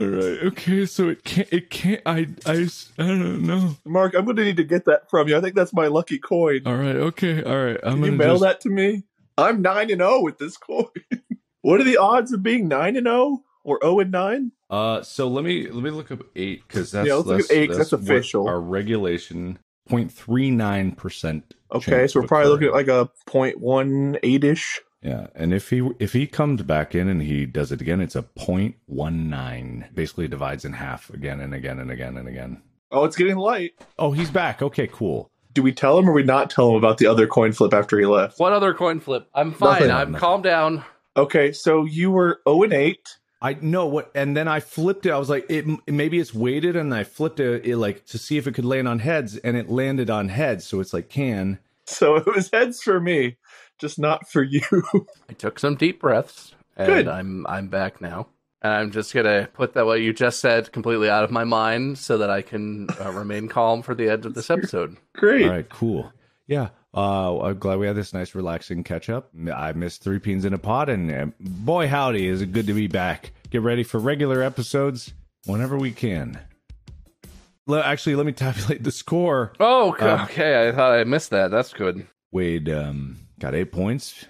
All 0.01 0.07
right. 0.07 0.39
Okay, 0.45 0.85
so 0.85 1.09
it 1.09 1.23
can't. 1.23 1.47
It 1.51 1.69
can't. 1.69 2.01
I. 2.05 2.27
I. 2.45 2.61
s- 2.61 2.91
I 2.97 3.05
don't 3.07 3.43
know. 3.45 3.75
Mark, 3.85 4.15
I'm 4.15 4.23
going 4.25 4.37
to 4.37 4.45
need 4.45 4.57
to 4.57 4.63
get 4.63 4.85
that 4.85 5.09
from 5.09 5.27
you. 5.27 5.37
I 5.37 5.41
think 5.41 5.55
that's 5.55 5.73
my 5.73 5.87
lucky 5.87 6.17
coin. 6.17 6.61
All 6.65 6.75
right. 6.75 6.95
Okay. 6.95 7.43
All 7.43 7.57
right. 7.63 7.77
I'm 7.83 7.95
Can 7.95 7.99
you 7.99 8.05
gonna 8.05 8.17
mail 8.17 8.33
just, 8.35 8.43
that 8.43 8.61
to 8.61 8.69
me? 8.69 9.03
I'm 9.37 9.61
9 9.61 9.91
and 9.91 9.99
0 10.01 10.21
with 10.21 10.37
this 10.37 10.57
coin. 10.57 10.87
what 11.61 11.79
are 11.81 11.83
the 11.83 11.97
odds 11.97 12.31
of 12.31 12.41
being 12.41 12.67
9 12.67 12.95
and 12.95 13.05
0 13.05 13.43
or 13.63 13.79
0 13.83 13.99
and 13.99 14.11
9? 14.11 14.51
Uh. 14.69 15.01
So 15.01 15.27
let 15.27 15.43
me 15.43 15.67
let 15.67 15.83
me 15.83 15.91
look 15.91 16.11
up 16.11 16.21
eight 16.35 16.63
because 16.67 16.91
that's 16.91 17.07
Yeah, 17.07 17.15
let's 17.15 17.27
look 17.27 17.41
at 17.41 17.51
eight, 17.51 17.67
'cause 17.67 17.77
that's 17.77 17.91
what 17.91 18.01
official. 18.01 18.47
Our 18.47 18.59
regulation 18.61 19.59
0.39 19.89 20.95
percent. 20.97 21.53
Okay, 21.71 22.07
so 22.07 22.19
we're 22.19 22.27
probably 22.27 22.49
looking 22.49 22.67
at 22.67 22.73
like 22.73 22.87
a 22.87 23.09
0.18 23.27 24.43
ish. 24.43 24.81
Yeah, 25.01 25.27
and 25.33 25.53
if 25.53 25.69
he 25.69 25.89
if 25.99 26.13
he 26.13 26.27
comes 26.27 26.61
back 26.61 26.93
in 26.93 27.07
and 27.07 27.21
he 27.21 27.45
does 27.45 27.71
it 27.71 27.79
again, 27.79 28.01
it's 28.01 28.15
a 28.15 28.23
point 28.23 28.75
one 28.85 29.29
nine. 29.29 29.89
Basically 29.93 30.27
divides 30.27 30.65
in 30.65 30.73
half 30.73 31.09
again 31.09 31.39
and 31.39 31.53
again 31.53 31.79
and 31.79 31.89
again 31.89 32.17
and 32.17 32.27
again. 32.27 32.61
Oh, 32.91 33.05
it's 33.05 33.15
getting 33.15 33.37
light. 33.37 33.73
Oh, 33.97 34.11
he's 34.11 34.31
back. 34.31 34.61
Okay, 34.61 34.87
cool. 34.87 35.29
Do 35.53 35.63
we 35.63 35.71
tell 35.71 35.97
him 35.97 36.09
or 36.09 36.13
we 36.13 36.23
not 36.23 36.49
tell 36.49 36.69
him 36.69 36.75
about 36.75 36.97
the 36.97 37.07
other 37.07 37.27
coin 37.27 37.53
flip 37.53 37.73
after 37.73 37.97
he 37.97 38.05
left? 38.05 38.39
What 38.39 38.53
other 38.53 38.73
coin 38.73 38.99
flip? 38.99 39.27
I'm 39.33 39.53
fine. 39.53 39.87
Nothing. 39.87 39.91
I'm 39.91 40.15
calm 40.15 40.41
down. 40.41 40.83
Okay, 41.15 41.51
so 41.51 41.85
you 41.85 42.11
were 42.11 42.41
0 42.47 42.63
and 42.63 42.73
8. 42.73 43.17
I 43.41 43.53
know 43.53 43.87
what, 43.87 44.11
and 44.13 44.35
then 44.35 44.47
I 44.47 44.59
flipped 44.59 45.05
it. 45.05 45.11
I 45.11 45.17
was 45.17 45.29
like, 45.29 45.45
it 45.49 45.65
maybe 45.87 46.19
it's 46.19 46.33
weighted, 46.33 46.75
and 46.75 46.93
I 46.93 47.05
flipped 47.05 47.39
it, 47.39 47.65
it 47.65 47.77
like 47.77 48.05
to 48.07 48.17
see 48.17 48.37
if 48.37 48.47
it 48.47 48.53
could 48.53 48.65
land 48.65 48.87
on 48.87 48.99
heads, 48.99 49.37
and 49.37 49.55
it 49.55 49.69
landed 49.69 50.09
on 50.09 50.29
heads. 50.29 50.65
So 50.65 50.79
it's 50.81 50.93
like 50.93 51.09
can. 51.09 51.59
So 51.85 52.17
it 52.17 52.25
was 52.25 52.49
heads 52.51 52.83
for 52.83 52.99
me, 52.99 53.37
just 53.79 53.97
not 53.97 54.29
for 54.29 54.43
you. 54.43 54.61
I 55.29 55.33
took 55.33 55.57
some 55.57 55.75
deep 55.75 56.01
breaths, 56.01 56.53
and 56.75 56.87
Good. 56.87 57.07
I'm 57.07 57.47
I'm 57.47 57.67
back 57.67 58.01
now. 58.01 58.27
And 58.61 58.73
I'm 58.73 58.91
just 58.91 59.13
gonna 59.13 59.47
put 59.53 59.73
that 59.73 59.85
what 59.85 60.01
you 60.01 60.11
just 60.11 60.41
said 60.41 60.73
completely 60.73 61.09
out 61.09 61.23
of 61.23 61.31
my 61.31 61.45
mind, 61.45 61.97
so 61.97 62.17
that 62.17 62.29
I 62.29 62.41
can 62.41 62.89
uh, 62.99 63.11
remain 63.11 63.47
calm 63.47 63.81
for 63.81 63.95
the 63.95 64.09
end 64.09 64.25
of 64.25 64.33
this 64.33 64.49
episode. 64.49 64.97
Great. 65.15 65.45
All 65.45 65.51
right, 65.51 65.69
cool. 65.69 66.11
Yeah, 66.45 66.69
uh, 66.95 67.39
I'm 67.41 67.57
glad 67.59 67.79
we 67.79 67.87
had 67.87 67.95
this 67.95 68.13
nice, 68.13 68.33
relaxing 68.35 68.83
catch 68.83 69.09
up. 69.09 69.29
I 69.53 69.73
missed 69.73 70.03
three 70.03 70.19
peens 70.19 70.45
in 70.45 70.53
a 70.53 70.57
pod, 70.57 70.89
and 70.89 71.11
uh, 71.11 71.25
boy, 71.39 71.87
howdy, 71.87 72.27
is 72.27 72.41
it 72.41 72.51
good 72.51 72.67
to 72.67 72.73
be 72.73 72.87
back. 72.87 73.31
Get 73.49 73.61
ready 73.61 73.83
for 73.83 73.99
regular 73.99 74.41
episodes 74.41 75.13
whenever 75.45 75.77
we 75.77 75.91
can. 75.91 76.39
Le- 77.67 77.83
Actually, 77.83 78.15
let 78.15 78.25
me 78.25 78.31
tabulate 78.33 78.83
the 78.83 78.91
score. 78.91 79.53
Oh, 79.59 79.95
c- 79.99 80.05
Um, 80.05 80.21
okay. 80.21 80.67
I 80.67 80.71
thought 80.71 80.93
I 80.99 81.03
missed 81.03 81.29
that. 81.29 81.51
That's 81.51 81.73
good. 81.73 82.07
Wade 82.31 82.69
um, 82.69 83.17
got 83.39 83.53
eight 83.55 83.71
points, 83.71 84.25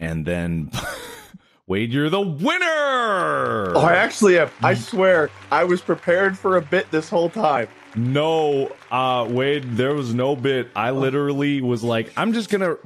and 0.00 0.24
then 0.26 0.70
Wade, 1.66 1.92
you're 1.92 2.10
the 2.10 2.20
winner. 2.20 3.72
Oh, 3.76 3.80
I 3.80 3.94
actually 3.94 4.38
am. 4.38 4.50
I 4.62 4.74
swear, 4.74 5.30
I 5.50 5.64
was 5.64 5.80
prepared 5.80 6.36
for 6.38 6.56
a 6.56 6.62
bit 6.62 6.90
this 6.90 7.08
whole 7.08 7.30
time. 7.30 7.68
No, 7.96 8.74
uh, 8.90 9.26
Wade, 9.30 9.76
there 9.76 9.94
was 9.94 10.14
no 10.14 10.34
bit. 10.34 10.68
I 10.74 10.90
literally 10.90 11.60
was 11.60 11.84
like, 11.84 12.12
I'm 12.16 12.32
just 12.32 12.50
gonna 12.50 12.76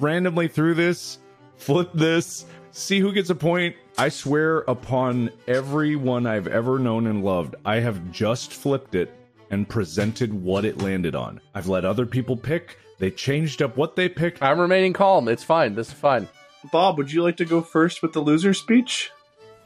randomly 0.00 0.48
through 0.48 0.74
this, 0.74 1.18
flip 1.56 1.90
this, 1.92 2.46
see 2.72 2.98
who 2.98 3.12
gets 3.12 3.30
a 3.30 3.34
point. 3.34 3.76
I 3.98 4.08
swear 4.08 4.60
upon 4.60 5.30
everyone 5.46 6.26
I've 6.26 6.48
ever 6.48 6.78
known 6.78 7.06
and 7.06 7.22
loved, 7.22 7.56
I 7.64 7.76
have 7.76 8.10
just 8.10 8.52
flipped 8.52 8.94
it 8.94 9.12
and 9.50 9.68
presented 9.68 10.32
what 10.32 10.64
it 10.64 10.78
landed 10.78 11.14
on. 11.14 11.40
I've 11.54 11.68
let 11.68 11.84
other 11.84 12.06
people 12.06 12.36
pick. 12.36 12.78
They 12.98 13.10
changed 13.10 13.60
up 13.60 13.76
what 13.76 13.96
they 13.96 14.08
picked. 14.08 14.42
I'm 14.42 14.58
remaining 14.58 14.92
calm. 14.94 15.28
It's 15.28 15.44
fine. 15.44 15.74
This 15.74 15.88
is 15.88 15.94
fine. 15.94 16.28
Bob, 16.72 16.96
would 16.96 17.12
you 17.12 17.22
like 17.22 17.36
to 17.36 17.44
go 17.44 17.60
first 17.60 18.02
with 18.02 18.14
the 18.14 18.20
loser 18.20 18.54
speech? 18.54 19.10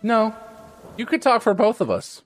No, 0.02 0.34
you 0.96 1.06
could 1.06 1.22
talk 1.22 1.42
for 1.42 1.54
both 1.54 1.80
of 1.80 1.88
us. 1.90 2.22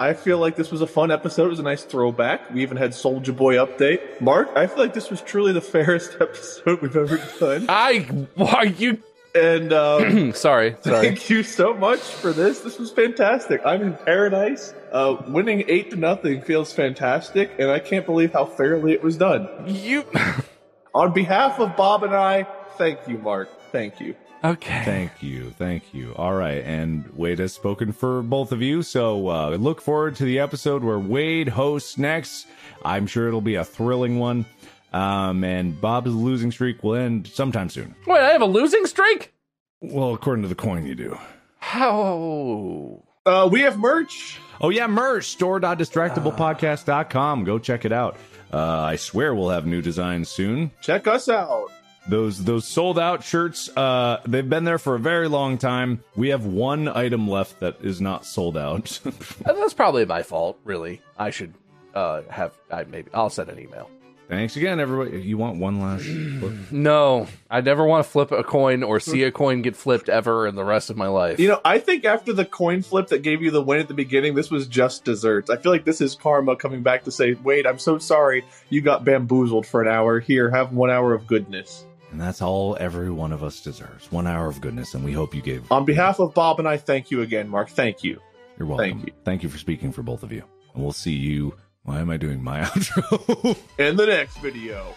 I 0.00 0.14
feel 0.14 0.38
like 0.38 0.54
this 0.54 0.70
was 0.70 0.80
a 0.80 0.86
fun 0.86 1.10
episode. 1.10 1.46
It 1.46 1.50
was 1.50 1.58
a 1.58 1.64
nice 1.64 1.82
throwback. 1.82 2.52
We 2.52 2.62
even 2.62 2.76
had 2.76 2.94
Soldier 2.94 3.32
Boy 3.32 3.56
update. 3.56 4.20
Mark, 4.20 4.48
I 4.54 4.68
feel 4.68 4.78
like 4.78 4.94
this 4.94 5.10
was 5.10 5.20
truly 5.20 5.52
the 5.52 5.60
fairest 5.74 6.16
episode 6.20 6.80
we've 6.80 6.96
ever 6.96 7.20
done. 7.40 7.66
I 7.68 8.00
why 8.36 8.74
you? 8.78 9.02
And 9.34 9.72
um, 9.72 10.32
sorry, 10.34 10.76
sorry. 10.82 11.08
thank 11.08 11.28
you 11.28 11.42
so 11.42 11.74
much 11.74 12.00
for 12.00 12.32
this. 12.32 12.60
This 12.60 12.78
was 12.78 12.92
fantastic. 12.92 13.60
I'm 13.64 13.82
in 13.82 13.94
paradise. 13.94 14.72
Uh, 14.92 15.16
winning 15.26 15.64
eight 15.68 15.90
to 15.90 15.96
nothing 15.96 16.42
feels 16.42 16.72
fantastic, 16.72 17.50
and 17.58 17.70
I 17.70 17.80
can't 17.80 18.06
believe 18.06 18.32
how 18.32 18.44
fairly 18.44 18.92
it 18.92 19.02
was 19.02 19.16
done. 19.16 19.48
You 19.66 20.04
On 20.94 21.12
behalf 21.12 21.60
of 21.60 21.76
Bob 21.76 22.04
and 22.04 22.14
I, 22.14 22.44
thank 22.76 23.00
you, 23.06 23.18
Mark. 23.18 23.48
Thank 23.70 24.00
you. 24.00 24.14
Okay? 24.44 24.82
Thank 24.84 25.22
you, 25.22 25.50
thank 25.50 25.92
you. 25.92 26.14
All 26.16 26.34
right, 26.34 26.62
and 26.64 27.04
Wade 27.16 27.40
has 27.40 27.52
spoken 27.52 27.92
for 27.92 28.22
both 28.22 28.52
of 28.52 28.62
you, 28.62 28.82
so 28.82 29.28
uh, 29.28 29.56
look 29.56 29.80
forward 29.80 30.16
to 30.16 30.24
the 30.24 30.38
episode 30.38 30.84
where 30.84 30.98
Wade 30.98 31.48
hosts 31.48 31.98
next. 31.98 32.46
I'm 32.84 33.06
sure 33.06 33.28
it'll 33.28 33.40
be 33.40 33.56
a 33.56 33.64
thrilling 33.64 34.18
one. 34.18 34.46
Um, 34.92 35.44
and 35.44 35.78
Bob's 35.80 36.14
losing 36.14 36.50
streak 36.50 36.82
will 36.82 36.94
end 36.94 37.26
sometime 37.26 37.68
soon. 37.68 37.94
Wait, 38.06 38.20
I 38.20 38.30
have 38.30 38.40
a 38.40 38.46
losing 38.46 38.86
streak. 38.86 39.34
Well, 39.80 40.14
according 40.14 40.42
to 40.42 40.48
the 40.48 40.54
coin, 40.54 40.86
you 40.86 40.94
do. 40.94 41.18
How? 41.58 43.02
Uh, 43.26 43.48
we 43.50 43.60
have 43.60 43.78
merch. 43.78 44.38
Oh 44.60 44.70
yeah, 44.70 44.86
merch 44.86 45.26
store.distractiblepodcast.com. 45.26 47.44
Go 47.44 47.58
check 47.58 47.84
it 47.84 47.92
out. 47.92 48.16
Uh, 48.52 48.80
I 48.80 48.96
swear 48.96 49.34
we'll 49.34 49.50
have 49.50 49.66
new 49.66 49.82
designs 49.82 50.30
soon. 50.30 50.70
Check 50.80 51.06
us 51.06 51.28
out. 51.28 51.66
Those 52.08 52.42
those 52.42 52.66
sold 52.66 52.98
out 52.98 53.22
shirts, 53.22 53.68
uh, 53.76 54.20
they've 54.26 54.48
been 54.48 54.64
there 54.64 54.78
for 54.78 54.94
a 54.94 54.98
very 54.98 55.28
long 55.28 55.58
time. 55.58 56.02
We 56.16 56.30
have 56.30 56.46
one 56.46 56.88
item 56.88 57.28
left 57.28 57.60
that 57.60 57.76
is 57.82 58.00
not 58.00 58.24
sold 58.24 58.56
out. 58.56 58.98
That's 59.44 59.74
probably 59.74 60.06
my 60.06 60.22
fault. 60.22 60.58
Really, 60.64 61.02
I 61.18 61.30
should 61.30 61.52
uh 61.94 62.22
have. 62.30 62.54
I 62.70 62.84
maybe 62.84 63.10
I'll 63.12 63.28
send 63.30 63.50
an 63.50 63.58
email. 63.58 63.90
Thanks 64.28 64.56
again, 64.56 64.78
everybody. 64.78 65.22
You 65.22 65.38
want 65.38 65.58
one 65.58 65.80
last? 65.80 66.04
flip? 66.04 66.52
No, 66.70 67.26
I 67.50 67.62
never 67.62 67.84
want 67.84 68.04
to 68.04 68.10
flip 68.10 68.30
a 68.30 68.44
coin 68.44 68.82
or 68.82 69.00
see 69.00 69.22
a 69.22 69.32
coin 69.32 69.62
get 69.62 69.74
flipped 69.74 70.10
ever 70.10 70.46
in 70.46 70.54
the 70.54 70.64
rest 70.64 70.90
of 70.90 70.98
my 70.98 71.06
life. 71.08 71.40
You 71.40 71.48
know, 71.48 71.60
I 71.64 71.78
think 71.78 72.04
after 72.04 72.34
the 72.34 72.44
coin 72.44 72.82
flip 72.82 73.06
that 73.08 73.22
gave 73.22 73.40
you 73.40 73.50
the 73.50 73.62
win 73.62 73.80
at 73.80 73.88
the 73.88 73.94
beginning, 73.94 74.34
this 74.34 74.50
was 74.50 74.66
just 74.66 75.04
desserts. 75.04 75.48
I 75.48 75.56
feel 75.56 75.72
like 75.72 75.86
this 75.86 76.02
is 76.02 76.14
karma 76.14 76.56
coming 76.56 76.82
back 76.82 77.04
to 77.04 77.10
say, 77.10 77.34
wait, 77.42 77.66
I'm 77.66 77.78
so 77.78 77.96
sorry 77.96 78.44
you 78.68 78.82
got 78.82 79.02
bamboozled 79.02 79.66
for 79.66 79.80
an 79.80 79.88
hour. 79.88 80.20
Here, 80.20 80.50
have 80.50 80.74
one 80.74 80.90
hour 80.90 81.14
of 81.14 81.26
goodness. 81.26 81.86
And 82.10 82.20
that's 82.20 82.40
all 82.40 82.76
every 82.80 83.10
one 83.10 83.32
of 83.32 83.44
us 83.44 83.60
deserves. 83.60 84.10
One 84.10 84.26
hour 84.26 84.46
of 84.46 84.60
goodness, 84.60 84.94
and 84.94 85.04
we 85.04 85.12
hope 85.12 85.34
you 85.34 85.42
gave. 85.42 85.70
On 85.70 85.84
behalf 85.84 86.20
of 86.20 86.32
Bob 86.34 86.58
and 86.58 86.66
I, 86.66 86.76
thank 86.78 87.10
you 87.10 87.20
again, 87.22 87.48
Mark. 87.48 87.68
Thank 87.68 88.02
you. 88.02 88.20
You're 88.58 88.66
welcome. 88.66 88.90
Thank 88.90 89.06
you. 89.06 89.12
Thank 89.24 89.42
you 89.42 89.48
for 89.48 89.58
speaking 89.58 89.92
for 89.92 90.02
both 90.02 90.22
of 90.22 90.32
you. 90.32 90.42
And 90.74 90.82
we'll 90.82 90.92
see 90.92 91.12
you. 91.12 91.54
Why 91.82 92.00
am 92.00 92.10
I 92.10 92.16
doing 92.16 92.42
my 92.42 92.60
outro? 92.64 93.56
In 93.78 93.96
the 93.96 94.06
next 94.06 94.38
video. 94.38 94.94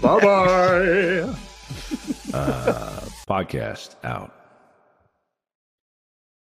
bye 0.00 0.20
bye. 0.20 1.18
uh, 2.34 3.00
podcast 3.28 3.94
out. 4.04 4.41